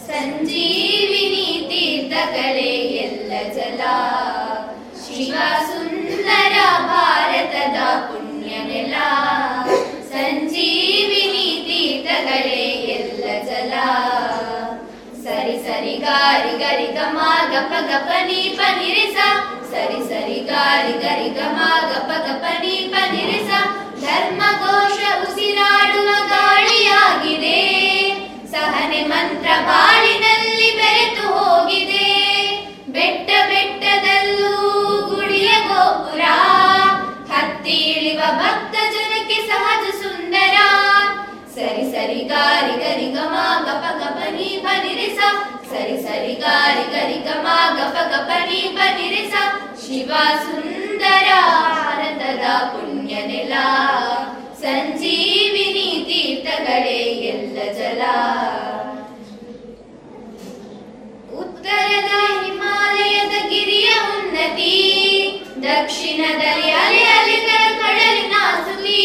ಸಂಜೀವಿನಿ 0.08 1.48
ತೀರ್ಥಗಳೇ 1.70 2.72
ಎಲ್ಲ 3.04 3.32
ಜಲ 3.56 3.82
ಶಿವ 5.04 5.36
ಸುಂದರ 5.70 6.56
ಭಾರತದ 6.90 7.78
ಪುಣ್ಯ 8.08 8.52
ನೆಲ 8.70 8.96
ಸಂಜೀವಿನಿ 10.12 11.48
ತೀರ್ಥಗಳೇ 11.68 12.64
ಎಲ್ಲ 12.98 13.26
ಜಲ 13.50 13.74
ಸರಿ 15.26 15.58
ಸರಿ 15.66 15.96
ಗಾರಿ 16.00 16.54
ಗರಿ 16.60 16.90
ಗಮ 16.98 17.18
ಗಪ 17.54 17.74
ಗಪ 17.90 18.12
ನೀ 18.28 18.42
ಪನಿರಿಸ 18.60 19.18
ಸರಿ 19.72 20.02
ಸರಿ 20.10 20.40
ಗಾರಿ 20.50 20.96
ಗರಿ 21.00 21.30
ಗಮ 21.40 21.58
ಗಪ 21.92 22.12
ಗಪ 22.28 22.46
ನೀ 22.62 22.76
ಪನಿರಿಸ 22.94 23.52
ಧರ್ಮ 24.02 24.41
ಘೋಷ 24.41 24.41
ಉಸಿರಾಡುವ 24.41 24.41
ಗಾಳಿಯಾಗಿದೆ 27.13 27.59
ಸಹನೆ 28.53 29.01
ಮಂತ್ರ 29.11 29.49
ಬಾಳಿನಲ್ಲಿ 29.69 30.69
ಬೆರೆತು 30.79 31.25
ಹೋಗಿದೆ. 31.37 32.09
ಬೆಟ್ಟ 32.95 33.29
ಬೆಟ್ಟದಲ್ಲೂ 33.51 34.53
ಗುಡಿಯ 35.11 35.51
ಗೋಪುರ. 35.69 36.23
ಹತ್ತಿ 37.33 37.77
ಇಳಿವ 37.93 38.21
ಭಕ್ತ 38.41 38.75
ಜನಕ್ಕೆ 38.95 39.39
ಸಹಜ 39.51 39.85
ಸುಂದರ. 40.03 40.57
ಸರಿ 41.57 41.85
ಸರಿ 41.93 42.21
ಗಾರಿ 42.33 42.75
ಗರಿ 42.85 43.09
ಗಮ 43.17 43.35
ಗಪ 43.69 43.85
ಗಪ 44.01 44.19
ನೀ 44.37 44.49
ಬನಿರಿಸ. 44.65 45.21
ಸರಿ 45.73 45.97
ಸರಿ 46.07 46.35
ಗಾರಿ 46.45 46.85
ಗರಿ 46.95 47.19
ಗಮ 47.29 47.47
ಗಪ 47.79 47.97
ಗಪ 48.13 48.31
ನೀ 48.49 48.63
ಬನಿರಿಸ. 48.79 49.35
ಶಿವ 49.83 50.13
ಸುಂದರ 50.45 51.29
ಭಾರತದ 51.65 52.45
ಪುಣ್ಯ 52.73 53.15
ನೆಲ. 53.31 53.53
ಸಂಜೀವಿನಿ 54.63 55.89
ತೀರ್ಥಗಳೇ 56.09 57.01
ಎಲ್ಲ 57.33 57.57
ಜಲ. 57.79 58.03
ಉತ್ತರದ 61.43 62.11
ಹಿಮಾಲಯದ 62.41 63.35
ಗಿರಿಯ 63.51 63.91
ಉನ್ನತಿ 64.15 64.77
ದಕ್ಷಿಣದಲ್ಲಿ 65.65 66.71
ಅಲೆ 66.83 67.03
ಅಲೆಗಳ 67.17 67.63
ಕಡಲಿನ 67.81 68.35
ಸುಲಿ 68.67 69.05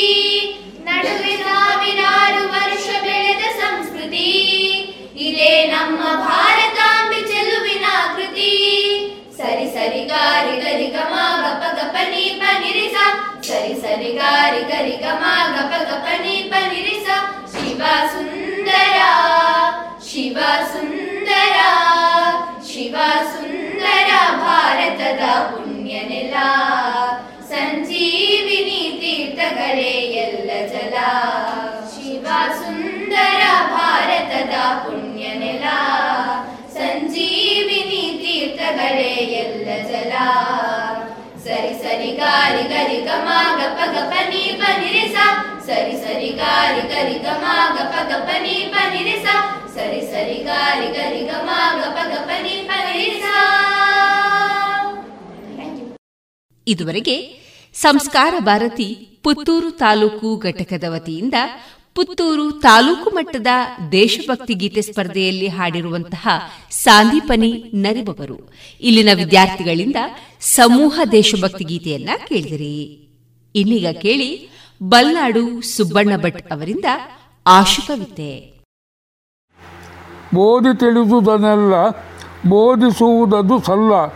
ನಡುವೆ 0.87 1.35
ಸಾವಿರಾರು 1.45 2.43
ವರ್ಷ 2.55 2.87
ಬೆಳೆದ 3.05 3.43
ಸಂಸ್ಕೃತಿ, 3.61 4.29
ಇದೇ 5.27 5.53
ನಮ್ಮ 5.73 6.01
ಕೃತಿ 6.25 6.79
ಸರಿ 9.37 9.67
ಸರಿ 9.73 10.05
ಗಾರಿ 10.05 10.55
ಗರಿ 10.61 10.87
ಗಮ 10.87 11.13
ಗಪ 11.41 11.63
ಗಪ 11.77 11.95
ನೀ 12.09 12.23
ಪನಿರಿಸ 12.39 12.97
ಸರಿ 13.41 13.81
ಸರಿ 13.81 14.11
ಗಾರಿ 14.13 14.63
ಗರಿ 14.63 14.95
ಗಮ 14.97 15.23
ಗಪ 15.55 15.73
ಗಪ 15.89 16.07
ನೀ 16.21 16.35
ಪನಿರಿಸ 16.51 17.07
ಶಿವ 17.53 17.81
ಸುಂದರ 18.13 18.97
ಶಿವ 20.09 20.37
ಸುಂದರ 20.71 21.57
ಶಿವ 22.71 22.95
ಸುಂದರ 23.33 24.09
ಭಾರತದ 24.41 25.23
ಪುಣ್ಯ 25.49 26.01
ನೆಲ. 26.01 26.33
ಸಂಜೀವಿನಿ 27.49 28.81
ತೀರ್ಥಗಳೇ 29.01 29.93
ಎಲ್ಲ 30.23 30.49
ಜಲ. 30.67 30.95
ಶಿವ 31.93 32.25
ಸುಂದರ 32.59 33.41
ಭಾರತದ 33.73 34.55
ಪುಣ್ಯ 34.83 35.23
ನೆಲ. 35.35 35.65
ಸಂಜೀವಿನಿ 36.73 37.36
ತೀರ್ಥಗಳೇ 38.69 39.11
ಎಲ್ಲ 39.41 39.67
ಜಲ. 39.89 40.13
ಸರಿ 41.43 41.73
ಸರಿ 41.81 42.09
ಗಾರಿ 42.17 42.63
ಗರಿ 42.71 42.97
ಗಮ 43.05 43.27
ಗಪ 43.59 43.79
ಗಪ 43.93 44.13
ನೀ 44.31 44.41
ಪನಿರಿಸ 44.61 45.17
ಸರಿ 45.67 45.93
ಸರಿ 46.01 46.29
ಗಾರಿ 46.39 46.81
ಗರಿ 46.91 47.15
ಗಮ 47.19 47.43
ಗಪ 47.77 47.93
ಗಪ 48.09 48.29
ನೀ 48.43 48.55
ಪನಿರಿಸ 48.73 49.27
ಸರಿ 49.75 50.01
ಸರಿ 50.11 50.37
ಗಾರಿ 50.43 50.89
ಗರಿ 50.97 51.21
ಗಮ 51.29 51.49
ಗಪ 51.79 51.97
ಗಪ 52.11 52.29
ನೀ 52.43 52.55
ಪನಿರಿಸ 52.69 53.23
ಇದುವರೆಗೆ 56.67 57.17
ಸಂಸ್ಕಾರ 57.75 58.33
ಭಾರತಿ 58.45 58.89
ಪುತ್ತೂರು 59.23 59.71
ತಾಲೂಕು 59.79 60.29
ಘಟಕದ 60.43 60.85
ವತಿಯಿಂದ 60.89 61.37
ಪುತ್ತೂರು 61.97 62.51
ತಾಲೂಕು 62.51 63.09
ಮಟ್ಟದ 63.09 63.47
ದೇಶಭಕ್ತಿ 63.91 64.53
ಗೀತೆ 64.53 64.81
ಸ್ಪರ್ಧೆಯಲ್ಲಿ 64.81 65.47
ಹಾಡಿರುವಂತಹ 65.47 66.27
ಸಾಂದೀಪನಿ 66.71 67.71
ನರಿಬವರು 67.73 68.53
ಇಲ್ಲಿನ 68.81 69.09
ವಿದ್ಯಾರ್ಥಿಗಳಿಂದ 69.15 69.95
ಸಮೂಹ 70.39 70.99
ದೇಶಭಕ್ತಿ 71.11 71.63
ಗೀತೆಯನ್ನ 71.63 72.09
ಕೇಳಿದಿರಿ. 72.27 72.75
ಇನ್ನೀಗ 73.55 73.87
ಕೇಳಿ 74.01 74.49
ಬಲ್ನಾಡು 74.83 75.61
ಸುಬ್ಬಣ್ಣ 75.61 76.17
ಭಟ್ 76.17 76.51
ಅವರಿಂದ 76.51 76.85
ಆಶುಕವಿತೆ 77.47 78.61
ಓದಿ 80.37 80.79
ತಿಳಿದುದನ್ನೆಲ್ಲ 80.79 81.89
ಬೋಧಿಸುವುದದು 82.49 83.65
ಸಲ್ಲ. 83.65 84.07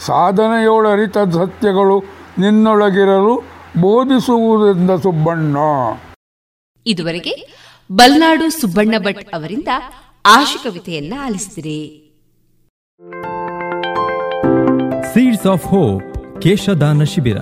ಸಾಧನೆಯೊಳರಿತ 0.00 1.18
ಸತ್ಯಗಳು 1.18 1.98
ನಿನ್ನೊಳಗಿರಲು 2.38 3.42
ಬೋಧಿಸುವುದೆಂದ 3.80 4.90
ಸುಬ್ಬಣ್ಣ? 4.90 5.56
ಇದುವರೆಗೆ 6.86 7.48
ಬಲ್ನಾಡು 7.92 8.60
ಸುಬ್ಬಣ್ಣ 8.60 8.94
ಭಟ್ 8.98 9.34
ಅವರಿಂದ 9.34 9.68
ಆಶುಕವಿತೆಯನ್ನ 10.26 11.14
ಆಲಿಸಿದಿರಿ. 11.20 11.80
ಸೀಡ್ಸ್ 15.14 15.46
ಆಫ್ 15.46 15.66
ಹೋಪ್ 15.66 16.02
ಕೇಶದಾನ 16.42 17.02
ಶಿಬಿರ. 17.02 17.36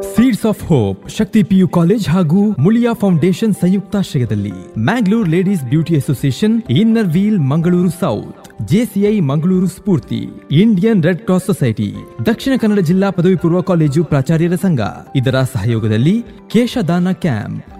Seeds 0.00 0.46
of 0.46 0.64
hope 0.64 1.10
Shakti 1.10 1.42
PU 1.42 1.68
college 1.68 2.08
ಹಾಗೂ 2.08 2.50
ಮುಳಿಯಾ 2.58 2.92
ಫೌಂಡೇಶನ್ 2.92 3.54
ಸಂಯುಕ್ತಾಶ್ರಯದಲ್ಲಿ 3.54 4.52
Mangalore 4.78 5.28
ladies 5.28 5.62
beauty 5.62 5.96
association 5.96 6.62
inner 6.70 7.06
wheel, 7.06 7.38
Mangaluru 7.38 7.90
south. 7.90 8.66
JCI 8.66 9.20
Mangaluru 9.20 9.66
Spoorthi. 9.66 10.28
Indian 10.50 11.02
red 11.02 11.18
cross 11.18 11.44
society. 11.44 11.94
Dakshina 12.26 12.52
Kannada 12.60 12.78
ಜಿಲ್ಲಾ 12.78 13.10
ಪದವಿ 13.10 13.36
ಪೂರ್ವ 13.36 13.60
ಕಾಲೇಜು 13.60 14.04
ಪ್ರಾಚಾರ್ಯರ 14.04 14.54
ಸಂಘ. 14.54 14.80
ಇದರ 15.16 15.42
ಸಹಯೋಗದಲ್ಲಿ 15.42 16.22
ಕೇಶದಾನ 16.48 17.12
ಕ್ಯಾಂಪ್. 17.12 17.73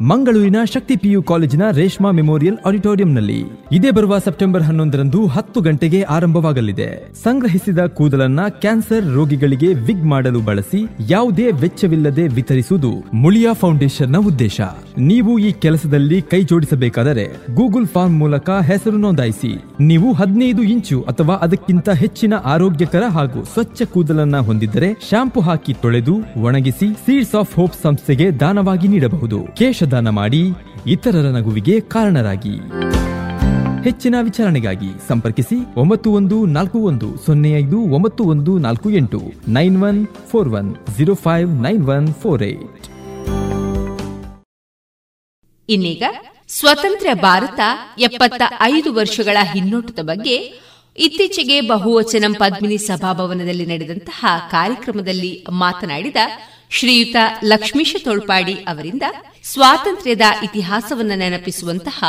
ಮಂಗಳೂರಿನ 0.00 0.56
ಶಕ್ತಿ 0.64 0.96
ಪಿಯು 0.96 1.22
ಕಾಲೇಜಿನ 1.22 1.62
ರೇಷ್ಮಾ 1.70 2.10
ಮೆಮೋರಿಯಲ್ 2.10 2.56
ಆಡಿಟೋರಿಯಂನಲ್ಲಿ 2.66 3.44
ಇದೇ 3.72 3.90
ಬರುವ 3.90 4.18
ಸೆಪ್ಟೆಂಬರ್ 4.18 4.62
ಹನ್ನೊಂದರಂದು 4.62 5.26
ಹತ್ತು 5.26 5.60
ಗಂಟೆಗೆ 5.60 6.02
ಆರಂಭವಾಗಲಿದೆ. 6.02 7.14
ಸಂಗ್ರಹಿಸಿದ 7.22 7.78
ಕೂದಲನ್ನ 7.78 8.40
ಕ್ಯಾನ್ಸರ್ 8.48 9.14
ರೋಗಿಗಳಿಗೆ 9.14 9.66
ವಿಗ್ 9.66 10.04
ಮಾಡಲು 10.04 10.40
ಬಳಸಿ 10.40 10.86
ಯಾವುದೇ 11.08 11.50
ವೆಚ್ಚವಿಲ್ಲದೆ 11.50 12.28
ವಿತರಿಸುವುದು 12.28 12.92
ಮುಳಿಯಾ 13.14 13.52
ಫೌಂಡೇಶನ್ನ 13.52 14.16
ಉದ್ದೇಶ. 14.16 14.60
ನೀವು 14.98 15.38
ಈ 15.38 15.52
ಕೆಲಸದಲ್ಲಿ 15.52 16.22
ಕೈ 16.22 16.42
ಜೋಡಿಸಬೇಕಾದರೆ 16.42 17.54
ಗೂಗಲ್ 17.54 17.86
ಫಾರ್ಮ್ 17.86 18.18
ಮೂಲಕ 18.18 18.50
ಹೆಸರು 18.50 18.96
ನೋಂದಾಯಿಸಿ. 18.96 19.64
ನೀವು 19.80 20.12
ಹದಿನೈದು 20.12 20.62
ಇಂಚು 20.62 21.02
ಅಥವಾ 21.02 21.34
ಅದಕ್ಕಿಂತ 21.34 21.88
ಹೆಚ್ಚಿನ 21.88 22.34
ಆರೋಗ್ಯಕರ 22.44 23.02
ಹಾಗೂ 23.08 23.44
ಸ್ವಚ್ಛ 23.44 23.82
ಕೂದಲನ್ನ 23.82 24.36
ಹೊಂದಿದ್ದರೆ 24.36 24.92
ಶಾಂಪು 25.10 25.40
ಹಾಕಿ 25.40 25.74
ತೊಳೆದು 25.74 26.42
ಒಣಗಿಸಿ 26.42 26.94
ಸೀಡ್ಸ್ 26.94 27.34
ಆಫ್ 27.34 27.56
ಹೋಪ್ 27.56 27.74
ಸಂಸ್ಥೆಗೆ 27.82 28.30
ದಾನವಾಗಿ 28.30 28.88
ನೀಡಬಹುದು. 28.88 29.58
ಕೇಶದಾನ 29.88 30.08
ಮಾಡಿ 30.16 30.40
ಇತರರ 30.86 31.26
ನಗುವಿಗೆ 31.36 31.74
ಕಾರಣರಾಗಿ. 31.92 32.52
ಹೆಚ್ಚಿನ 33.84 34.14
ವಿಚಾರಣೆಗಾಗಿ 34.20 34.90
ಸಂಪರ್ಕಿಸಿ 35.08 35.56
ಒಂಬತ್ತು 35.76 36.08
ಒಂದು 36.10 36.46
ನಾಲ್ಕು 36.46 36.78
ಒಂದು 36.80 37.08
ಸೊನ್ನೆ 37.26 37.50
ಐದು 37.58 37.78
ಒಂಬತ್ತು 37.96 38.22
ಒಂದು 38.24 38.52
ನಾಲ್ಕು 38.58 38.88
ಎಂಟು 38.90 39.20
nine 39.48 39.76
one 39.82 40.00
four 40.30 40.48
one 40.50 40.68
zero 40.96 41.14
five 41.24 41.50
nine 41.62 41.84
one 41.88 42.08
four 42.14 42.42
eight. 42.42 42.86
ಇನ್ನೀಗ 45.68 46.02
ಸ್ವತಂತ್ರ 46.48 47.08
ಭಾರತ 47.22 47.60
ಎಪ್ಪತ್ತ 47.98 48.42
ಐದು 48.72 48.92
ವರ್ಷಗಳ 48.92 49.36
ಹಿನ್ನೋಟದ 49.52 50.02
ಬಗ್ಗೆ 50.02 50.36
ಇತ್ತೀಚೆಗೆ 50.98 51.60
ಬಹುವಚನಂ 51.72 52.34
ಪದ್ಮಿನಿ 52.34 52.78
ಸಭಾಭವನದಲ್ಲಿ 52.88 53.66
ನಡೆದಂತಹ 53.66 54.20
ಕಾರ್ಯಕ್ರಮದಲ್ಲಿ 54.50 55.32
ಮಾತನಾಡಿದ 55.64 56.20
ಶ್ರೀಯುತ 56.70 57.16
ಲಕ್ಷ್ಮೀಶ 57.44 57.96
ತೋಳ್ಪಾಡಿ 58.04 58.54
ಅವರಿಂದ 58.64 59.02
ಸ್ವಾತಂತ್ರ್ಯದ 59.44 60.26
ಇತಿಹಾಸವನ್ನು 60.42 61.16
ನೆನಪಿಸುವಂತಹ 61.18 62.04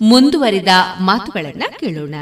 ಮುಂದುವರಿದ 0.00 0.72
ಮಾತುಗಳನ್ನು 1.00 1.78
ಕೇಳೋಣ. 1.78 2.14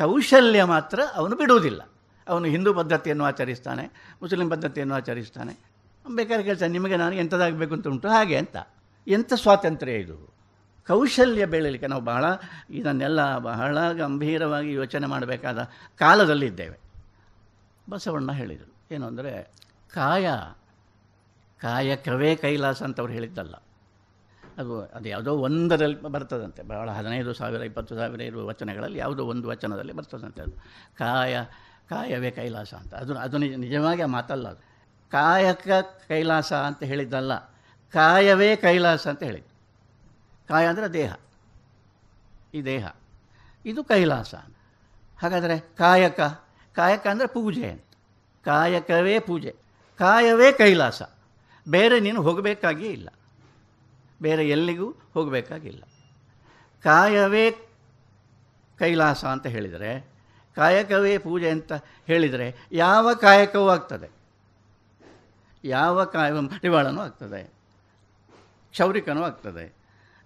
ಕೌಶಲ್ಯ 0.00 0.64
ಮಾತ್ರ 0.64 1.00
ಅವನು 1.14 1.36
ಬಿಡುವುದಿಲ್ಲ. 1.36 1.82
ಅವನು 2.26 2.46
ಹಿಂದೂ 2.46 2.74
ಪದ್ಧತಿಯನ್ನು 2.74 3.24
ಆಚರಿಸ್ತಾನೆ, 3.24 3.84
ಮುಸ್ಲಿಂ 4.22 4.48
ಪದ್ಧತಿಯನ್ನು 4.50 4.94
ಆಚರಿಸ್ತಾನೆ. 4.94 5.54
ಬೇಕಾದ್ರೆ 6.14 6.44
ಕೆಲಸ 6.44 6.62
ನಿಮಗೆ 6.62 6.96
ನಾನು 6.96 7.14
ಎಂಥದ್ದಾಗಬೇಕು 7.14 7.74
ಅಂತ 7.74 7.88
ಉಂಟು? 7.88 8.08
ಹಾಗೆ 8.08 8.36
ಅಂತ. 8.36 8.56
ಎಂಥ 9.06 9.32
ಸ್ವಾತಂತ್ರ್ಯ 9.34 9.92
ಇದು? 9.92 10.16
ಕೌಶಲ್ಯ 10.86 11.44
ಬೆಳಲಿಕ್ಕೆ 11.46 11.86
ನಾವು 11.86 12.02
ಬಹಳ 12.02 12.24
ಇದನ್ನೆಲ್ಲ 12.70 13.38
ಬಹಳ 13.38 13.92
ಗಂಭೀರವಾಗಿ 13.92 14.72
ಯೋಚನೆ 14.72 15.06
ಮಾಡಬೇಕಾದ 15.06 15.58
ಕಾಲದಲ್ಲಿದ್ದೇವೆ. 15.98 16.78
ಬಸವಣ್ಣ 17.90 18.32
ಹೇಳಿದರು, 18.32 18.72
ಏನು 18.94 19.06
ಅಂದರೆ, 19.06 19.32
ಕಾಯ 19.94 20.28
ಕಾಯಕವೇ 21.66 22.36
ಕೈಲಾಸ 22.36 22.82
ಅಂತ 22.82 23.00
ಅವ್ರು 23.00 23.14
ಹೇಳಿದ್ದಲ್ಲ. 23.14 23.54
ಅದು 24.58 24.80
ಅದು 24.80 25.08
ಯಾವುದೋ 25.08 25.34
ಒಂದರಲ್ಲಿ 25.34 26.02
ಬರ್ತದಂತೆ. 26.02 26.62
ಬಹಳ 26.62 26.90
ಹದಿನೈದು 26.90 27.34
ಸಾವಿರ, 27.34 27.60
ಇಪ್ಪತ್ತು 27.60 27.94
ಸಾವಿರ 27.94 28.20
ಇರುವ 28.20 28.46
ವಚನಗಳಲ್ಲಿ 28.46 28.98
ಯಾವುದೋ 28.98 29.24
ಒಂದು 29.24 29.48
ವಚನದಲ್ಲಿ 29.48 29.92
ಬರ್ತದಂತೆ 29.92 30.42
ಅದು. 30.42 30.50
ಕಾಯ, 30.98 31.44
ಕಾಯವೇ 31.88 32.30
ಕೈಲಾಸ 32.30 32.74
ಅಂತ. 32.74 32.94
ಅದು 32.94 33.18
ಅದು 33.18 33.38
ನಿಜ 33.38 33.54
ನಿಜವಾಗಿ 33.54 34.04
ಮಾತಲ್ಲ 34.04 34.48
ಅದು. 34.48 34.60
ಕಾಯಕ 35.10 35.68
ಕೈಲಾಸ 36.08 36.52
ಅಂತ 36.52 36.82
ಹೇಳಿದ್ದಲ್ಲ. 36.82 37.38
ಕಾಯವೇ 37.92 38.56
ಕೈಲಾಸ 38.56 39.08
ಅಂತ 39.08 39.22
ಹೇಳಿದ್ದು. 39.22 39.56
ಕಾಯ 40.48 40.66
ಅಂದರೆ 40.66 40.88
ದೇಹ. 40.88 41.14
ಈ 42.54 42.62
ದೇಹ. 42.62 42.88
ಇದು 43.66 43.84
ಕೈಲಾಸ. 43.84 44.34
ಹಾಗಾದರೆ 45.22 45.58
ಕಾಯಕ 45.58 46.20
ಕಾಯಕ 46.74 47.06
ಅಂದರೆ 47.06 47.26
ಪೂಜೆ 47.26 47.70
ಅಂತ. 47.70 47.84
ಕಾಯಕವೇ 48.44 49.18
ಪೂಜೆ. 49.18 49.56
ಕಾಯವೇ 49.98 50.52
ಕೈಲಾಸ. 50.52 51.02
ಬೇರೆ 51.68 52.00
ನೀನು 52.00 52.22
ಹೋಗಬೇಕಾಗಿಯೇ 52.22 52.90
ಇಲ್ಲ. 52.90 53.08
ಬೇರೆ 54.22 54.48
ಎಲ್ಲಿಗೂ 54.48 54.94
ಹೋಗಬೇಕಾಗಿಲ್ಲ. 55.14 55.82
ಕಾಯವೇ 56.82 57.50
ಕೈಲಾಸ 58.78 59.24
ಅಂತ 59.24 59.46
ಹೇಳಿದರೆ, 59.46 60.16
ಕಾಯಕವೇ 60.54 61.18
ಪೂಜೆ 61.18 61.50
ಅಂತ 61.50 61.72
ಹೇಳಿದರೆ 62.06 62.54
ಯಾವ 62.72 63.14
ಕಾಯಕವೂ 63.14 63.68
ಆಗ್ತದೆ. 63.68 64.10
ಯಾವ 65.64 66.04
ಕಾಯ 66.04 66.32
ಮಡಿವಾಳನೂ 66.32 67.00
ಆಗ್ತದೆ. 67.00 67.44
ಕ್ಷೌರಿಕನೂ 68.70 69.22
ಆಗ್ತದೆ. 69.22 69.76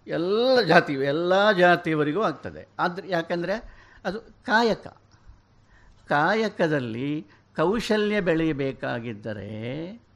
ಎಲ್ಲ 0.06 0.60
ಜಾತಿ, 0.60 0.92
ಎಲ್ಲ 0.92 1.52
ಜಾತಿಯವರಿಗೂ 1.52 2.22
ಆಗ್ತದೆ. 2.22 2.68
ಆದರೆ 2.78 3.08
ಯಾಕಂದರೆ 3.08 3.52
ಅದು 4.04 4.20
ಕಾಯಕ. 4.20 4.86
ಕಾಯಕದಲ್ಲಿ 6.08 7.26
ಕೌಶಲ್ಯ 7.56 8.20
ಬೆಳೆಯಬೇಕಾಗಿದ್ದರೆ 8.20 10.09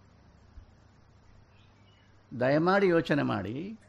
ದಯಮಾಡಿ 2.40 2.88
ಯೋಚನೆ 2.88 3.22
ಮಾಡಿ. 3.22 3.80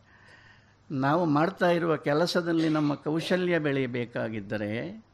ನಾವು 0.92 1.26
ಮಾಡ್ತಾ 1.26 1.70
ಇರುವ 1.70 1.98
ಕೆಲಸದಲ್ಲಿ 1.98 2.70
ನಮ್ಮ 2.70 2.96
ಕೌಶಲ್ಯ 2.96 3.60
ಬೆಳೆಯಬೇಕಾಗಿದ್ದರೆ 3.60 5.06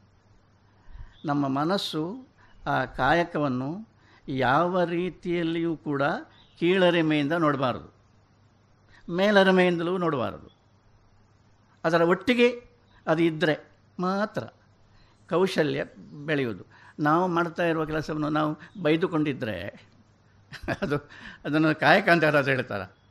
ನಮ್ಮ 1.24 1.48
ಮನಸ್ಸು 1.48 2.26
ಆ 2.66 2.84
ಕಾಯಕವನ್ನು 2.84 3.88
ಯಾವ 4.28 4.84
ರೀತಿಯಲ್ಲಿಯೂ 4.84 5.76
ಕೂಡ 5.76 6.02
ಕೀಳರಿಮೆಯಿಂದ 6.58 7.32
ನೋಡಬಾರದು. 7.32 7.94
ಮೇಲರಿಮೆಯಿಂದಲೂ 9.12 9.98
ನೋಡಬಾರದು. 9.98 10.56
ಅದರ 11.84 12.02
ಒಟ್ಟಿಗೆ 12.02 12.66
ಅದು 13.06 13.22
ಇದ್ದರೆ 13.22 13.70
ಮಾತ್ರ 13.98 14.44
ಕೌಶಲ್ಯ 15.28 15.84
ಬೆಳೆಯುವುದು. 16.26 16.64
ನಾವು 17.00 17.28
ಮಾಡ್ತಾ 17.28 17.62
ಇರುವ 17.62 17.84
ಕೆಲಸವನ್ನು 17.84 18.28
ನಾವು 18.28 18.82
ಬೈದುಕೊಂಡಿದ್ದರೆ 18.82 19.88
ಅದು, 20.82 20.96
ಅದನ್ನು 21.44 21.80
ಕಾಯಕ 21.80 22.08
ಅಂತ 22.08 22.24
ಯಾರಾದರೂ 22.24 22.50
ಹೇಳ್ತಾರೆ? 22.50 23.01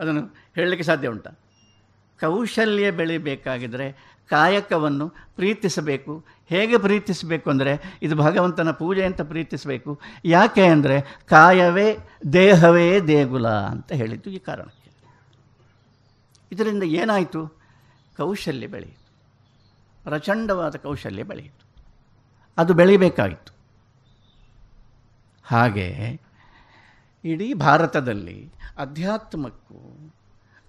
ಅದನ್ನು 0.00 0.22
ಹೇಳಲಿಕ್ಕೆ 0.54 0.86
ಸಾಧ್ಯ 0.86 1.08
ಉಂಟ. 1.08 1.28
ಕೌಶಲ್ಯ 2.20 2.90
ಬೆಳಿಬೇಕಾಗಿದ್ದರೆ 2.90 4.14
ಕಾಯಕವನ್ನು 4.30 5.08
ಪ್ರೀತಿಸಬೇಕು. 5.08 6.24
ಹೇಗೆ 6.48 6.78
ಪ್ರೀತಿಸಬೇಕು 6.78 7.50
ಅಂದರೆ 7.50 7.98
ಇದು 8.02 8.16
ಭಗವಂತನ 8.16 8.70
ಪೂಜೆ 8.70 9.04
ಅಂತ 9.04 9.20
ಪ್ರೀತಿಸಬೇಕು. 9.20 10.00
ಯಾಕೆ 10.24 10.66
ಅಂದರೆ 10.66 11.00
ಕಾಯವೇ 11.26 11.98
ದೇಹವೇ 12.32 13.00
ದೇಗುಲ 13.00 13.48
ಅಂತ 13.48 13.92
ಹೇಳಿದ್ದು 13.92 14.30
ಈ 14.30 14.38
ಕಾರಣಕ್ಕೆ. 14.38 14.90
ಇದರಿಂದ 16.52 16.82
ಏನಾಯಿತು? 16.82 17.64
ಕೌಶಲ್ಯ 18.16 18.66
ಬೆಳೆಯಿತು. 18.66 19.04
ಪ್ರಚಂಡವಾದ 20.04 20.76
ಕೌಶಲ್ಯ 20.76 21.22
ಬೆಳೆಯಿತು. 21.22 21.64
ಅದು 22.58 22.74
ಬೆಳಿಬೇಕಾಗಿತ್ತು 22.74 23.52
ಹಾಗೆ 25.44 26.20
ಇಡೀ 27.24 27.54
ಭಾರತದಲ್ಲಿ 27.54 28.52
ಅಧ್ಯಾತ್ಮಕ್ಕೂ 28.78 30.14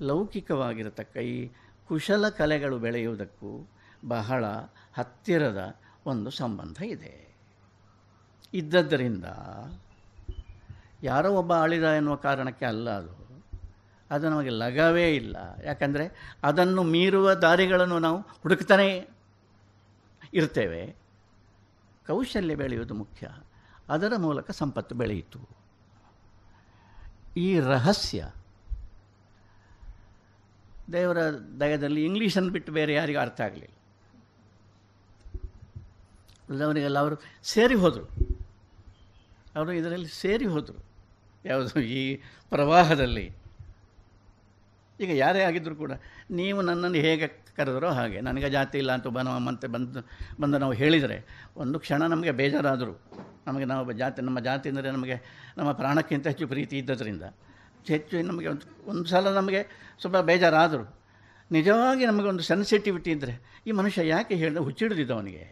ಲೌಕಿಕವಾಗಿರತಕ್ಕ 0.02 1.18
ಈ 1.18 1.52
ಕುಶಲ 1.88 2.30
ಕಲೆಗಳು 2.30 2.80
ಬೆಳೆಯುವುದಕ್ಕೂ 2.80 3.70
ಬಹಳ 4.08 4.46
ಹತ್ತಿರದ 4.94 5.76
ಒಂದು 6.06 6.32
ಸಂಬಂಧ 6.32 6.82
ಇದೆ. 6.82 7.36
ಇದ್ದದ್ದರಿಂದ 8.54 9.26
ಯಾರೋ 11.04 11.32
ಒಬ್ಬ 11.32 11.54
ಆಳಿದ 11.54 11.84
ಎನ್ನುವ 11.84 12.16
ಕಾರಣಕ್ಕೆ 12.16 12.66
ಅಲ್ಲ 12.66 12.90
ಅದು. 12.90 13.44
ಅದು 14.12 14.30
ನಮಗೆ 14.30 14.50
ಲಗವೇ 14.50 15.16
ಇಲ್ಲ. 15.16 15.38
ಯಾಕಂದರೆ 15.64 16.38
ಅದನ್ನು 16.44 16.84
ಮೀರುವ 16.84 17.34
ದಾರಿಗಳನ್ನು 17.34 18.00
ನಾವು 18.00 18.18
ಹುಡುಕ್ತಾನೇ 18.18 19.10
ಇರ್ತೇವೆ. 20.34 20.96
ಕೌಶಲ್ಯ 22.08 22.56
ಬೆಳೆಯುವುದು 22.56 22.94
ಮುಖ್ಯ. 22.94 23.28
ಅದರ 23.90 24.14
ಮೂಲಕ 24.18 24.52
ಸಂಪತ್ತು 24.52 24.96
ಬೆಳೆಯಿತು. 24.96 25.65
ಈ 27.38 27.60
ರಹಸ್ಯ. 27.60 28.30
ದೇವರ 30.92 31.18
ದಯದಲ್ಲಿ 31.60 32.06
ಇಂಗ್ಲೀಷನ್ನು 32.06 32.52
ಬಿಟ್ಟು 32.52 32.72
ಬೇರೆ 32.72 32.94
ಯಾರಿಗೂ 32.94 33.20
ಅರ್ಥ 33.20 33.42
ಆಗಲಿಲ್ಲ. 33.42 33.76
ಉಳಿದವರಿಗೆಲ್ಲ 36.50 37.00
ಅವರು 37.00 37.22
ಸೇರಿ 37.44 37.76
ಹೋದರು. 37.76 38.06
ಅವರು 39.56 39.74
ಇದರಲ್ಲಿ 39.74 40.08
ಸೇರಿ 40.08 40.46
ಹೋದರು. 40.46 40.86
ಯಾವುದು 41.46 41.80
ಈ 41.80 42.16
ಪ್ರವಾಹದಲ್ಲಿ. 42.50 43.34
ಈಗ 45.00 45.10
ಯಾರೇ 45.10 45.44
ಆಗಿದ್ದರೂ 45.44 45.76
ಕೂಡ 45.76 45.92
ನೀವು 46.32 46.62
ನನ್ನನ್ನು 46.62 46.98
ಹೇಗೆ 46.98 47.28
ಕರೆದರೋ 47.28 47.90
ಹಾಗೆ, 47.90 48.22
ನನಗೆ 48.22 48.50
ಜಾತಿ 48.50 48.78
ಇಲ್ಲ 48.78 48.92
ಅಂತ 48.92 49.08
ಬನ 49.08 49.28
ಮತ್ತೆ 49.28 49.68
ಬಂದು 49.68 50.00
ಬಂದು 50.42 50.58
ನಾವು 50.58 50.74
ಹೇಳಿದರೆ 50.74 51.50
ಒಂದು 51.58 51.80
ಕ್ಷಣ 51.80 52.08
ನಮಗೆ 52.08 52.32
ಬೇಜಾರಾದರು 52.32 53.35
ನಮಗೆ 53.48 53.66
ನಾವು 53.72 53.94
ಜಾತಿ, 54.02 54.20
ನಮ್ಮ 54.28 54.40
ಜಾತಿ 54.48 54.68
ಅಂದರೆ 54.72 54.92
ನಮಗೆ 54.98 55.18
ನಮ್ಮ 55.58 55.72
ಪ್ರಾಣಕ್ಕಿಂತ 55.82 56.26
ಹೆಚ್ಚು 56.32 56.48
ಪ್ರೀತಿ 56.54 56.76
ಇದ್ದದರಿಂದ 56.82 57.26
ಹೆಚ್ಚು 57.92 58.22
ನಮಗೆ 58.30 58.48
ಒಂದು 58.54 58.66
ಒಂದು 58.92 59.06
ಸಲ 59.12 59.34
ನಮಗೆ 59.40 59.62
ಸ್ವಲ್ಪ 60.02 60.18
ಬೇಜಾರಾದರು. 60.30 60.86
ನಿಜವಾಗಿ 61.52 62.04
ನಮಗೆ 62.12 62.28
ಒಂದು 62.32 62.44
ಸೆನ್ಸಿಟಿವಿಟಿ 62.50 63.10
ಇದ್ದರೆ 63.16 63.34
ಈ 63.68 63.72
ಮನುಷ್ಯ 63.80 64.08
ಯಾಕೆ 64.16 64.36
ಹೇಳಿದ 64.42 64.62
ಹುಚ್ಚಿಡಿದಿದ್ದ 64.68 65.12
ಅವನಿಗೆ? 65.18 65.44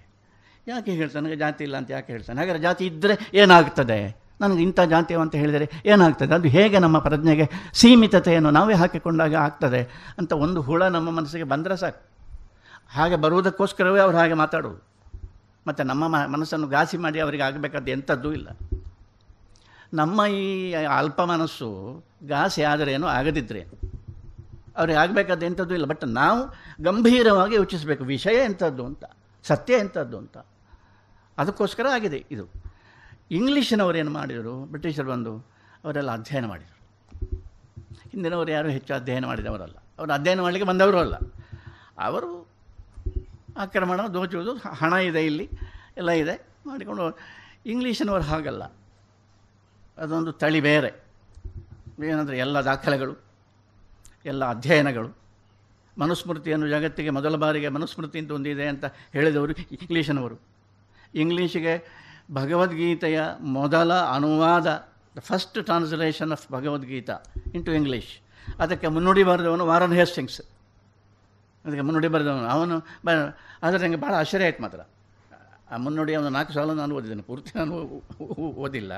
ಯಾಕೆ 0.68 0.92
ಹೇಳ್ತಾನೆ, 1.00 1.22
ನನಗೆ 1.24 1.38
ಜಾತಿ 1.44 1.62
ಇಲ್ಲ 1.68 1.76
ಅಂತ 1.82 1.90
ಯಾಕೆ 1.96 2.10
ಹೇಳ್ತಾನೆ? 2.14 2.38
ಹಾಗಾದರೆ 2.42 2.62
ಜಾತಿ 2.68 2.84
ಇದ್ದರೆ 2.92 3.16
ಏನಾಗ್ತದೆ? 3.42 3.98
ನನಗೆ 4.42 4.62
ಇಂಥ 4.68 4.80
ಜಾತಿ 4.94 5.14
ಅಂತ 5.24 5.36
ಹೇಳಿದರೆ 5.42 5.66
ಏನಾಗ್ತದೆ? 5.92 6.34
ಅದು 6.38 6.50
ಹೇಗೆ 6.56 6.78
ನಮ್ಮ 6.86 6.98
ಪ್ರಜ್ಞೆಗೆ 7.08 7.46
ಸೀಮಿತತೆಯನ್ನು 7.80 8.52
ನಾವೇ 8.58 8.76
ಹಾಕಿಕೊಂಡಾಗ 8.82 9.36
ಆಗ್ತದೆ 9.48 9.82
ಅಂತ 10.20 10.32
ಒಂದು 10.46 10.62
ಹುಳ 10.70 10.82
ನಮ್ಮ 10.96 11.12
ಮನಸ್ಸಿಗೆ 11.18 11.48
ಬಂದರೆ 11.54 11.78
ಸಾಕು. 11.84 12.02
ಹಾಗೆ 12.96 13.18
ಬರುವುದಕ್ಕೋಸ್ಕರವೇ 13.26 14.02
ಅವ್ರು 14.06 14.18
ಹಾಗೆ 14.22 14.36
ಮಾತಾಡೋದು 14.42 14.82
ಮತ್ತು 15.68 15.84
ನಮ್ಮ 15.84 16.08
ಮನಸ್ಸನ್ನು 16.08 16.68
ಘಾಸಿ 16.68 16.98
ಮಾಡಿ 16.98 17.20
ಅವರಿಗೆ 17.20 17.44
ಆಗಬೇಕಾದ 17.44 17.88
ಎಂಥದ್ದು 17.88 18.34
ಇಲ್ಲ. 18.34 18.48
ನಮ್ಮ 19.94 20.26
ಈ 20.26 20.74
ಅಲ್ಪ 20.74 21.22
ಮನಸ್ಸು 21.22 22.04
ಘಾಸಿ 22.28 22.64
ಆದರೆ 22.64 22.94
ಏನೋ 22.94 23.08
ಆಗದಿದ್ದರೆ 23.08 23.66
ಅವ್ರಿಗೆ 24.78 25.00
ಆಗಬೇಕಾದ 25.00 25.44
ಎಂಥದ್ದು 25.44 25.74
ಇಲ್ಲ. 25.74 25.86
ಬಟ್ 25.86 26.06
ನಾವು 26.06 26.54
ಗಂಭೀರವಾಗಿ 26.84 27.56
ಯೋಚಿಸಬೇಕು. 27.56 28.04
ವಿಷಯ 28.04 28.46
ಎಂಥದ್ದು 28.46 28.86
ಅಂತ, 28.86 29.04
ಸತ್ಯ 29.44 29.74
ಎಂಥದ್ದು 29.74 30.18
ಅಂತ. 30.18 30.38
ಅದಕ್ಕೋಸ್ಕರ 31.38 31.86
ಆಗಿದೆ 31.94 32.26
ಇದು. 32.32 32.64
ಇಂಗ್ಲೀಷಿನವರು 33.32 33.98
ಏನು 33.98 34.12
ಮಾಡಿದರು? 34.12 34.66
ಬ್ರಿಟಿಷರು 34.66 35.12
ಬಂದು 35.12 35.38
ಅವರೆಲ್ಲ 35.86 36.12
ಅಧ್ಯಯನ 36.12 36.46
ಮಾಡಿದರು. 36.46 36.74
ಹಿಂದಿನವರು 38.12 38.52
ಯಾರು 38.52 38.70
ಹೆಚ್ಚು 38.70 38.94
ಅಧ್ಯಯನ 38.94 39.26
ಮಾಡಿದವರಲ್ಲ. 39.26 39.76
ಅವರು 40.00 40.14
ಅಧ್ಯಯನ 40.14 40.42
ಮಾಡಲಿಕ್ಕೆ 40.42 40.70
ಬಂದವರು 40.70 40.98
ಅಲ್ಲ. 40.98 41.16
ಅವರು 42.00 42.43
ಆಕ್ರಮಣ, 43.58 44.08
ದೋಚುವುದು, 44.08 44.54
ಹಣ 44.56 44.94
ಇದೆ 44.94 45.26
ಇಲ್ಲಿ, 45.26 45.50
ಎಲ್ಲ 45.98 46.12
ಇದೆ. 46.12 46.48
ಮಾಡಿಕೊಂಡು 46.66 47.20
ಇಂಗ್ಲೀಷಿನವರು 47.66 48.24
ಹಾಗಲ್ಲ. 48.24 48.64
ಅದೊಂದು 49.98 50.32
ತಳಿ 50.32 50.62
ಬೇರೆ. 50.62 51.04
ಏನಂದರೆ 52.06 52.38
ಎಲ್ಲ 52.38 52.58
ದಾಖಲೆಗಳು, 52.62 53.16
ಎಲ್ಲ 54.26 54.46
ಅಧ್ಯಯನಗಳು. 54.46 55.18
ಮನುಸ್ಮೃತಿಯನ್ನು 55.98 56.70
ಜಗತ್ತಿಗೆ 56.70 57.10
ಮೊದಲ 57.10 57.36
ಬಾರಿಗೆ 57.36 57.70
ಮನುಸ್ಮೃತಿ 57.70 58.20
ಅಂತ 58.20 58.32
ಒಂದಿದೆ 58.32 58.68
ಅಂತ 58.68 58.86
ಹೇಳಿದವರು 58.86 59.52
ಇಂಗ್ಲೀಷಿನವರು. 59.52 60.42
ಇಂಗ್ಲೀಷಿಗೆ 61.16 62.04
ಭಗವದ್ಗೀತೆಯ 62.32 63.22
ಮೊದಲ 63.40 63.94
ಅನುವಾದ 63.94 64.88
the 65.18 65.20
first 65.20 65.66
translation 65.66 66.32
of 66.32 66.52
Bhagavadgita 66.52 67.18
into 67.56 67.72
English 67.72 68.20
ಅದಕ್ಕೆ 68.60 68.88
ಮುನ್ನುಡಿ 68.88 69.24
ಬರೆದವನು 69.24 69.66
ವಾರನ್ 69.66 69.94
ಹೇಸ್ಟಿಂಗ್ಸ್ 69.94 70.42
ಅದಕ್ಕೆ 71.66 71.84
ಮುನ್ನುಡಿ 71.88 72.10
ಬರೆದವನು. 72.16 72.48
ಅವನು 72.56 72.76
ಬ 73.06 73.10
ಆದರೆ 73.64 73.80
ನನಗೆ 73.84 74.00
ಭಾಳ 74.04 74.14
ಆಶ್ಚರ್ಯ 74.22 74.48
ಆಯ್ತು 74.48 74.62
ಮಾತ್ರ. 74.66 74.82
ಆ 75.72 75.78
ಮುನ್ನುಡಿ 75.84 76.14
ಅವನು 76.18 76.30
ನಾಲ್ಕು 76.36 76.54
ಸಾಲ 76.56 76.74
ನಾನು 76.80 76.94
ಓದಿದ್ದೇನೆ. 76.98 77.24
ಪೂರ್ತಿ 77.30 77.52
ನಾನು 77.60 77.76
ಓದಿಲ್ಲ. 78.64 78.94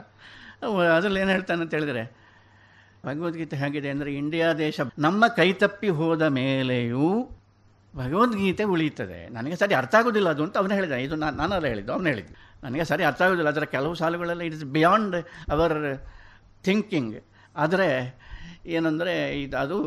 ಅದರಲ್ಲಿ 0.95 1.19
ಏನು 1.23 1.31
ಹೇಳ್ತಾನೆ 1.35 1.61
ಅಂತ 1.65 1.73
ಹೇಳಿದರೆ, 1.77 2.03
ಭಗವದ್ಗೀತೆ 3.07 3.55
ಹೇಗಿದೆ 3.63 3.89
ಅಂದರೆ, 3.95 4.11
ಇಂಡಿಯಾ 4.21 4.47
ದೇಶ 4.65 4.79
ನಮ್ಮ 5.05 5.23
ಕೈತಪ್ಪಿ 5.39 5.89
ಹೋದ 5.99 6.23
ಮೇಲೆಯೂ 6.39 7.09
ಭಗವದ್ಗೀತೆ 7.93 8.63
ಉಳಿಯುತ್ತದೆ. 8.73 9.19
ನನಗೆ 9.35 9.55
ಸರಿ 9.61 9.73
ಅರ್ಥ 9.81 9.93
ಆಗೋದಿಲ್ಲ 9.99 10.29
ಅದು 10.35 10.43
ಅಂತ 10.45 10.55
ಅವನು 10.61 10.73
ಹೇಳಿದ 10.77 10.95
ಇದು 11.05 11.15
ನಾನು 11.23 11.35
ನಾನಲ್ಲ 11.41 11.67
ಹೇಳಿದ್ದು, 11.73 11.91
ಅವನು 11.95 12.09
ಹೇಳಿದ್ದು. 12.11 12.33
ನನಗೆ 12.63 12.85
ಸರಿ 12.91 13.03
ಅರ್ಥ 13.09 13.21
ಆಗೋದಿಲ್ಲ. 13.25 13.51
ಅದರ 13.53 13.65
ಕೆಲವು 13.75 13.93
ಸಾಲುಗಳೆಲ್ಲ 14.01 14.43
it 14.49 14.55
is 14.57 14.65
beyond 14.77 15.15
our 15.55 15.77
thinking 16.67 17.15
ಆದರೆ 17.55 17.89
ಏನಂದರೆ, 18.77 19.13
ಇದು 19.43 19.55
ಅದು 19.63 19.77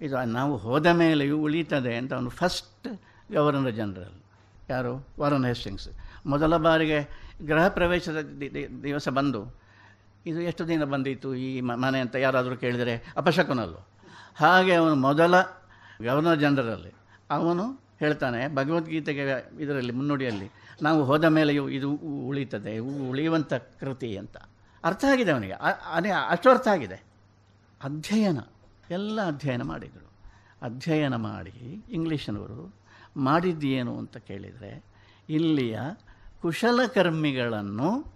ಇದು 0.00 0.24
ನಾವು 0.24 0.56
ಹೋದ 0.56 0.86
ಮೇಲೆಯೂ 0.86 1.38
ಉಳಿತದೆ 1.38 1.96
ಅಂತ 1.96 2.14
ಅವನು 2.14 2.30
ಫಸ್ಟ್ 2.30 3.02
ಗವರ್ನರ್ 3.32 3.74
ಜನರಲ್ 3.74 4.22
ಯಾರು? 4.70 5.08
ವಾರನ್ 5.20 5.44
ಹೆಸ್ಟಿಂಗ್ಸ್ 5.44 5.88
ಮೊದಲ 6.26 6.56
ಬಾರಿಗೆ 6.56 7.24
ಗೃಹ 7.46 7.68
ಪ್ರವೇಶದ 7.68 8.18
ದಿವಸ 8.82 9.08
ಬಂದು, 9.08 9.56
ಇದು 10.26 10.40
ಎಷ್ಟು 10.40 10.68
ದಿನ 10.68 10.84
ಬಂದಿತ್ತು 10.84 11.34
ಈ 11.34 11.60
ಮನೆ 11.60 12.00
ಅಂತ 12.00 12.16
ಯಾರಾದರೂ 12.16 12.56
ಕೇಳಿದರೆ 12.56 13.14
ಅಪಶಕುನಲ್ಲು. 13.16 13.88
ಹಾಗೆ 14.34 14.74
ಅವನು 14.74 14.94
ಮೊದಲ 14.94 15.40
ಗವರ್ನರ್ 16.02 16.40
ಜನರಲ್ಲಿ 16.40 16.92
ಅವನು 17.30 17.82
ಹೇಳ್ತಾನೆ, 17.98 18.54
ಭಗವದ್ಗೀತೆಗೆ 18.54 19.50
ಇದರಲ್ಲಿ, 19.60 19.92
ಮುನ್ನುಡಿಯಲ್ಲಿ, 19.92 20.50
ನಾವು 20.82 21.04
ಹೋದ 21.04 21.24
ಮೇಲೆಯೂ 21.24 21.68
ಇದು 21.68 21.90
ಉಳಿತದೆ 22.26 22.78
ಉಳಿಯುವಂಥ 22.78 23.54
ಕೃತಿ 23.54 24.16
ಅಂತ. 24.16 24.36
ಅರ್ಥ 24.84 25.04
ಆಗಿದೆ 25.12 25.30
ಅವನಿಗೆ. 25.30 25.52
ಅದೇ 25.92 26.08
ಅಷ್ಟು 26.08 26.50
ಅರ್ಥ 26.50 26.68
ಆಗಿದೆ. 26.68 27.04
ಅಧ್ಯಯನ. 27.82 28.38
ಎಲ್ಲ 28.90 29.26
ಅಧ್ಯಯನ 29.26 29.62
ಮಾಡಿದರು. 29.62 30.10
ಅಧ್ಯಯನ 30.62 31.16
ಮಾಡಿ 31.16 31.84
ಇಂಗ್ಲೀಷನವರು 31.90 32.74
ಮಾಡಿದ್ದೇನು 33.16 33.98
ಅಂತ 33.98 34.16
ಕೇಳಿದರೆ, 34.16 34.84
ಇಲ್ಲಿಯ 35.28 35.80
ಕುಶಲಕರ್ಮಿಗಳನ್ನು 36.42 38.06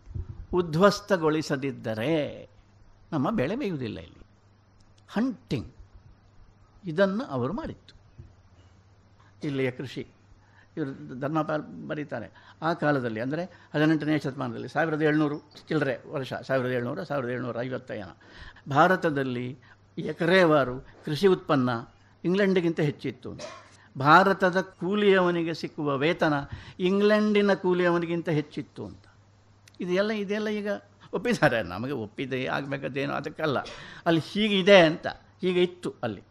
ಉದ್ವಸ್ತಗೊಳಿಸದಿದ್ದರೆ 0.55 2.49
ನಮ್ಮ 3.12 3.31
ಬೆಳೆ 3.31 3.57
ಬೇಯುವುದಿಲ್ಲ 3.57 3.99
ಇಲ್ಲಿ. 3.99 4.27
ಹಂಟಿಂಗ್. 5.09 5.73
ಇದನ್ನು 6.86 7.24
ಅವರು 7.24 7.53
ಮಾಡಿತ್ತು. 7.53 7.95
ಇಲ್ಲಿಯ 9.47 9.70
ಕೃಷಿ. 9.70 10.07
ಇವರು 10.77 11.20
ಧರ್ಮಪಾಲ್ 11.20 11.89
ಬರೀತಾರೆ. 11.89 12.31
ಆ 12.62 12.73
ಕಾಲದಲ್ಲಿ, 12.73 13.20
ಅಂದರೆ 13.20 13.45
ಹದಿನೆಂಟನೇ 13.45 14.19
ಶತಮಾನದಲ್ಲಿ, 14.19 14.69
ಸಾವಿರದ 14.69 15.03
ಏಳ್ನೂರು 15.03 15.39
ಚಿಲ್ಲರೆ 15.39 16.11
ವರ್ಷ, 16.11 16.35
ಸಾವಿರದ 16.35 16.70
ಏಳ್ನೂರು, 16.70 17.05
ಸಾವಿರದ 17.05 17.28
ಏಳ್ನೂರ 17.28 17.61
ಐವತ್ತೈನ 17.61 18.05
ಭಾರತದಲ್ಲಿ 18.70 19.59
ಎಕರೆವಾರು 19.98 20.86
ಕೃಷಿ 21.04 21.26
ಉತ್ಪನ್ನ 21.26 21.70
ಇಂಗ್ಲೆಂಡಿಗಿಂತ 22.24 22.80
ಹೆಚ್ಚಿತ್ತು. 22.80 23.32
ಭಾರತದ 23.98 24.60
ಕೂಲಿಯವನಿಗೆ 24.60 25.54
ಸಿಕ್ಕುವ 25.54 25.96
ವೇತನ 25.96 26.32
ಇಂಗ್ಲೆಂಡಿನ 26.80 27.54
ಕೂಲಿಯವನಿಗಿಂತ 27.54 28.28
ಹೆಚ್ಚಿತ್ತು 28.28 28.86
ಅಂತ. 28.86 29.04
ಇದೆಲ್ಲ 29.80 30.10
ಇದೆಲ್ಲ 30.10 30.48
ಈಗ 30.48 30.68
ಒಪ್ಪಿದ್ದಾರೆ. 31.12 31.62
ನಮಗೆ 31.62 31.92
ಒಪ್ಪಿದೆ, 31.92 32.46
ಆಗಬೇಕಾದೇನೋ 32.46 33.14
ಅದಕ್ಕಲ್ಲ. 33.14 33.58
ಅಲ್ಲಿ 34.06 34.20
ಹೀಗಿದೆ 34.24 34.80
ಅಂತ, 34.80 35.06
ಹೀಗೆ 35.40 35.62
ಇತ್ತು 35.62 35.94
ಅಲ್ಲಿ. 36.02 36.22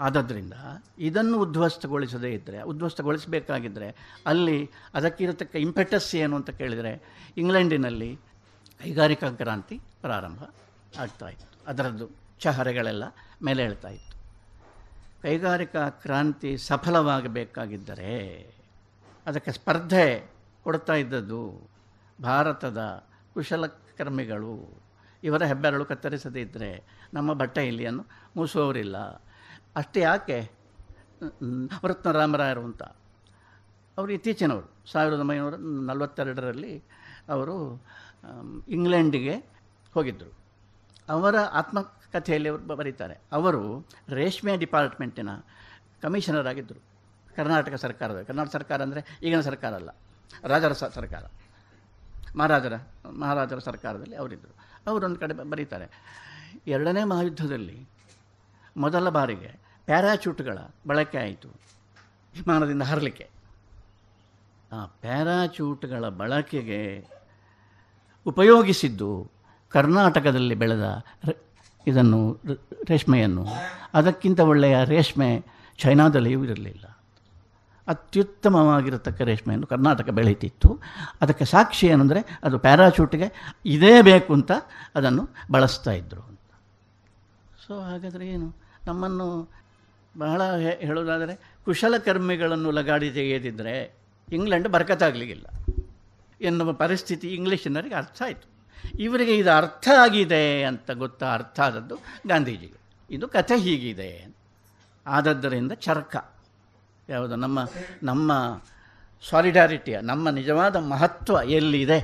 ಆದ್ದರಿಂದ 0.00 0.52
ಇದನ್ನು 0.98 1.38
ಉದ್ವಸ್ತಗೊಳಿಸದೇ 1.38 2.32
ಇದ್ದರೆ 2.32 2.62
ಉದ್ವಸ್ತಗೊಳಿಸಬೇಕಾಗಿದ್ದರೆ 2.62 4.18
ಅಲ್ಲಿ 4.26 4.70
ಅದಕ್ಕಿರತಕ್ಕ 4.94 5.56
ಇಂಪೆಟಸ್ 5.56 6.14
ಏನು 6.14 6.36
ಅಂತ 6.36 6.50
ಕೇಳಿದರೆ 6.50 7.02
ಇಂಗ್ಲೆಂಡಿನಲ್ಲಿ 7.36 8.18
ಕೈಗಾರಿಕಾ 8.82 9.30
ಕ್ರಾಂತಿ 9.30 9.80
ಪ್ರಾರಂಭ 10.00 10.42
ಆಗ್ತಾ 10.98 11.28
ಇತ್ತು. 11.28 11.64
ಅದರದ್ದು 11.66 12.21
ಚಹರೆಗಳೆಲ್ಲ 12.42 13.04
ಮೇಲೆ 13.42 13.62
ಹೇಳ್ತಾ 13.62 13.88
ಇತ್ತು. 13.88 14.12
ಕೈಗಾರಿಕಾ 15.22 15.88
ಕ್ರಾಂತಿ 15.88 16.58
ಸಫಲವಾಗಬೇಕಾಗಿದ್ದರೆ 16.58 18.16
ಅದಕ್ಕೆ 19.26 19.52
ಸ್ಪರ್ಧೆ 19.52 20.30
ಕೊಡ್ತಾ 20.64 20.92
ಇದ್ದದ್ದು 20.92 21.42
ಭಾರತದ 22.22 22.78
ಕುಶಲಕರ್ಮಿಗಳು. 23.34 24.82
ಇವರ 25.24 25.42
ಹೆಬ್ಬೆರಳು 25.42 25.84
ಕತ್ತರಿಸದೇ 25.84 26.40
ಇದ್ದರೆ 26.40 26.70
ನಮ್ಮ 27.14 27.32
ಬಟ್ಟೆ 27.32 27.66
ಇಲ್ಲಿಯನ್ನು 27.66 28.04
ಮೂಸುವವರಿಲ್ಲ. 28.36 28.96
ಅಷ್ಟೇ 29.76 30.00
ಯಾಕೆ? 30.00 30.38
ರತ್ನರಾಮರಾಯರು 31.88 32.64
ಅಂತ. 32.64 32.82
ಅವರು 33.98 34.12
ಇತ್ತೀಚಿನವರು, 34.12 34.68
ಸಾವಿರದ 34.92 35.20
ಒಂಬೈನೂರ 35.20 35.54
ನಲವತ್ತೆರಡರಲ್ಲಿ 35.90 36.82
ಅವರು 37.28 37.56
ಇಂಗ್ಲೆಂಡಿಗೆ 38.68 39.34
ಹೋಗಿದ್ದರು. 39.94 40.32
ಅವರ 41.08 41.36
ಆತ್ಮಕಥೆಯಲ್ಲಿ 42.12 42.48
ಅವರು 42.52 42.62
ಬರೀತಾರೆ. 42.80 43.14
ಅವರು 43.36 43.60
ರೇಷ್ಮೆ 44.18 44.52
ಡಿಪಾರ್ಟ್ಮೆಂಟಿನ 44.62 45.30
ಕಮಿಷನರ್ 46.02 46.48
ಆಗಿದ್ದರು. 46.50 46.80
ಕರ್ನಾಟಕ 47.36 47.74
ಸರ್ಕಾರದ, 47.84 48.18
ಕರ್ನಾಟಕ 48.28 48.52
ಸರ್ಕಾರ 48.56 48.78
ಅಂದರೆ 48.86 49.00
ಈಗಿನ 49.24 49.40
ಸರ್ಕಾರ 49.48 49.72
ಅಲ್ಲ, 49.80 49.90
ರಾಜರ 50.52 50.72
ಸರ್ಕಾರ. 50.96 51.24
ಮಹಾರಾಜರ 52.38 52.74
ಮಹಾರಾಜರ 53.20 53.58
ಸರ್ಕಾರದಲ್ಲಿ 53.68 54.16
ಅವರಿದ್ದರು. 54.20 54.54
ಅವರೊಂದು 54.88 55.18
ಕಡೆ 55.22 55.34
ಬರೀತಾರೆ. 55.52 55.86
ಎರಡನೇ 56.74 57.02
ಮಹಾಯುದ್ಧದಲ್ಲಿ 57.12 57.78
ಮೊದಲ 58.76 59.08
ಬಾರಿಗೆ 59.16 59.50
ಪ್ಯಾರಾಚೂಟ್ಗಳ 59.88 60.58
ಬಳಕೆ 60.90 61.18
ಆಯಿತು, 61.24 61.48
ವಿಮಾನದಿಂದ 62.34 62.84
ಹರಲಿಕ್ಕೆ. 62.90 63.26
ಆ 64.72 64.80
ಪ್ಯಾರಾಚೂಟ್ಗಳ 65.04 66.04
ಬಳಕೆಗೆ 66.20 66.82
ಉಪಯೋಗಿಸಿದ್ದು 68.26 69.10
ಕರ್ನಾಟಕದಲ್ಲಿ 69.72 70.56
ಬೆಳೆದ 70.62 70.86
ಇದನ್ನು 71.86 72.40
ರೇಷ್ಮೆಯನ್ನು. 72.88 73.46
ಅದಕ್ಕಿಂತ 73.94 74.40
ಒಳ್ಳೆಯ 74.40 74.84
ರೇಷ್ಮೆ 74.84 75.44
ಚೈನಾದಲ್ಲಿಯೂ 75.78 76.44
ಇರಲಿಲ್ಲ. 76.44 76.98
ಅತ್ಯುತ್ತಮವಾಗಿರತಕ್ಕ 77.86 79.22
ರೇಷ್ಮೆಯನ್ನು 79.22 79.66
ಕರ್ನಾಟಕ 79.66 80.10
ಬೆಳೀತಿತ್ತು. 80.10 80.80
ಅದಕ್ಕೆ 81.20 81.44
ಸಾಕ್ಷಿ 81.44 81.86
ಏನಂದರೆ 81.86 82.40
ಅದು 82.42 82.58
ಪ್ಯಾರಾಚೂಟ್ಗೆ 82.58 83.56
ಇದೇ 83.66 84.02
ಬೇಕು 84.02 84.32
ಅಂತ 84.32 84.52
ಅದನ್ನು 84.94 85.28
ಬಳಸ್ತಾ 85.50 85.90
ಇದ್ದರು 85.90 86.20
ಅಂತ. 86.20 86.54
ಸೊ 87.66 87.80
ಹಾಗಾದರೆ 87.80 88.28
ಏನು? 88.28 88.56
ನಮ್ಮನ್ನು 88.86 89.48
ಬಹಳ 90.18 90.56
ಹೇಳೋದಾದರೆ 90.58 91.56
ಕುಶಲಕರ್ಮಿಗಳನ್ನು 91.64 92.70
ಲಗಾಡಿ 92.70 93.10
ತೆಗೆಯದಿದ್ದರೆ 93.10 93.94
ಇಂಗ್ಲೆಂಡ್ 94.32 94.68
ಬರ್ಕತ್ತಾಗಲಿಕ್ಕಿಲ್ಲ 94.68 95.46
ಎನ್ನುವ 96.40 96.72
ಪರಿಸ್ಥಿತಿ 96.72 97.28
ಇಂಗ್ಲೀಷಿನರಿಗೆ 97.28 97.94
ಅರ್ಥ 97.94 98.22
ಆಯಿತು. 98.22 98.51
ಇವರಿಗೆ 98.98 99.34
ಇದು 99.36 99.50
ಅರ್ಥ 99.56 99.88
ಆಗಿದೆ 100.00 100.42
ಅಂತ 100.64 100.90
ಗೊತ್ತಾ 100.90 101.26
ಅರ್ಥ 101.34 101.60
ಆದದ್ದು 101.60 101.96
ಗಾಂಧೀಜಿಗೆ. 102.26 102.78
ಇದು 103.10 103.28
ಕಥೆ 103.28 103.56
ಹೀಗಿದೆ 103.56 104.10
ಆದದ್ದರಿಂದ 105.06 105.72
ಚರಕ. 105.86 106.16
ಯಾವುದು 107.08 107.36
ನಮ್ಮ 107.36 107.58
ನಮ್ಮ 108.02 108.32
ಸಾಲಿಡಾರಿಟಿಯ 109.28 109.96
ನಮ್ಮ 110.00 110.30
ನಿಜವಾದ 110.30 110.76
ಮಹತ್ವ 110.76 111.36
ಎಲ್ಲಿದೆ 111.58 111.98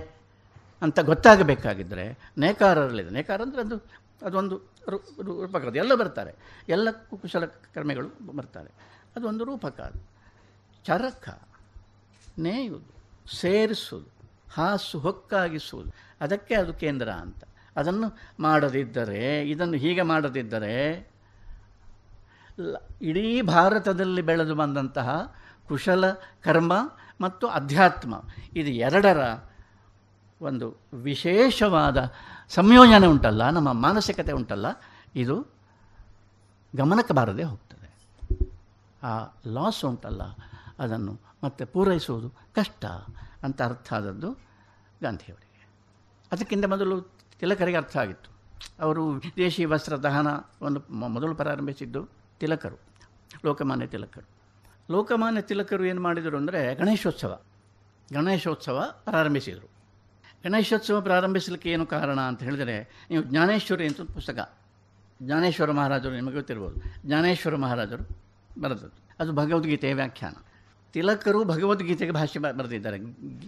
ಅಂತ 0.83 0.99
ಗೊತ್ತಾಗಬೇಕಾಗಿದ್ದರೆ 1.01 2.05
ನೇಕಾರರಲ್ಲಿದೆ. 2.39 3.11
ನೇಕಾರ 3.11 3.39
ಅಂದರೆ 3.43 3.61
ಅದು, 3.61 3.77
ಅದೊಂದು 4.23 4.57
ರೂಪಕ 5.43 5.63
ಅದು 5.67 5.79
ಎಲ್ಲ 5.79 5.95
ಬರ್ತಾರೆ. 5.95 6.33
ಎಲ್ಲ 6.69 6.89
ಕುಶಲ 6.91 7.45
ಕರ್ಮಿಗಳು 7.75 8.11
ಬರ್ತಾರೆ. 8.37 8.71
ಅದೊಂದು 9.17 9.45
ರೂಪಕ. 9.45 9.79
ಅದು 9.81 10.01
ಚರಕ 10.87 11.29
ನೇಯುವುದು, 12.39 12.93
ಸೇರಿಸುವುದು. 13.37 14.18
ಹಾಸು 14.55 14.99
ಹೊಕ್ಕಾಗಿಸುವುದು. 14.99 15.93
ಅದಕ್ಕೆ 16.21 16.55
ಅದು 16.55 16.75
ಕೇಂದ್ರ 16.75 17.11
ಅಂತ. 17.11 17.45
ಅದನ್ನು 17.77 18.19
ಮಾಡದಿದ್ದರೆ, 18.41 19.51
ಇದನ್ನು 19.51 19.77
ಹೀಗೆ 19.77 20.03
ಮಾಡದಿದ್ದರೆ 20.03 20.75
ಇಡೀ 23.03 23.43
ಭಾರತದಲ್ಲಿ 23.43 24.23
ಬೆಳೆದು 24.23 24.55
ಬಂದಂತಹ 24.55 25.37
ಕುಶಲ 25.69 26.11
ಕರ್ಮ 26.43 26.73
ಮತ್ತು 27.21 27.47
ಅಧ್ಯಾತ್ಮ, 27.47 28.15
ಇದು 28.57 28.69
ಎರಡರ 28.69 29.39
ಒಂದು 30.43 30.77
ವಿಶೇಷವಾದ 30.93 32.13
ಸಂಯೋಜನೆ 32.49 33.07
ಉಂಟಲ್ಲ, 33.07 33.51
ನಮ್ಮ 33.51 33.73
ಮಾನಸಿಕತೆ 33.73 34.33
ಉಂಟಲ್ಲ, 34.33 34.67
ಇದು 35.17 35.47
ಗಮನಕ್ಕೆ 36.77 37.15
ಬಾರದೆ 37.15 37.43
ಹೋಗ್ತದೆ. 37.43 37.99
ಆ 39.03 39.25
ಲಾಸ್ 39.47 39.85
ಉಂಟಲ್ಲ, 39.85 40.23
ಅದನ್ನು 40.79 41.21
ಮತ್ತೆ 41.45 41.65
ಪೂರೈಸುವುದು 41.65 42.29
ಕಷ್ಟ. 42.55 42.85
ಅಂತ 43.45 43.59
ಅರ್ಥ 43.63 43.89
ಆದದ್ದು 43.93 44.31
ಗಾಂಧಿಯವರಿಗೆ. 45.03 45.63
ಅದಕ್ಕಿಂತ 46.33 46.65
ಮೊದಲು 46.65 46.97
ತಿಲಕರಿಗೆ 47.41 47.77
ಅರ್ಥ 47.77 47.97
ಆಗಿತ್ತು. 47.97 48.31
ಅವರು 48.81 49.03
ವಿದೇಶಿ 49.25 49.65
ವಸ್ತ್ರ 49.65 49.97
ದಹನವನ್ನು 49.97 50.81
ಒಂದು 50.99 51.09
ಮೊದಲು 51.09 51.35
ಪ್ರಾರಂಭಿಸಿದ್ದು 51.35 52.01
ತಿಲಕರು, 52.41 52.79
ಲೋಕಮಾನ್ಯ 53.45 53.87
ತಿಲಕರು. 53.87 54.29
ಲೋಕಮಾನ್ಯ 54.91 55.41
ತಿಲಕರು 55.43 55.85
ಏನು 55.85 56.01
ಮಾಡಿದರು 56.03 56.37
ಅಂದರೆ 56.37 56.61
ಗಣೇಶೋತ್ಸವ 56.75 57.33
ಗಣೇಶೋತ್ಸವ 58.13 58.79
ಪ್ರಾರಂಭಿಸಿದರು. 59.05 59.69
ಗಣೇಶೋತ್ಸವ 60.45 60.99
ಪ್ರಾರಂಭಿಸಲಿಕ್ಕೆ 61.01 61.69
ಏನು 61.71 61.85
ಕಾರಣ 61.87 62.19
ಅಂತ 62.21 62.41
ಹೇಳಿದರೆ, 62.43 62.77
ನೀವು 63.11 63.23
ಜ್ಞಾನೇಶ್ವರಿ 63.23 63.87
ಅಂತ 63.87 64.01
ಒಂದು 64.01 64.13
ಪುಸ್ತಕ, 64.13 64.39
ಜ್ಞಾನೇಶ್ವರ 65.23 65.71
ಮಹಾರಾಜರು, 65.71 66.15
ನಿಮಗೆ 66.15 66.35
ಗೊತ್ತಿರ್ಬೋದು, 66.35 66.79
ಜ್ಞಾನೇಶ್ವರ 67.07 67.57
ಮಹಾರಾಜರು 67.57 68.05
ಬರೆದದ್ದು. 68.61 68.99
ಅದು 69.21 69.33
ಭಗವದ್ಗೀತೆಯ 69.33 69.95
ವ್ಯಾಖ್ಯಾನ. 69.95 70.35
ತಿಲಕರು 70.99 71.45
ಭಗವದ್ಗೀತೆಗೆ 71.45 72.11
ಭಾಷೆ 72.11 72.39
ಬ- 72.39 72.53
ಬರೆದಿದ್ದಾರೆ. 72.59 72.99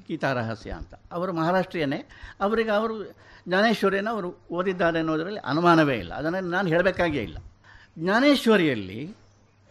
ಗೀತಾ 0.08 0.32
ರಹಸ್ಯ 0.32 0.70
ಅಂತ. 0.70 0.94
ಅವರು 1.12 1.32
ಮಹಾರಾಷ್ಟ್ರೀಯನೇ. 1.32 2.08
ಅವರಿಗೆ 2.40 2.70
ಅವರು 2.70 3.04
ಜ್ಞಾನೇಶ್ವರಿಯನ್ನು 3.48 4.10
ಅವರು 4.10 4.34
ಓದಿದ್ದಾರೆ 4.52 4.98
ಅನ್ನೋದರಲ್ಲಿ 4.98 5.40
ಅನುಮಾನವೇ 5.40 5.98
ಇಲ್ಲ. 5.98 6.14
ಅದನ್ನು 6.14 6.40
ನಾನು 6.40 6.68
ಹೇಳಬೇಕಾಗೇ 6.68 7.22
ಇಲ್ಲ. 7.22 7.38
ಜ್ಞಾನೇಶ್ವರಿಯಲ್ಲಿ 7.98 9.16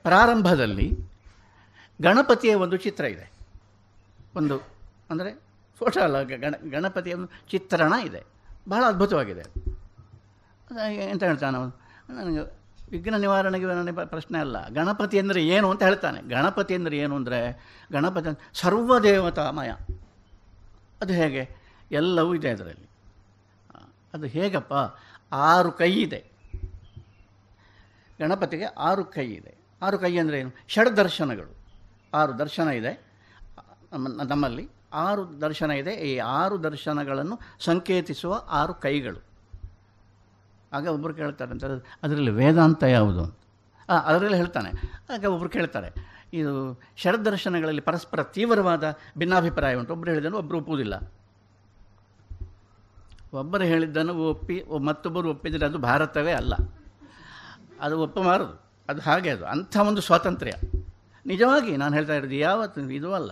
ಪ್ರಾರಂಭದಲ್ಲಿ 0.03 0.91
ಗಣಪತಿಯ 2.01 2.55
ಒಂದು 2.55 2.77
ಚಿತ್ರ 2.77 3.05
ಇದೆ. 3.05 3.31
ಒಂದು 4.35 4.57
ಅಂದರೆ 5.09 5.41
ಫೋಟೋ 5.79 5.99
ಅಲ್ಲ 5.99 6.21
ಗಣ 6.21 6.55
ಗಣಪತಿಯ 6.69 7.13
ಒಂದು 7.13 7.27
ಚಿತ್ರಣ 7.51 7.93
ಇದೆ. 8.05 8.23
ಬಹಳ 8.69 8.83
ಅದ್ಭುತವಾಗಿದೆ. 8.83 9.41
ಅದು 9.41 10.91
ಎಂತ 10.91 11.23
ಹೇಳ್ತಾನೆ 11.23 11.57
ನನಗೆ 12.13 12.58
ವಿಘ್ನ 12.91 13.15
ನಿವಾರಣೆಗೆ 13.15 13.65
ನನಗೆ 13.65 14.05
ಪ್ರಶ್ನೆ 14.05 14.39
ಅಲ್ಲ. 14.39 14.67
ಗಣಪತಿ 14.69 15.19
ಅಂದರೆ 15.19 15.47
ಏನು 15.47 15.71
ಅಂತ 15.71 15.83
ಹೇಳ್ತಾನೆ. 15.83 16.21
ಗಣಪತಿ 16.21 16.75
ಅಂದರೆ 16.75 16.97
ಏನು 16.97 17.15
ಅಂದರೆ, 17.15 17.67
ಗಣಪತಿ 17.91 18.39
ಸರ್ವದೇವತಾಮಯ 18.53 19.69
ಅದು 21.01 21.13
ಹೇಗೆ? 21.13 21.49
ಎಲ್ಲವೂ 21.91 22.35
ಇದೆ 22.35 22.49
ಅದರಲ್ಲಿ. 22.49 22.89
ಅದು 24.13 24.25
ಹೇಗಪ್ಪ? 24.25 24.73
ಆರು 25.31 25.71
ಕೈ 25.71 25.91
ಇದೆ. 25.93 26.25
ಗಣಪತಿಗೆ 28.19 28.65
ಆರು 28.65 29.05
ಕೈ 29.05 29.27
ಇದೆ. 29.27 29.57
ಆರು 29.81 29.97
ಕೈ 29.97 30.17
ಅಂದರೆ 30.17 30.39
ಏನು? 30.39 30.51
ಷಡ್ 30.67 30.97
ದರ್ಶನಗಳು. 30.97 31.55
ಆರು 32.13 32.39
ದರ್ಶನ 32.39 32.67
ಇದೆ. 32.67 33.09
ನಮ್ಮ, 33.93 34.07
ನಮ್ಮಲ್ಲಿ 34.07 34.69
ಆರು 34.93 35.41
ದರ್ಶನ 35.41 35.71
ಇದೆ. 35.71 35.93
ಈ 35.93 36.17
ಆರು 36.17 36.63
ದರ್ಶನಗಳನ್ನು 36.63 37.39
ಸಂಕೇತಿಸುವ 37.59 38.43
ಆರು 38.49 38.73
ಕೈಗಳು. 38.73 39.28
ಆಗ 40.73 40.87
ಒಬ್ಬರು 40.87 41.13
ಕೇಳ್ತಾರೆ 41.13 41.51
ಅಂತ 41.51 41.63
ಅದರಲ್ಲಿ 42.03 42.31
ವೇದಾಂತ 42.31 42.83
ಯಾವುದು? 42.83 43.39
ಅದರಲ್ಲಿ 44.05 44.37
ಹೇಳ್ತಾನೆ. 44.37 44.69
ಆಗ 45.13 45.25
ಒಬ್ಬರು 45.25 45.49
ಕೇಳ್ತಾರೆ, 45.49 45.89
ಇದು 46.33 46.81
ಶರದರ್ಶನಗಳಲ್ಲಿ 46.97 47.81
ಪರಸ್ಪರ 47.81 48.23
ತೀವ್ರವಾದ 48.23 48.97
ಭಿನ್ನಾಭಿಪ್ರಾಯ 49.17 49.75
ಉಂಟು. 49.75 49.93
ಒಬ್ಬರು 49.93 50.11
ಹೇಳಿದನು 50.11 50.37
ಒಬ್ಬರು 50.37 50.57
ಒಪ್ಪುವುದಿಲ್ಲ. 50.57 51.11
ಒಬ್ಬರು 53.33 53.63
ಹೇಳಿದ್ದನ್ನು 53.63 54.13
ಒಪ್ಪಿ, 54.13 54.63
ಮತ್ತೊಬ್ಬರು 54.85 55.29
ಒಪ್ಪಿದರೆ 55.29 55.65
ಅದು 55.65 55.77
ಭಾರತವೇ 55.77 56.31
ಅಲ್ಲ. 56.31 56.53
ಅದು 57.81 57.99
ಒಪ್ಪಮಾರದು. 57.99 58.61
ಅದು 58.89 59.01
ಹಾಗೆ 59.01 59.29
ಅದು. 59.29 59.45
ಅಂಥ 59.45 59.77
ಒಂದು 59.77 60.01
ಸ್ವಾತಂತ್ರ್ಯ. 60.01 60.53
ನಿಜವಾಗಿ 61.25 61.77
ನಾನು 61.77 61.95
ಹೇಳ್ತಾ 61.95 62.13
ಇರೋದು 62.13 62.35
ಯಾವತ್ತು 62.35 62.89
ಇದು 62.89 63.13
ಅಲ್ಲ. 63.13 63.31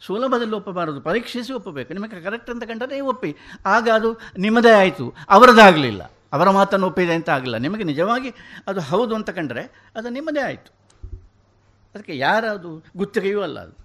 ಸುಲಭದಲ್ಲಿ 0.00 0.54
ಒಪ್ಪಬಾರದು 0.54 1.00
ಪರೀಕ್ಷಿಸಿ 1.00 1.52
ಒಪ್ಪಬೇಕು. 1.52 1.94
ನಿಮಗೆ 1.94 2.22
ಕರೆಕ್ಟ್ 2.22 2.50
ಅಂತ 2.50 2.64
ಕಂಡರೆ 2.64 3.00
ಒಪ್ಪಿ. 3.00 3.36
ಆಗ 3.66 3.88
ಅದು 3.94 4.20
ನಿಮ್ಮದೇ 4.38 4.72
ಆಯಿತು. 4.72 5.14
ಅವರದ್ದಾಗಲಿಲ್ಲ 5.28 6.11
ಅವರ 6.32 6.50
ಮಾತನ್ನು 6.50 6.86
ಒಪ್ಪಿದೆ 6.86 7.14
ಅಂತ 7.14 7.30
ಆಗಲ್ಲ 7.30 7.56
ನಿಮಗೆ 7.56 7.84
ನಿಜವಾಗಿ 7.84 8.30
ಅದು 8.66 8.80
ಹೌದು 8.80 9.14
ಅಂತ 9.14 9.30
ಕಂಡರೆ 9.30 9.64
ಅದು 9.96 10.08
ನಿಮ್ಮದೇ 10.08 10.40
ಆಯಿತು. 10.40 10.70
ಅದಕ್ಕೆ 11.94 12.18
ಯಾರದು 12.18 12.84
ಗುತ್ತಿಗೆಯೂ 12.96 13.42
ಅಲ್ಲ 13.42 13.60
ಅದು. 13.60 13.82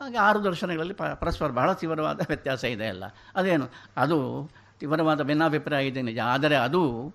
ಹಾಗೆ 0.00 0.18
ಆರು 0.18 0.44
ದರ್ಶನಗಳಲ್ಲಿ 0.44 0.94
ಪ, 0.94 1.02
ಪರಸ್ಪರ 1.02 1.48
ಬಹಳ 1.48 1.72
ತೀವ್ರವಾದ 1.72 2.20
ವ್ಯತ್ಯಾಸ 2.28 2.64
ಇದೆ 2.64 2.86
ಅಲ್ಲ. 2.86 3.04
ಅದೇನು? 3.36 3.66
ಅದು 3.96 4.50
ತೀವ್ರವಾದ 4.78 5.22
ಭಿನ್ನಾಭಿಪ್ರಾಯ 5.22 5.86
ಇದೆ 5.86 6.02
ನಿಜ. 6.02 6.18
ಆದರೆ 6.24 6.56
ಅದು 6.56 7.14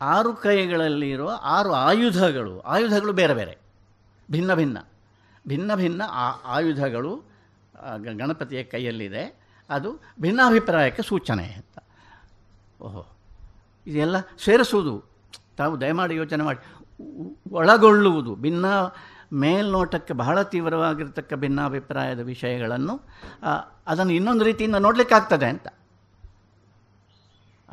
ಆರು 0.00 0.34
ಕೈಗಳಲ್ಲಿರುವ 0.34 1.40
ಆರು 1.42 1.72
ಆಯುಧಗಳು 1.72 2.60
ಆಯುಧಗಳು 2.60 3.12
ಬೇರೆ 3.12 3.34
ಬೇರೆ, 3.34 3.58
ಭಿನ್ನ 4.30 4.54
ಭಿನ್ನ 4.54 4.78
ಭಿನ್ನ 5.48 5.74
ಭಿನ್ನ 5.74 6.02
ಆ 6.08 6.28
ಆಯುಧಗಳು 6.44 7.22
ಗಣಪತಿಯ 8.18 8.62
ಕೈಯಲ್ಲಿದೆ. 8.64 9.24
ಅದು 9.70 10.00
ಭಿನ್ನಾಭಿಪ್ರಾಯಕ್ಕೆ 10.20 11.02
ಸೂಚನೆ 11.02 11.44
ಅಂತ. 11.44 11.78
ಓಹೋ. 12.82 13.13
ಇದೆಲ್ಲ 13.86 14.16
ಸೇರಿಸುವುದು. 14.20 15.04
ತಾವು 15.56 15.80
ದಯಮಾಡಿ 15.80 16.16
ಯೋಚನೆ 16.16 16.44
ಮಾಡಿ. 16.44 16.60
ಒಳಗೊಳ್ಳುವುದು, 17.50 18.34
ಭಿನ್ನ 18.34 18.64
ಮೇಲ್ನೋಟಕ್ಕೆ 19.32 20.14
ಬಹಳ 20.14 20.42
ತೀವ್ರವಾಗಿರ್ತಕ್ಕ 20.42 21.34
ಭಿನ್ನಾಭಿಪ್ರಾಯದ 21.34 22.20
ವಿಷಯಗಳನ್ನು 22.20 23.00
ಅದನ್ನು 23.86 24.12
ಇನ್ನೊಂದು 24.12 24.44
ರೀತಿಯಿಂದ 24.44 24.76
ನೋಡಲಿಕ್ಕಾಗ್ತದೆ 24.76 25.46
ಅಂತ. 25.46 25.68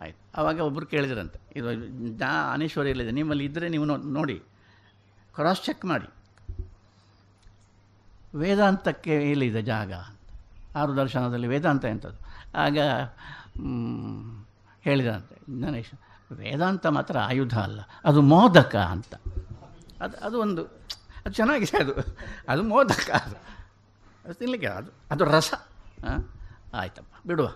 ಆಯ್ತು. 0.01 0.41
ಆವಾಗ 0.41 0.59
ಒಬ್ಬರು 0.59 0.85
ಕೇಳಿದ್ರಂತೆ, 0.85 1.39
ಇದು 1.55 1.73
ಜಾ 2.17 2.53
ಅನೇಶ್ವರಿಯಲ್ಲಿದೆ 2.53 3.11
ನಿಮ್ಮಲ್ಲಿ 3.11 3.45
ಇದ್ದರೆ 3.45 3.69
ನೀವು 3.69 3.85
ನೋ- 3.85 4.13
ನೋಡಿ 4.13 4.43
ಕ್ರಾಸ್ 5.35 5.63
ಚೆಕ್ 5.63 5.85
ಮಾಡಿ. 5.85 6.07
ವೇದಾಂತಕ್ಕೆ 8.37 9.31
ಎಲ್ಲಿದೆ 9.31 9.61
ಜಾಗ? 9.61 9.93
ಆರು 10.75 10.95
ದರ್ಶನದಲ್ಲಿ 10.95 11.47
ವೇದಾಂತ 11.47 11.85
ಎಂಥದ್ದು 11.85 12.17
ಆಗ 12.57 12.77
ಹೇಳಿದಂತೆ. 14.81 15.35
ಗಣೇಶ 15.61 15.91
ವೇದಾಂತ 16.31 16.85
ಮಾತ್ರ 16.87 17.19
ಆಯುಧ 17.19 17.59
ಅಲ್ಲ, 17.59 17.79
ಅದು 18.05 18.21
ಮೋದಕ 18.21 18.75
ಅಂತ. 18.75 19.13
ಅದು 20.01 20.17
ಅದು 20.17 20.41
ಒಂದು, 20.41 20.63
ಅದು 21.25 21.33
ಚೆನ್ನಾಗಿದೆ 21.33 21.77
ಅದು. 21.77 21.93
ಅದು 22.49 22.63
ಮೋದಕ 22.63 23.09
ಅದು. 23.25 23.35
ಅದು 24.25 24.33
ತಿನ್ನಲಿಕ್ಕೆ 24.33 24.67
ಅದು 24.67 24.91
ಅದು 25.11 25.23
ರಸ. 25.25 25.53
ಆಯ್ತಪ್ಪ, 26.73 27.13
ಬಿಡುವ. 27.27 27.49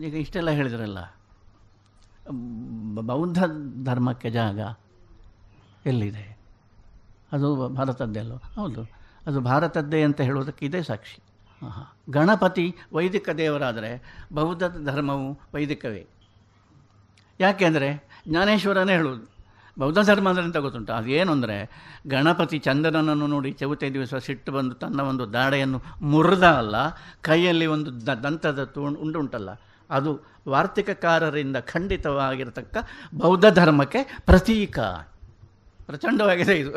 ಈಗ 0.00 0.14
ಇಷ್ಟೆಲ್ಲ 0.14 0.50
ಹೇಳಿದ್ರಲ್ಲ 0.50 0.98
ಬೌದ್ಧ 3.00 3.44
ಧರ್ಮಕ್ಕೆ 3.84 4.30
ಜಾಗ 4.30 4.60
ಎಲ್ಲಿದೆ? 5.86 6.24
ಅದು 7.32 7.68
ಭಾರತದ್ದೆಲ್ಲೋ 7.68 8.36
ಹೌದು. 8.36 8.82
ಅದು 9.26 9.40
ಭಾರತದ್ದೇ 9.40 10.02
ಅಂತ 10.02 10.20
ಹೇಳೋದಕ್ಕೆ 10.20 10.66
ಇದೇ 10.66 10.82
ಸಾಕ್ಷಿ. 10.82 11.20
ಗಣಪತಿ 12.10 12.66
ವೈದಿಕ 12.92 13.30
ದೇವರಾದರೆ 13.40 13.90
ಬೌದ್ಧ 14.32 14.64
ಧರ್ಮವು 14.88 15.28
ವೈದಿಕವೇ. 15.54 16.02
ಯಾಕೆಂದರೆ 17.40 17.90
ಜ್ಞಾನೇಶ್ವರನೇ 18.28 18.94
ಹೇಳುವುದು. 18.98 19.24
ಬೌದ್ಧ 19.76 20.00
ಧರ್ಮ 20.00 20.26
ಅಂದರೆ 20.28 20.44
ಅಂತ 20.44 20.58
ಗೊತ್ತುಂಟು? 20.64 20.92
ಅದೇನು 20.92 21.30
ಅಂದರೆ 21.32 21.56
ಗಣಪತಿ 22.06 22.58
ಚಂದ್ರನನ್ನು 22.58 23.26
ನೋಡಿ 23.26 23.50
ಚೌತೆ 23.52 23.88
ದಿವಸ 23.94 24.14
ಸಿಟ್ಟು 24.26 24.50
ಬಂದು 24.52 24.74
ತನ್ನ 24.74 25.00
ಒಂದು 25.00 25.24
ದಾಡೆಯನ್ನು 25.32 25.78
ಮುರಿದ 26.12 26.46
ಅಲ್ಲ, 26.60 26.74
ಕೈಯಲ್ಲಿ 27.20 27.66
ಒಂದು 27.66 27.92
ದ 28.06 28.14
ದಂತದ 28.24 28.64
ತುಂಡು 28.74 29.00
ಉಂಡುಂಟಲ್ಲ 29.00 29.50
ಅದು 29.90 30.10
ವಾರ್ತಿಕಕಾರರಿಂದ 30.48 31.56
ಖಂಡಿತವಾಗಿರತಕ್ಕ 31.72 32.76
ಬೌದ್ಧ 33.14 33.46
ಧರ್ಮಕ್ಕೆ 33.54 34.02
ಪ್ರತೀಕ. 34.26 34.78
ಪ್ರಚಂಡವಾಗಿದೆ 35.86 36.54
ಇದು. 36.58 36.72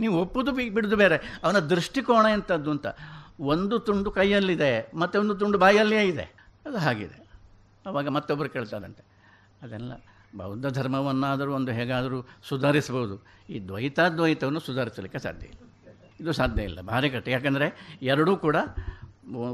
ನೀವು 0.00 0.14
ಒಪ್ಪುದು 0.20 0.52
ಬಿಡುದು 0.52 0.96
ಬೇರೆ. 0.96 1.16
ಅವನ 1.44 1.58
ದೃಷ್ಟಿಕೋನ 1.72 2.26
ಎಂಥದ್ದು 2.32 2.70
ಅಂತ? 2.70 2.86
ಒಂದು 3.38 3.76
ತುಂಡು 3.86 4.10
ಕೈಯಲ್ಲಿದೆ, 4.10 4.72
ಮತ್ತು 5.02 5.16
ಒಂದು 5.22 5.34
ತುಂಡು 5.40 5.58
ಬಾಯಲ್ಲಿಯೇ 5.64 6.02
ಇದೆ. 6.12 6.26
ಅದು 6.66 6.78
ಹಾಗಿದೆ. 6.86 7.18
ಅವಾಗ 7.86 8.08
ಮತ್ತೊಬ್ಬರು 8.16 8.50
ಕೇಳ್ತಾರಂತೆ, 8.56 9.02
ಅದೆಲ್ಲ 9.62 9.92
ಬೌದ್ಧ 10.40 10.66
ಧರ್ಮವನ್ನಾದರೂ 10.76 11.50
ಒಂದು 11.58 11.72
ಹೇಗಾದರೂ 11.78 12.18
ಸುಧಾರಿಸ್ಬೋದು. 12.48 13.16
ಈ 13.54 13.58
ದ್ವೈತಾದ್ವೈತವನ್ನು 13.68 14.60
ಸುಧಾರಿಸಲಿಕ್ಕೆ 14.68 15.20
ಸಾಧ್ಯ 15.26 15.46
ಇಲ್ಲ. 15.52 15.60
ಇದು 16.20 16.32
ಸಾಧ್ಯ 16.40 16.62
ಇಲ್ಲ, 16.70 16.80
ಭಾರಿ 16.90 17.08
ಕಟ್ಟ 17.14 17.28
ಯಾಕಂದರೆ 17.28 17.66
ಎರಡೂ 18.12 18.32
ಕೂಡ 18.44 18.56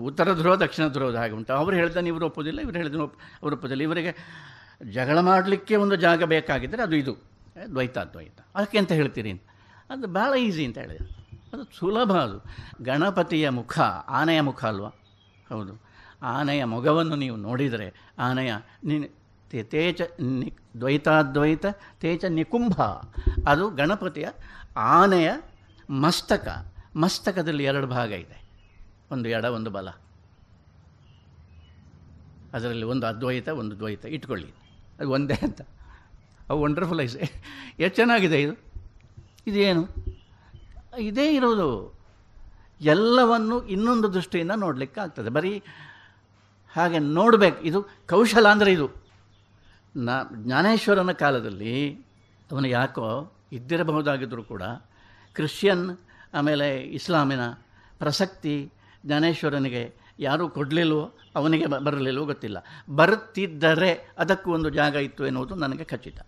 ಉತ್ತರ 0.09 0.29
ಧ್ರುವ, 0.39 0.55
ದಕ್ಷಿಣ 0.63 0.85
ಧ್ರುವದ 0.95 1.17
ಹಾಗೆ 1.23 1.35
ಉಂಟು. 1.39 1.53
ಅವರು 1.61 1.75
ಹೇಳ್ತಾನೆ 1.81 2.09
ಇವರು 2.13 2.25
ಒಪ್ಪೋದಿಲ್ಲ, 2.31 2.61
ಇವರು 2.67 2.77
ಹೇಳಿದ್ರು 2.81 3.05
ಅವರು 3.43 3.55
ಒಪ್ಪೋದಿಲ್ಲ. 3.57 3.83
ಇವರಿಗೆ 3.89 4.13
ಜಗಳ 4.97 5.19
ಮಾಡಲಿಕ್ಕೆ 5.29 5.75
ಒಂದು 5.85 5.97
ಜಾಗ 6.05 6.25
ಬೇಕಾಗಿದ್ದರೆ 6.35 6.83
ಅದು 6.87 6.97
ಇದು, 7.03 7.15
ದ್ವೈತಾದ್ವೈತ. 7.75 8.39
ಅದಕ್ಕೆ 8.57 8.79
ಅಂತ 8.83 8.93
ಹೇಳ್ತೀರಿ 9.01 9.33
ಅದು 9.91 10.09
ಭಾಳ 10.19 10.33
ಈಸಿ 10.47 10.65
ಅಂತ 10.69 10.79
ಹೇಳಿದೆ 10.85 11.07
ಅದು 11.53 11.65
ಸುಲಭ 11.65 12.13
ಅದು. 12.13 12.45
ಗಣಪತಿಯ 12.85 13.51
ಮುಖ, 13.51 13.81
ಆನೆಯ 14.09 14.41
ಮುಖ 14.41 14.65
ಅಲ್ವಾ? 14.65 14.89
ಹೌದು. 15.49 15.83
ಆನೆಯ 16.23 16.65
ಮೊಗವನ್ನು 16.65 17.17
ನೀವು 17.17 17.37
ನೋಡಿದರೆ, 17.37 17.95
ಆನೆಯ 18.19 18.55
ನಿ, 18.85 19.11
ತೇ- 19.51 19.63
ತೇಜ 19.63 20.01
ನಿ, 20.21 20.57
ದ್ವೈತಾದ್ವೈತ 20.81 21.67
ತೇಜ 22.01 22.25
ನಿಕುಂಭ, 22.25 22.83
ಅದು 23.47 23.71
ಗಣಪತಿಯ 23.71 24.29
ಆನೆಯ 24.77 25.31
ಮಸ್ತಕ. 25.91 26.75
ಮಸ್ತಕದಲ್ಲಿ 26.97 27.65
ಎರಡು 27.65 27.87
ಭಾಗ 27.87 28.13
ಇದೆ. 28.13 28.51
ಒಂದು 29.11 29.29
ಎಡ, 29.29 29.45
ಒಂದು 29.45 29.71
ಬಲ. 29.71 29.89
ಅದರಲ್ಲಿ 32.55 32.85
ಒಂದು 32.85 33.07
ಅದ್ವೈತ, 33.07 33.49
ಒಂದು 33.49 33.79
ದ್ವೈತ. 33.79 34.05
ಇಟ್ಕೊಳ್ಳಿ. 34.05 34.55
ಅದು 35.01 35.11
ಒಂದೇ 35.11 35.35
ಅಂತ. 35.35 35.61
ಅವು 36.51 36.63
ವಂಡರ್ಫುಲ್ 36.63 37.01
ಐಸ್ 37.01 37.17
ಎಷ್ಟು 37.79 37.97
ಚೆನ್ನಾಗಿದೆ 37.97 38.43
ಇದು? 38.43 38.73
ಇದೇನು? 39.47 40.11
ಇದೇ 40.99 41.35
ಇರೋದು. 41.35 42.01
ಎಲ್ಲವನ್ನು 42.81 43.67
ಇನ್ನೊಂದು 43.67 44.15
ದೃಷ್ಟಿಯಿಂದ 44.15 44.51
ನೋಡಲಿಕ್ಕೆ 44.57 45.01
ಆಗ್ತದೆ 45.01 45.31
ಬರೀ 45.31 45.63
ಹಾಗೆ 46.77 46.99
ನೋಡಬೇಕು. 46.99 47.63
ಇದು 47.63 47.83
ಕೌಶಲ 47.83 48.49
ಅಂದರೆ 48.49 48.73
ಇದು. 48.73 48.91
ನಾ 49.97 50.23
ಜ್ಞಾನೇಶ್ವರನ 50.35 51.13
ಕಾಲದಲ್ಲಿ 51.13 51.95
ಅವನು 52.53 52.69
ಯಾಕೋ 52.69 53.33
ಇದ್ದಿರಬಹುದಾಗಿದ್ದರೂ 53.53 54.43
ಕೂಡ 54.43 54.63
ಕ್ರಿಶ್ಚಿಯನ್, 55.35 55.97
ಆಮೇಲೆ 56.35 56.81
ಇಸ್ಲಾಮಿನ 56.81 57.49
ಪ್ರಸಕ್ತಿ 57.99 58.73
ಜ್ಞಾನೇಶ್ವರನಿಗೆ 59.07 59.95
ಯಾರೂ 60.19 60.49
ಕೊಡಲಿಲ್ವೋ 60.49 61.15
ಅವನಿಗೆ 61.37 61.67
ಬ- 61.67 61.77
ಬರಲಿಲ್ವೋ 61.77 62.25
ಗೊತ್ತಿಲ್ಲ. 62.25 62.59
ಬರುತ್ತಿದ್ದರೆ 62.95 64.11
ಅದಕ್ಕೂ 64.19 64.55
ಒಂದು 64.55 64.71
ಜಾಗ 64.71 64.95
ಇತ್ತು 64.95 65.27
ಎನ್ನುವುದು 65.27 65.55
ನನಗೆ 65.55 65.85
ಖಚಿತ. 65.85 66.21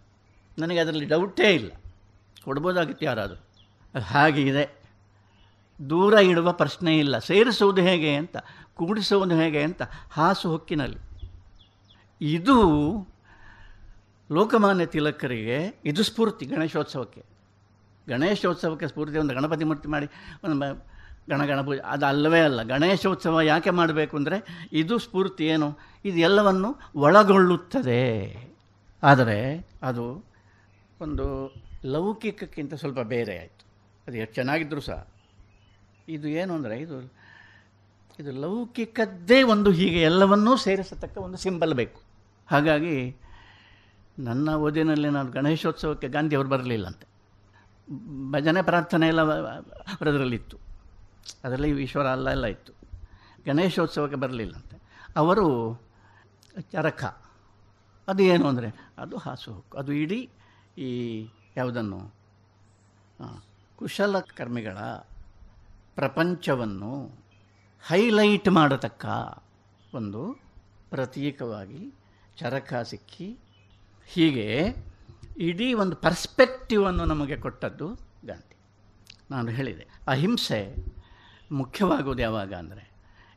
ನನಗೆ 0.59 0.79
ಅದರಲ್ಲಿ 0.79 1.05
ಡೌಟೇ 1.05 1.55
ಇಲ್ಲ. 1.55 1.73
ಕೊಡ್ಬೋದಾಗಿತ್ತು 2.45 3.05
ಯಾರಾದರೂ. 3.05 3.52
ಅದು 3.95 4.05
ಹಾಗೆ 4.05 4.43
ಇದೆ 4.43 4.65
ದೂರ 5.91 6.15
ಇಡುವ 6.15 6.53
ಪ್ರಶ್ನೆ 6.53 6.99
ಇಲ್ಲ. 6.99 7.19
ಸೇರಿಸುವುದು 7.19 7.81
ಹೇಗೆ 7.83 8.15
ಅಂತ, 8.15 8.37
ಕೂಡಿಸುವುದು 8.75 9.35
ಹೇಗೆ 9.35 9.63
ಅಂತ 9.63 9.83
ಹಾಸು 10.11 10.51
ಹೊಕ್ಕಿನಲ್ಲಿ. 10.51 11.01
ಇದು 12.21 12.57
ಲೋಕಮಾನ್ಯ 14.31 14.87
ತಿಲಕರಿಗೆ, 14.87 15.81
ಇದು 15.85 16.03
ಸ್ಫೂರ್ತಿ 16.03 16.45
ಗಣೇಶೋತ್ಸವಕ್ಕೆ. 16.47 17.23
ಗಣೇಶೋತ್ಸವಕ್ಕೆ 18.09 18.87
ಸ್ಫೂರ್ತಿ 18.87 19.19
ಒಂದು 19.19 19.35
ಗಣಪತಿ 19.35 19.65
ಮೂರ್ತಿ 19.65 19.89
ಮಾಡಿ, 19.89 20.07
ಒಂದು 20.45 20.57
ಗಣಗಣ 20.59 20.79
ಗಣ 21.29 21.45
ಗಣಪೂಜೆ 21.45 21.81
ಅದು 21.87 22.07
ಅಲ್ಲವೇ 22.07 22.41
ಅಲ್ಲ, 22.41 22.63
ಗಣೇಶೋತ್ಸವ 22.63 23.41
ಯಾಕೆ 23.41 23.71
ಮಾಡಬೇಕು 23.71 24.17
ಅಂದರೆ 24.17 24.69
ಇದು 24.73 24.99
ಸ್ಫೂರ್ತಿ 24.99 25.45
ಏನು? 25.47 25.69
ಇದು 26.05 26.19
ಎಲ್ಲವನ್ನು 26.19 26.71
ಒಳಗೊಳ್ಳುತ್ತದೆ. 26.97 28.01
ಆದರೆ 29.03 29.39
ಅದು 29.83 30.05
ಒಂದು 31.01 31.27
ಲೌಕಿಕಕ್ಕಿಂತ 31.85 32.75
ಸ್ವಲ್ಪ 32.75 33.01
ಬೇರೆ 33.01 33.39
ಆಯಿತು. 33.39 33.62
ಅದು 34.07 34.17
ಎಷ್ಟು 34.17 34.35
ಚೆನ್ನಾಗಿದ್ದರೂ 34.35 34.81
ಸಹ. 34.81 35.09
ಇದು 36.09 36.29
ಏನು 36.29 36.55
ಅಂದರೆ 36.55 36.81
ಇದು 36.81 36.97
ಇದು 38.19 38.33
ಲೌಕಿಕದ್ದೇ 38.41 39.43
ಒಂದು 39.43 39.71
ಹೀಗೆ 39.71 40.01
ಎಲ್ಲವನ್ನೂ 40.03 40.57
ಸೇರಿಸತಕ್ಕ 40.57 41.19
ಒಂದು 41.19 41.37
ಸಿಂಬಲ್ 41.37 41.75
ಬೇಕು. 41.75 42.01
ಹಾಗಾಗಿ 42.49 43.17
ನನ್ನ 44.19 44.55
ಓದಿನಲ್ಲಿ 44.57 45.09
ನಾನು 45.09 45.31
ಗಣೇಶೋತ್ಸವಕ್ಕೆ 45.31 46.09
ಗಾಂಧಿಯವರು 46.09 46.49
ಬರಲಿಲ್ಲಂತೆ. 46.49 47.07
ಭಜನೆ 48.31 48.63
ಪ್ರಾರ್ಥನೆ 48.63 49.07
ಎಲ್ಲ 49.09 49.23
ಅವರದರಲ್ಲಿತ್ತು. 49.23 50.57
ಅದರಲ್ಲಿ 51.45 51.83
ಈಶ್ವರ 51.83 52.07
ಅಲ್ಲ, 52.07 52.31
ಎಲ್ಲ 52.31 52.47
ಇತ್ತು. 52.47 52.73
ಗಣೇಶೋತ್ಸವಕ್ಕೆ 53.47 54.17
ಬರಲಿಲ್ಲಂತೆ. 54.17 54.77
ಅವರು 55.17 55.47
ಚರಕ. 56.73 57.05
ಅದು 58.09 58.23
ಏನು 58.23 58.49
ಅಂದರೆ 58.49 58.69
ಅದು 58.99 59.17
ಹಾಸು 59.17 59.65
ಅದು 59.79 59.93
ಇಡೀ 59.93 60.29
ಈ 60.79 60.91
ಯಾವುದನ್ನು 61.57 62.01
ಕುಶಲಕರ್ಮಿಗಳ 63.83 64.79
ಪ್ರಪಂಚವನ್ನು 65.95 66.91
ಹೈಲೈಟ್ 67.89 68.49
ಮಾಡತಕ್ಕ 68.49 69.05
ಒಂದು 69.95 70.21
ಪ್ರತೀಕವಾಗಿ 70.91 71.81
ಚರಕ 72.37 72.73
ಸಿಕ್ಕಿ, 72.91 73.27
ಹೀಗೆ 74.07 74.47
ಇಡೀ 75.49 75.69
ಒಂದು 75.75 75.97
ಪರ್ಸ್ಪೆಕ್ಟಿವನ್ನು 75.97 77.05
ನಮಗೆ 77.05 77.37
ಕೊಟ್ಟದ್ದು 77.37 77.89
ಗಾಂಧಿ. 78.27 78.57
ನಾನು 79.31 79.51
ಹೇಳಿದೆ, 79.51 79.85
ಅಹಿಂಸೆ 80.09 80.61
ಮುಖ್ಯವಾಗುವುದು 81.53 82.23
ಯಾವಾಗ 82.23 82.53
ಅಂದರೆ 82.55 82.85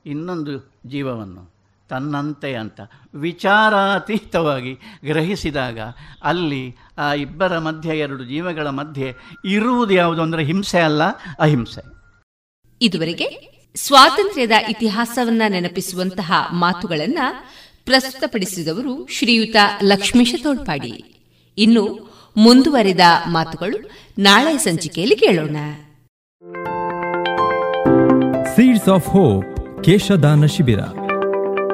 ಇನ್ನೊಂದು 0.06 0.54
ಜೀವವನ್ನು 0.88 1.55
ತನ್ನಂತೆ 1.90 2.56
ಅಂತ. 2.56 2.82
ವಿಚಾರಾತೀತವಾಗಿ 3.14 4.74
ಗ್ರಹಿಸಿದಾಗ 5.06 5.80
ಅಲ್ಲಿ 6.24 6.76
ಆ 6.98 7.14
ಇಬ್ಬರ 7.14 7.60
ಮಧ್ಯೆ 7.60 8.00
ಎರಡು 8.00 8.24
ಜೀವಗಳ 8.24 8.68
ಮಧ್ಯೆ 8.68 9.14
ಇರುವುದು 9.46 9.94
ಯಾವುದು 9.94 10.22
ಅಂದರೆ 10.22 10.44
ಹಿಂಸೆ 10.44 10.80
ಅಲ್ಲ 10.80 11.04
ಅಹಿಂಸೆ. 11.40 11.84
ಇದುವರೆಗೆ 12.82 13.56
ಸ್ವಾತಂತ್ರ್ಯದ 13.76 14.52
ಇತಿಹಾಸವನ್ನ 14.70 15.42
ನೆನಪಿಸುವಂತಹ 15.48 16.34
ಮಾತುಗಳನ್ನ 16.52 17.20
ಪ್ರಸ್ತುತಪಡಿಸಿದವರು 17.86 19.08
ಶ್ರೀಯುತ 19.12 19.56
ಲಕ್ಷ್ಮೀಶ 19.84 20.36
ತೋಳ್ಪಾಡಿ 20.44 21.22
ಇನ್ನು 21.58 22.16
ಮುಂದುವರೆದ 22.38 23.00
ಮಾತುಗಳು 23.28 23.90
ನಾಳೆ 24.20 24.58
ಸಂಚಿಕೆಯಲ್ಲಿ 24.58 25.16
ಕೇಳೋಣ. 25.16 25.58
ಸೀಡ್ಸ್ 28.56 28.90
ಆಫ್ 28.90 29.08
ಹೋಪ್ 29.08 29.84
ಕೇಶದಾನ 29.84 30.46
ಶಿಬಿರ 30.46 30.80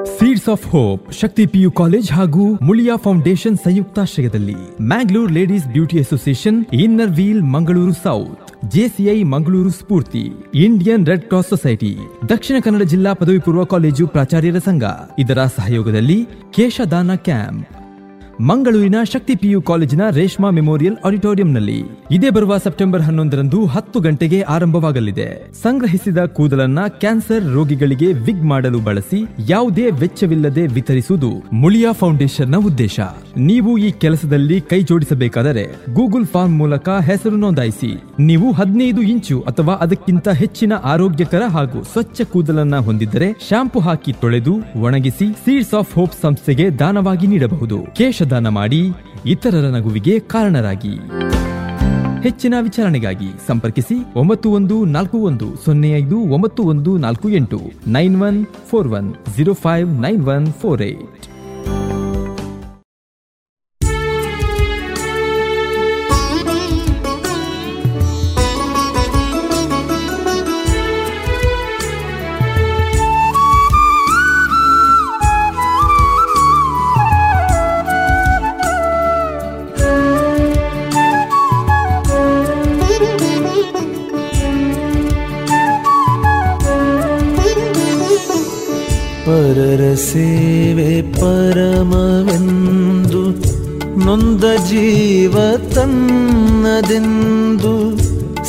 seeds 0.08 0.48
of 0.48 0.66
hope 0.66 1.12
Shakti 1.12 1.46
PU 1.46 1.70
college 1.70 2.12
ಹಾಗೂ 2.12 2.44
ಮುಳಿಯಾ 2.62 2.96
ಫೌಂಡೇಶನ್ 2.96 3.56
ಸಂಯುಕ್ತಾಶ್ರಯದಲ್ಲಿ 3.56 4.56
Mangalore 4.80 5.32
ladies 5.32 5.66
beauty 5.66 5.98
association 5.98 6.64
inner 6.74 7.10
wheel 7.10 7.42
Mangaluru 7.42 7.92
south 7.92 8.50
JCI 8.68 9.22
Mangaluru 9.22 9.70
Spoorthi 9.70 10.24
Indian 10.54 11.06
red 11.06 11.22
cross 11.22 11.48
society 11.48 11.92
Dakshina 12.28 12.56
Kannada 12.60 12.82
ಜಿಲ್ಲಾ 12.82 13.14
ಪದವಿ 13.14 13.38
ಪೂರ್ವ 13.38 13.64
ಕಾಲೇಜು 13.64 14.06
ಪ್ರಾಚಾರ್ಯರ 14.06 14.58
ಸಂಘ 14.58 14.84
ಇದರ 15.18 15.46
ಸಹಯೋಗದಲ್ಲಿ 15.58 16.18
ಕೇಶದಾನ 16.50 17.14
ಕ್ಯಾಂಪ್. 17.14 17.81
ಮಂಗಳೂರಿನ 18.48 18.94
ಶಕ್ತಿ 19.12 19.34
ಪಿಯು 19.36 19.62
ಕಾಲೇಜಿನ 19.62 20.00
ರೇಷ್ಮಾ 20.10 20.50
ಮೆಮೋರಿಯಲ್ 20.50 20.96
ಆಡಿಟೋರಿಯಂನಲ್ಲಿ 21.04 21.76
ಇದೇ 22.10 22.30
ಬರುವ 22.30 22.56
ಸೆಪ್ಟೆಂಬರ್ 22.58 23.02
ಹನ್ನೊಂದರಂದು 23.02 23.66
ಹತ್ತು 23.66 24.00
ಗಂಟೆಗೆ 24.00 24.40
ಆರಂಭವಾಗಲಿದೆ. 24.40 25.52
ಸಂಗ್ರಹಿಸಿದ 25.62 26.18
ಕೂದಲನ್ನ 26.18 26.78
ಕ್ಯಾನ್ಸರ್ 26.88 27.52
ರೋಗಿಗಳಿಗೆ 27.52 28.12
ವಿಗ್ 28.12 28.44
ಮಾಡಲು 28.44 28.80
ಬಳಸಿ 28.80 29.20
ಯಾವುದೇ 29.48 29.90
ವೆಚ್ಚವಿಲ್ಲದೆ 29.90 30.66
ವಿತರಿಸುವುದು 30.66 31.30
ಮುಳಿಯಾ 31.52 31.92
ಫೌಂಡೇಶನ್ನ 31.92 32.56
ಉದ್ದೇಶ. 32.56 33.00
ನೀವು 33.36 33.78
ಈ 33.78 33.90
ಕೆಲಸದಲ್ಲಿ 33.90 34.60
ಕೈ 34.60 34.80
ಜೋಡಿಸಬೇಕಾದರೆ 34.82 35.64
ಗೂಗಲ್ 35.94 36.26
ಫಾರ್ಮ್ 36.26 36.58
ಮೂಲಕ 36.58 36.88
ಹೆಸರು 36.88 37.36
ನೋಂದಾಯಿಸಿ. 37.36 37.92
ನೀವು 38.18 38.52
ಹದಿನೈದು 38.52 39.02
ಇಂಚು 39.02 39.40
ಅಥವಾ 39.40 39.74
ಅದಕ್ಕಿಂತ 39.74 40.28
ಹೆಚ್ಚಿನ 40.28 40.72
ಆರೋಗ್ಯಕರ 40.72 41.42
ಹಾಗೂ 41.48 41.82
ಸ್ವಚ್ಛ 41.82 42.20
ಕೂದಲನ್ನ 42.22 42.76
ಹೊಂದಿದ್ದರೆ 42.78 43.30
ಶಾಂಪು 43.48 43.80
ಹಾಕಿ 43.80 44.12
ತೊಳೆದು 44.12 44.56
ಒಣಗಿಸಿ 44.80 45.28
ಸೀಡ್ಸ್ 45.44 45.74
ಆಫ್ 45.74 45.94
ಹೋಪ್ 45.94 46.18
ಸಂಸ್ಥೆಗೆ 46.22 46.70
ದಾನವಾಗಿ 46.78 47.26
ನೀಡಬಹುದು. 47.26 47.78
ಕೇಶದಾನ 48.32 48.50
ಮಾಡಿ 48.56 48.78
ಇತರರ 49.26 49.66
ನಗುವಿಗೆ 49.76 50.14
ಕಾರಣರಾಗಿ. 50.32 50.92
ಹೆಚ್ಚಿನ 52.22 52.54
ವಿಚಾರಣೆಗಾಗಿ 52.60 53.28
ಸಂಪರ್ಕಿಸಿ 53.46 53.96
ಒಂಬತ್ತು 54.16 54.48
ಒಂದು 54.58 54.76
ನಾಲ್ಕು 54.96 55.18
ಒಂದು 55.28 55.48
ಸೊನ್ನೆ 55.64 55.90
ಐದು 56.00 56.18
ಒಂಬತ್ತು 56.36 56.62
ಒಂದು 56.72 56.92
ನಾಲ್ಕು 57.04 57.28
ಎಂಟು 57.38 57.58
nine 57.86 58.16
one 58.22 58.38
four 58.70 58.88
one 58.98 59.08
zero 59.36 59.54
five 59.64 59.88
nine 60.04 60.22
one 60.34 60.46
four 60.60 60.82
eight. 60.82 61.26
ಸೇವೆ 90.10 91.12
ಪರಮವೆಂದು, 91.12 93.52
ನೊಂದ 94.04 94.44
ಜೀವ 94.44 95.36
ತನ್ನದೆಂದು, 95.74 97.98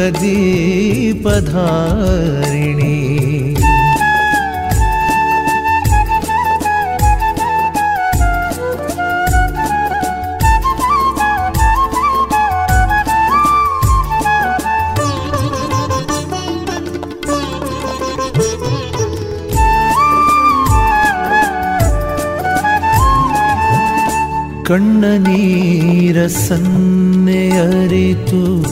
ಕಣ್ಣ 24.67 25.05
ನೀರ 25.05 26.27
ಸನ್ನೆ 26.27 27.57
ಅರಿತು, 27.57 28.63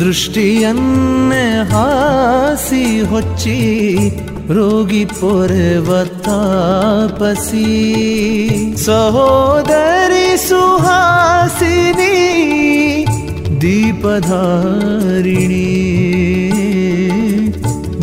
ದೃಷ್ಟಿಯನ್ನೇ 0.00 1.72
ಹಾಸಿ 1.72 3.04
ಹೊಚ್ಚಿ 3.04 3.58
ರೋಗಿ 4.50 5.04
ಪೊರೆವ 5.14 6.04
ತಾಪಸಿ 6.24 7.64
ಸಹೋದರಿ 8.84 10.46
ಸುಹಾಸಿನಿ 10.46 12.14
ದೀಪಧಾರಿಣಿ 13.60 15.66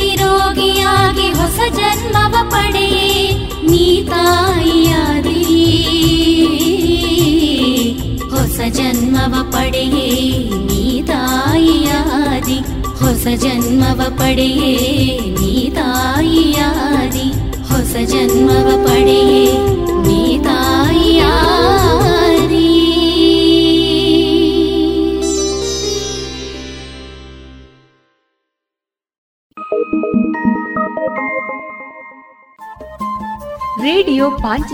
निरोगियागे 0.00 1.28
होस 1.38 1.58
जन्मव 1.78 2.34
पडये 2.52 3.08
नी 3.70 3.88
तायादिस 4.10 5.28
जन्मव 8.78 9.34
पडये 9.54 10.08
नी 10.68 10.86
होस 13.00 13.24
जन्मव 13.44 14.00
पडये 14.20 14.74
नी 15.38 15.54
तायादिस 15.76 17.36
जन्मव 18.12 18.68
पडये 18.86 19.44
नी 20.06 20.22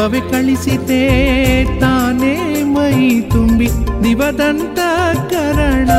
ದೈವವೇ 0.00 0.20
ಕಳಿಸಿತೆ 0.20 0.98
ತಾನೇ 1.80 2.62
ಮೈ 2.62 3.20
ತುಂಬಿ 3.20 3.66
ದಿವದಂತ 4.04 4.78
ಕರಣ. 5.32 5.90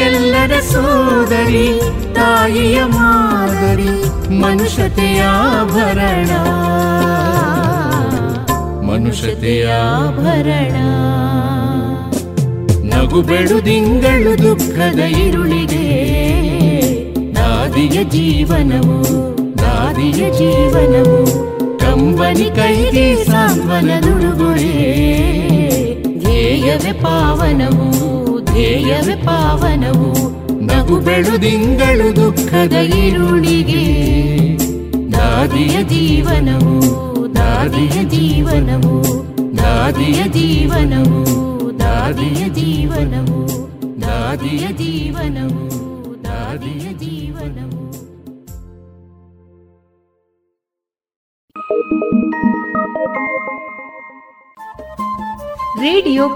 ಎಲ್ಲರ 0.00 0.52
ಸೋದರಿ 0.60 1.68
ತಾಯಿಯ 2.14 2.82
ಮಾದರಿ 2.84 3.94
ಮನುಷ್ಯತೆಯ 4.40 5.22
ಭರಣ 5.72 6.30
ಮನುಷ್ಯತೆಯ 8.90 9.68
ಭರಣ 10.18 10.76
ನಗು 12.92 13.22
ಬೆಳುದಿಂಗಳು 13.22 14.34
ದುಃಖದ 14.42 14.98
ಇರುಳಿಗೆ 14.98 15.88
ನಾದಿಯ 17.32 18.04
ಜೀವನವು. 18.04 18.98
ದಾದಿಯ 19.98 20.24
ಜೀವನವು 20.32 21.16
ಕಂಬನಿ 21.80 22.46
ಕೈಗೆ 22.56 23.06
ಸಾಂತ್ವನದುಡುಗೊರೆ 23.24 24.68
ಧ್ಯೇಯವೇ 26.18 26.92
ಪಾವನವು 27.02 27.88
ಧ್ಯೇಯವೇ 28.50 29.16
ಪಾವನವು 29.24 30.10
ನಗು 30.68 30.98
ಬೆಳುದಿಂಗಳು 30.98 32.06
ದುಃಖದ 32.16 32.76
ಇರುಳಿಗೆ 33.00 33.82
ದಾದಿಯ 35.16 35.76
ಜೀವನವು 35.92 36.76
ದಾದಿಯ 37.34 37.98
ಜೀವನವು 38.14 38.94
ದಾದಿಯ 39.58 40.20
ಜೀವನವು 40.38 41.22
ದಾದಿಯ 41.82 42.44
ಜೀವನವು 42.60 43.42
ದಾದಿಯ 44.00 44.64
ಜೀವನವು 44.80 45.64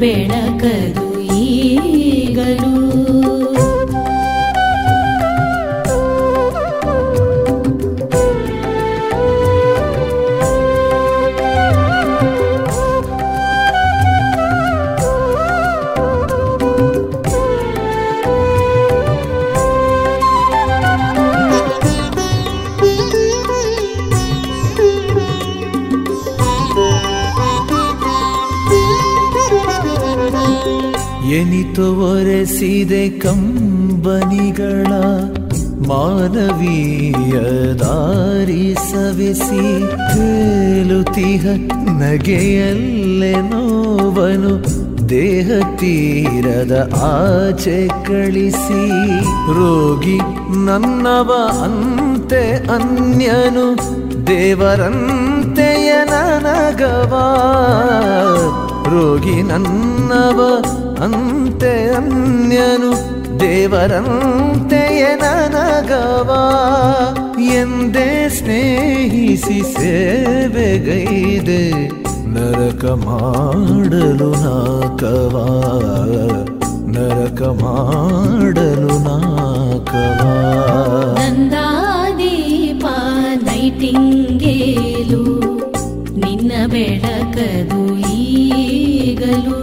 ಬೆಳಕದು 0.00 0.97
ಎನಿತು 31.78 31.88
ಒರೆಸಿದೆ 32.04 33.02
ಕಂಬನಿಗಳ 33.22 34.88
ಮಾನವೀಯ 35.88 37.34
ದಾರಿ 37.82 38.64
ಸವೆಸಿ 38.86 39.66
ತೇಲುತಿಹ 40.08 41.44
ನಗೆಯಲ್ಲೆ 42.00 43.32
ನೋವನು 43.50 44.54
ದೇಹ 45.12 45.48
ತೀರದ 45.80 46.74
ಆಚೆ 47.10 47.78
ಕಳಿಸಿ 48.08 48.82
ರೋಗಿ 49.58 50.18
ನನ್ನವ 50.66 51.30
ಅಂತೆ 51.66 52.42
ಅನ್ಯನು 52.76 53.68
ದೇವರಂತೆಯ 54.26 55.92
ನನಗವಾ 56.10 57.24
ರೋಗಿ 58.90 59.38
ನನ್ನವ 59.44 60.40
ಅಂತೆ 61.02 61.72
ಅನ್ಯನು 61.94 62.90
ದೇವರಂತೆಯ 63.40 65.02
ನನಗವ 65.16 66.30
ಎಂದೇ 67.54 68.28
ಸ್ನೇಹಿಸಿ 68.28 69.58
ಸೇವೆಗೈದೆ 69.76 71.62
ನರಕ 72.34 72.84
ಮಾಡಲು 72.84 74.30
ನಾಕವಾ 74.44 75.46
ನರಕ 76.88 77.42
ಮಾಡಲು 77.42 78.94
ನಾಕವಾ 78.98 80.32
ನಂದಾದೀಪ 81.20 82.86
ನೈಟಿಂಗೇಲು, 83.42 85.24
ನಿನ್ನ 86.16 86.52
ಬೆಳಕದು 86.66 87.82
ಈಗಲೂ. 88.12 89.58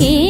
के 0.00 0.29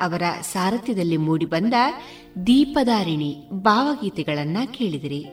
ಅವರ 0.00 0.22
ಸಾರಥ್ಯದಲ್ಲಿ 0.52 1.16
ಮೂಡಿಬಂದ 1.16 1.74
ದೀಪದಾರಿಣಿ 2.46 3.48
ಭಾವಗೀತೆಗಳನ್ನ 3.52 4.56
ಕೇಳಿದಿರಿ. 4.70 5.24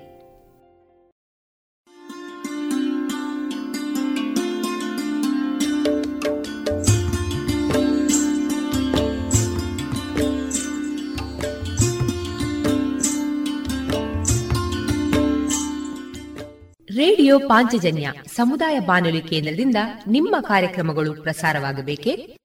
ರೇಡಿಯೋ 16.98 17.40
ಪಾಂಚಜನ್ಯ 17.40 18.14
ಸಮುದಾಯ 18.36 18.80
ಬಾನುಲಿ 18.80 19.22
ಕೇಂದ್ರದಿಂದ 19.22 19.76
ನಿಮ್ಮ 20.08 20.36
ಕಾರ್ಯಕ್ರಮಗಳು 20.42 21.24
ಪ್ರಸಾರವಾಗಬೇಕೆ? 21.24 22.45